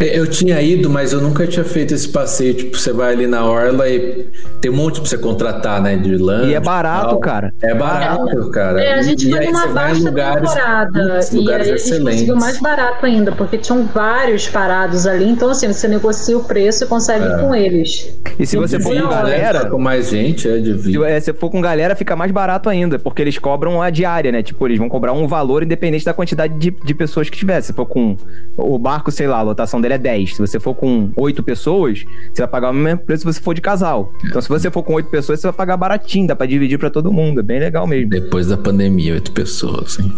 [0.00, 2.54] Eu tinha ido, mas eu nunca tinha feito esse passeio.
[2.54, 4.26] Tipo, você vai ali na orla e
[4.60, 5.96] tem um monte pra você contratar, né?
[5.96, 6.50] De lanche.
[6.50, 7.18] E é barato, tal.
[7.20, 7.52] cara.
[7.60, 8.80] É barato, cara.
[8.80, 10.98] É, a gente E foi aí numa você baixa lugares- temporada.
[10.98, 12.34] E aí lugares a gente conseguiu excelentes.
[12.36, 15.28] mais barato ainda, porque tinham vários parados ali.
[15.28, 18.08] Então, assim, você negocia o preço e consegue ir com eles.
[18.38, 21.50] E se você for com galera, Com mais gente, é de se é, se for
[21.50, 24.44] com galera, fica mais barato ainda, porque eles cobram a diária, né?
[24.44, 27.60] Tipo, eles vão cobrar um valor independente da quantidade de, de pessoas que tiver.
[27.62, 28.16] Se for com
[28.56, 30.34] o barco, sei lá, a lotação é 10.
[30.36, 33.54] Se você for com 8 pessoas, você vai pagar o mesmo preço se você for
[33.54, 34.12] de casal.
[34.24, 36.90] Então, se você for com 8 pessoas, você vai pagar baratinho, dá pra dividir pra
[36.90, 37.40] todo mundo.
[37.40, 38.10] É bem legal mesmo.
[38.10, 40.12] Depois da pandemia, oito pessoas, assim.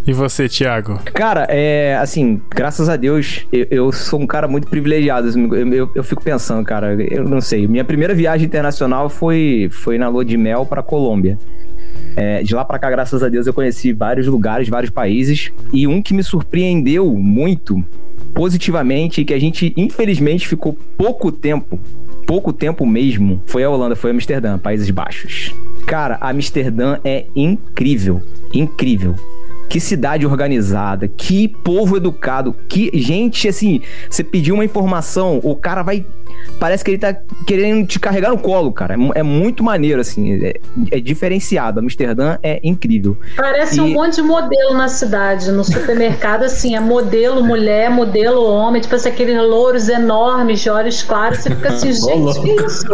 [0.07, 0.99] E você, Thiago?
[1.15, 5.27] Cara, é assim, graças a Deus, eu, eu sou um cara muito privilegiado.
[5.27, 7.67] assim, Eu, eu- eu fico pensando, cara, eu não sei.
[7.67, 11.39] Minha primeira viagem internacional foi, foi na lua de mel pra Colômbia.
[12.15, 15.51] É, de lá pra cá, graças a Deus, eu conheci vários lugares, vários países.
[15.73, 17.83] E um que me surpreendeu muito
[18.33, 21.79] positivamente e que a gente, infelizmente, ficou pouco tempo,
[22.25, 25.53] pouco tempo mesmo, foi a Holanda, foi Amsterdã, Países Baixos.
[25.85, 28.21] Cara, Amsterdã é incrível,
[28.53, 29.15] incrível.
[29.69, 35.81] Que cidade organizada, que povo educado, que gente assim, você pediu uma informação, o cara
[35.81, 36.05] vai.
[36.59, 38.95] Parece que ele tá querendo te carregar no colo, cara.
[39.15, 40.43] É É, muito maneiro, assim.
[40.43, 40.53] É,
[40.91, 41.79] é diferenciado.
[41.79, 43.17] Amsterdã é incrível.
[43.35, 45.51] Parece um E- monte de modelo na cidade.
[45.51, 48.81] No supermercado, assim, é modelo mulher, modelo homem.
[48.81, 51.39] Tipo assim, aqueles louros enormes, de olhos claros.
[51.39, 52.85] Você fica assim, gente, que isso?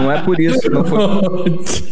[0.00, 0.98] Não é por isso, não foi,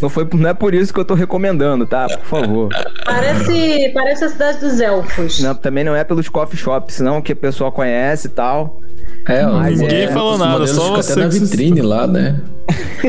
[0.02, 0.28] não foi.
[0.34, 2.06] Não é por isso que eu tô recomendando, tá?
[2.08, 2.68] Por favor.
[3.04, 5.40] Parece, parece a cidade dos elfos.
[5.40, 8.80] Não, também não é pelos coffee shops, não, que o pessoal conhece e tal.
[9.28, 11.12] É, Mas Ninguém é, falou os nada, só você.
[11.12, 12.40] até na que- vitrine lá, né?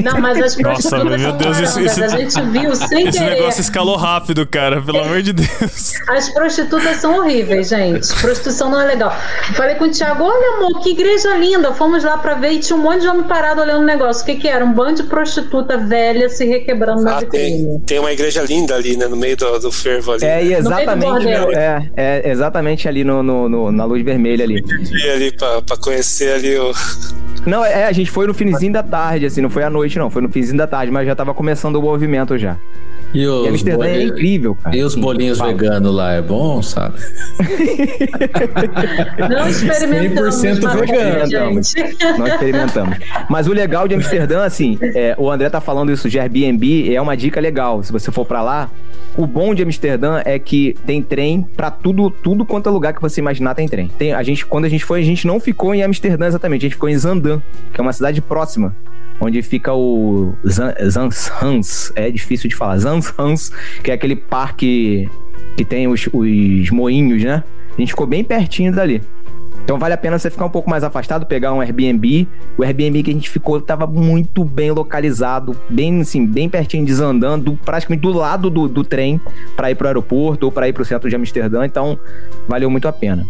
[0.04, 3.32] Não, mas as Nossa, meu Deus, isso- isso- A gente viu sem Esse querer.
[3.36, 5.94] negócio escalou rápido, cara, pelo amor de Deus.
[6.08, 8.08] As prostitutas são horríveis, gente.
[8.22, 9.12] Prostituição não é legal.
[9.56, 11.74] Falei com o Thiago, olha, amor, que igreja linda.
[11.74, 14.22] Fomos lá pra ver e tinha um monte de homem parado olhando o negócio.
[14.24, 14.64] O que que era?
[14.64, 17.80] Um bando de prostituta velha se requebrando na Ah, tem, vitrine.
[17.86, 19.08] tem uma igreja linda ali, né?
[19.08, 20.24] No meio do, do fervo ali.
[20.24, 21.28] É, meio do exatamente.
[21.28, 24.64] É, é exatamente ali no, no- no- na luz vermelha ali.
[25.04, 26.72] E ali pra, pra conhecer ali o.
[27.46, 30.10] Não, é, a gente foi no finzinho da tarde, assim, não foi à noite, não.
[30.10, 32.58] Foi no finzinho da tarde, mas já tava começando o movimento já.
[33.14, 34.76] E os, E Amsterdã é bolinhos- incrível, cara.
[34.78, 36.96] e os bolinhos veganos lá, é bom, sabe?
[39.30, 41.26] Não experimentamos, 100% mas vegano,
[41.64, 41.76] gente.
[42.18, 42.98] Nós experimentamos.
[43.30, 47.02] Mas o legal de Amsterdã, assim, é, o André tá falando isso de Airbnb, é
[47.02, 47.82] uma dica legal.
[47.84, 48.70] Se você for pra lá,
[49.20, 53.02] o bom de Amsterdã é que tem trem pra tudo, tudo quanto é lugar que
[53.02, 53.90] você imaginar tem trem.
[53.98, 56.68] Tem, a gente, quando a gente foi, a gente não ficou em Amsterdã exatamente, a
[56.70, 57.44] gente ficou em Zandam,
[57.74, 58.74] que é uma cidade próxima.
[59.20, 63.52] Onde fica o Zan- Zanshans, é difícil de falar, Zanshans,
[63.84, 65.10] que é aquele parque
[65.58, 67.44] que tem os, os moinhos, né?
[67.78, 69.02] A gente ficou bem pertinho dali.
[69.64, 72.28] Então vale a pena você ficar um pouco mais afastado, pegar um Airbnb.
[72.58, 76.94] O Airbnb que a gente ficou tava muito bem localizado, bem assim, bem pertinho de
[77.64, 79.22] praticamente do lado do, do trem
[79.56, 81.66] para ir pro aeroporto ou para ir pro centro de Amsterdã.
[81.66, 82.00] Então
[82.48, 83.26] valeu muito a pena.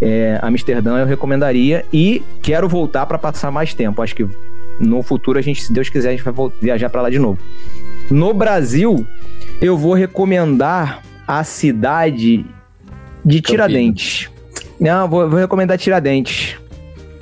[0.00, 4.00] É, Amsterdã eu recomendaria e quero voltar para passar mais tempo.
[4.00, 4.26] Acho que
[4.78, 7.38] no futuro a gente, se Deus quiser, a gente vai viajar para lá de novo.
[8.10, 9.06] No Brasil,
[9.60, 12.44] eu vou recomendar a cidade
[13.24, 14.30] de Tiradentes.
[14.80, 16.56] Não, vou, vou recomendar Tiradentes,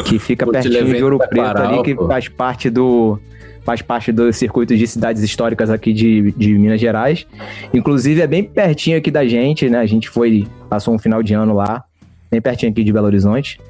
[0.05, 2.07] que fica Vou pertinho de Ouro Preto ali, que pô.
[2.07, 3.19] faz parte do
[3.65, 7.27] faz parte do circuito de cidades históricas aqui de, de Minas Gerais.
[7.75, 9.79] Inclusive é bem pertinho aqui da gente, né?
[9.79, 11.85] A gente foi passou um final de ano lá,
[12.31, 13.61] bem pertinho aqui de Belo Horizonte.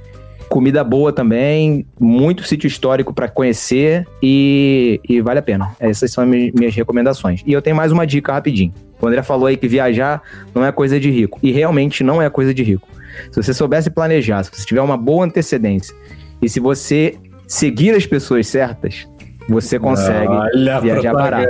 [0.49, 5.73] Comida boa também, muito sítio histórico para conhecer e, e vale a pena.
[5.81, 7.43] Essas são as mi- minhas recomendações.
[7.45, 8.73] E eu tenho mais uma dica rapidinho.
[9.01, 10.23] O André falou aí que viajar
[10.55, 11.39] não é coisa de rico.
[11.43, 12.89] E realmente não é coisa de rico.
[13.31, 15.95] Se você soubesse planejar, se você tiver uma boa antecedência
[16.41, 17.17] e se você
[17.47, 19.07] seguir as pessoas certas,
[19.49, 21.49] você consegue Olha viajar barato.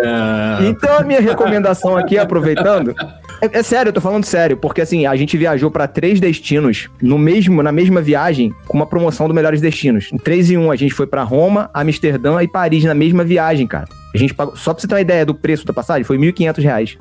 [0.65, 2.95] Então a minha recomendação aqui, aproveitando,
[3.43, 6.89] é, é sério, eu tô falando sério, porque assim, a gente viajou pra três destinos
[7.03, 10.11] no mesmo, na mesma viagem, com uma promoção do Melhores Destinos.
[10.13, 13.67] Em três em um, a gente foi pra Roma, Amsterdã e Paris na mesma viagem,
[13.67, 13.89] cara.
[14.15, 16.63] A gente pagou, só pra você ter uma ideia do preço da passagem, foi 1.500
[16.63, 16.99] reais.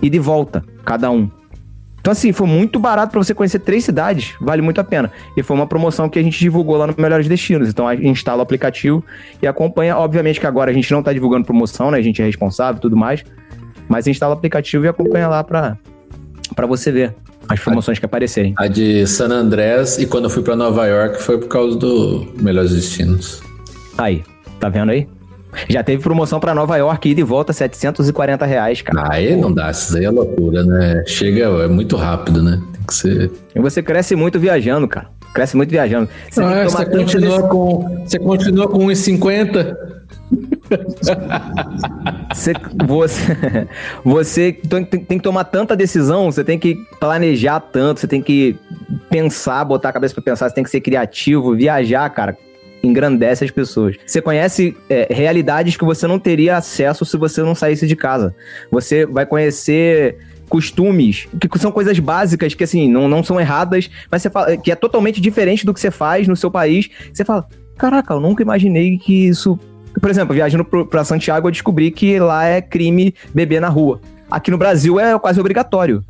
[0.00, 1.30] E de volta, cada um.
[2.02, 5.12] Então, assim, foi muito barato pra você conhecer três cidades, vale muito a pena.
[5.36, 7.68] E foi uma promoção que a gente divulgou lá no Melhores Destinos.
[7.68, 9.04] Então, a gente instala o aplicativo
[9.40, 9.96] e acompanha.
[9.96, 11.98] Obviamente que agora a gente não tá divulgando promoção, né?
[11.98, 13.24] A gente é responsável e tudo mais.
[13.88, 15.78] Mas instala o aplicativo e acompanha lá pra,
[16.56, 17.14] pra você ver
[17.48, 18.52] as promoções que aparecerem.
[18.56, 22.26] A de San Andrés e quando eu fui pra Nova York foi por causa do
[22.40, 23.40] Melhores Destinos.
[23.96, 24.24] Aí,
[24.58, 25.06] tá vendo aí?
[25.68, 29.08] Já teve promoção pra Nova York, e volta, 740 reais, cara.
[29.12, 31.02] Aí não dá, isso aí é loucura, né?
[31.06, 32.60] Chega, é muito rápido, né?
[32.72, 33.30] Tem que ser.
[33.54, 35.08] E você cresce muito viajando, cara.
[35.34, 36.08] cresce muito viajando.
[36.30, 37.06] Você Ah, você, continua
[37.38, 39.74] decisão- com, você continua com 1,50?
[42.34, 42.52] Você,
[42.86, 43.68] você,
[44.04, 48.56] você tem, tem- que tomar tanta decisão, você tem que planejar tanto, você tem que
[49.10, 52.36] pensar, botar a cabeça pra pensar, você tem que ser criativo, viajar, cara.
[52.82, 53.96] Engrandece as pessoas.
[54.04, 58.34] Você conhece é, realidades que você não teria acesso se você não saísse de casa.
[58.70, 60.18] Você vai conhecer
[60.48, 64.70] costumes, que são coisas básicas que, assim, não, não são erradas, mas você fala, que
[64.70, 66.90] é totalmente diferente do que você faz no seu país.
[67.12, 67.46] Você fala,
[67.78, 69.58] caraca, eu nunca imaginei que isso
[70.00, 74.00] por exemplo, viajando pra Santiago, eu descobri que lá é crime beber na rua.
[74.30, 76.02] Aqui no Brasil é quase obrigatório.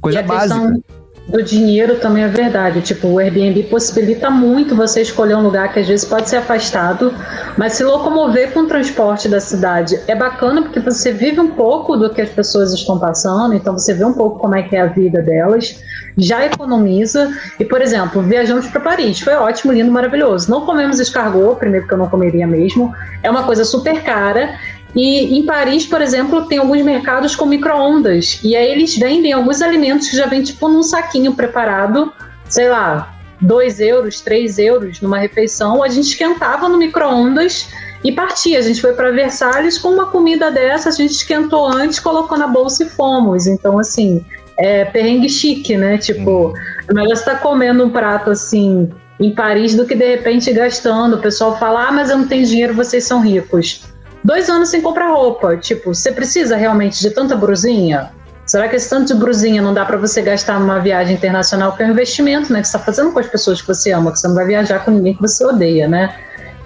[0.00, 0.60] Coisa básica.
[0.60, 0.97] questão
[1.28, 2.80] do dinheiro também é verdade.
[2.80, 7.14] Tipo, o Airbnb possibilita muito você escolher um lugar que às vezes pode ser afastado,
[7.56, 11.96] mas se locomover com o transporte da cidade é bacana porque você vive um pouco
[11.96, 14.80] do que as pessoas estão passando, então você vê um pouco como é que é
[14.80, 15.78] a vida delas,
[16.16, 17.30] já economiza.
[17.60, 20.50] E, por exemplo, viajamos para Paris, foi ótimo, lindo, maravilhoso.
[20.50, 22.92] Não comemos escargot, primeiro que eu não comeria mesmo,
[23.22, 24.56] é uma coisa super cara.
[24.98, 28.40] E em Paris, por exemplo, tem alguns mercados com micro-ondas.
[28.42, 32.12] E aí eles vendem alguns alimentos que já vem tipo num saquinho preparado,
[32.48, 35.84] sei lá, 2 euros, 3 euros numa refeição.
[35.84, 37.68] A gente esquentava no micro-ondas
[38.02, 38.58] e partia.
[38.58, 42.48] A gente foi para Versalhes com uma comida dessa, a gente esquentou antes, colocou na
[42.48, 43.46] bolsa e fomos.
[43.46, 44.26] Então, assim,
[44.58, 45.96] é perrengue chique, né?
[45.96, 46.52] Tipo,
[46.88, 51.14] é melhor você estar comendo um prato assim em Paris do que de repente gastando.
[51.14, 53.96] O pessoal fala, ah, mas eu não tenho dinheiro, vocês são ricos
[54.28, 55.56] dois anos sem comprar roupa.
[55.56, 58.10] Tipo, você precisa realmente de tanta brusinha?
[58.44, 61.82] Será que esse tanto de brusinha não dá para você gastar numa viagem internacional que
[61.82, 62.60] é um investimento, né?
[62.60, 64.84] Que você está fazendo com as pessoas que você ama, que você não vai viajar
[64.84, 66.14] com ninguém que você odeia, né?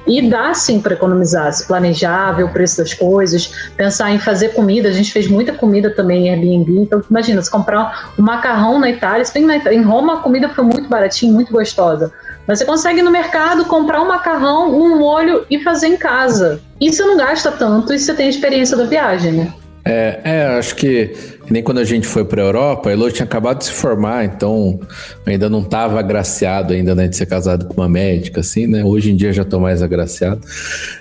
[0.05, 4.49] E dá sim para economizar, se planejar, ver o preço das coisas, pensar em fazer
[4.49, 4.89] comida.
[4.89, 6.83] A gente fez muita comida também em Airbnb.
[6.83, 10.17] Então, imagina, se comprar um macarrão na Itália, se bem na Itália- em Roma a
[10.17, 12.13] comida foi muito baratinha, muito gostosa.
[12.45, 16.61] Mas você consegue no mercado comprar um macarrão, um molho e fazer em casa.
[16.83, 19.55] E você não gasta tanto e você tem a experiência da viagem, né?
[19.85, 21.13] É, é, acho que,
[21.49, 24.81] nem quando a gente foi para Europa, a Elo tinha acabado de se formar, então
[25.25, 28.85] ainda não estava agraciado ainda né, de ser casado com uma médica, assim, né?
[28.85, 30.41] Hoje em dia já tô mais agraciado.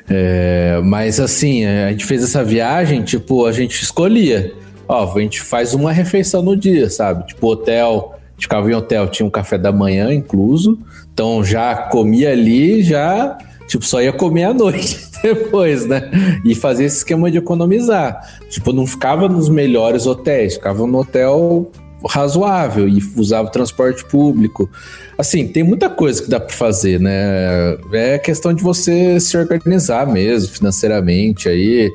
[0.08, 4.54] É, mas assim, a gente fez essa viagem, tipo, a gente escolhia.
[4.88, 7.26] Ó, a gente faz uma refeição no dia, sabe?
[7.26, 10.78] Tipo, hotel, a gente ficava em hotel, tinha um café da manhã incluso,
[11.12, 13.36] então já comia ali, já
[13.68, 16.10] Tipo, só ia comer à noite depois, né?
[16.44, 18.40] E fazer esse esquema de economizar.
[18.50, 21.72] Tipo, não ficava nos melhores hotéis, ficava no hotel
[22.08, 24.70] razoável e usava o transporte público.
[25.18, 27.78] Assim, tem muita coisa que dá para fazer, né?
[27.92, 31.92] É questão de você se organizar mesmo financeiramente aí.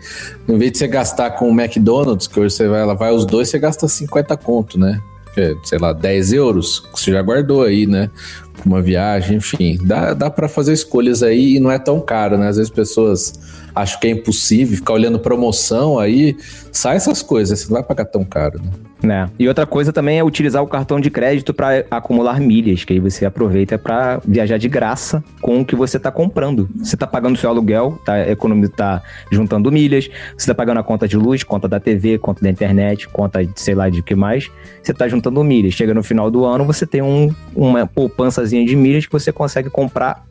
[0.49, 3.27] Em vez de você gastar com o McDonald's, que hoje você vai lá, vai os
[3.27, 5.01] dois, você gasta 50 conto, né?
[5.37, 8.11] É, sei lá, 10 euros, que você já guardou aí, né?
[8.65, 9.79] Uma viagem, enfim.
[9.83, 12.49] Dá, dá para fazer escolhas aí e não é tão caro, né?
[12.49, 13.39] Às vezes pessoas
[13.75, 16.37] acham que é impossível ficar olhando promoção aí.
[16.73, 18.71] Sai essas coisas, você não vai pagar tão caro, né?
[19.03, 19.29] Né?
[19.39, 22.99] E outra coisa também é utilizar o cartão de crédito para acumular milhas, que aí
[22.99, 26.69] você aproveita para viajar de graça com o que você está comprando.
[26.77, 31.07] Você está pagando seu aluguel, tá economizando, tá juntando milhas, você está pagando a conta
[31.07, 34.51] de luz, conta da TV, conta da internet, conta de sei lá de que mais.
[34.83, 35.75] Você está juntando milhas.
[35.75, 39.69] Chega no final do ano, você tem um, uma poupançazinha de milhas que você consegue
[39.69, 40.25] comprar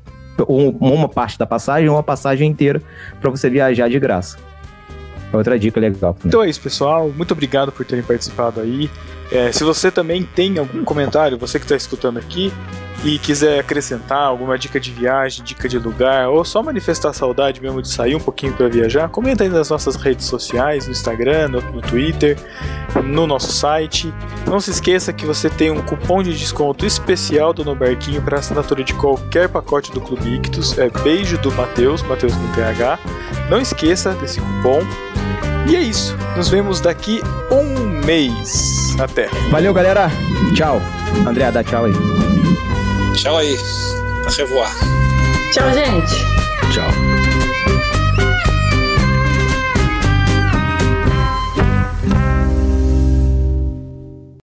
[0.50, 2.82] um- uma parte da passagem ou uma passagem inteira
[3.22, 4.38] para você viajar de graça.
[5.38, 6.14] Outra dica legal.
[6.14, 6.28] também.
[6.28, 7.12] Então é isso, pessoal.
[7.16, 8.90] Muito obrigado por terem participado aí.
[9.32, 12.54] É, se você também tem algum comentário, você que está escutando aqui,
[13.04, 17.82] e quiser acrescentar alguma dica de viagem, dica de lugar, ou só manifestar saudade mesmo
[17.82, 21.62] de sair um pouquinho para viajar, comenta aí nas nossas redes sociais, no Instagram, no,
[21.62, 22.38] no Twitter,
[23.04, 24.14] no nosso site.
[24.48, 28.40] Não se esqueça que você tem um cupom de desconto especial do No Barquinho para
[28.40, 30.78] assinatura de qualquer pacote do Clube Ictus.
[30.78, 33.00] É beijo do Matheus, Matheus com TH.
[33.50, 34.82] Não esqueça desse cupom.
[35.68, 36.16] E é isso.
[36.36, 37.22] Nos vemos daqui
[37.52, 38.96] um mês.
[39.00, 39.28] Até.
[39.50, 40.10] Valeu, galera.
[40.56, 40.82] Tchau.
[41.28, 41.94] André, dá tchau aí.
[43.16, 43.58] Tchau aí.
[44.26, 44.72] A revoar.
[45.54, 46.16] Tchau, gente.
[46.74, 47.05] Tchau.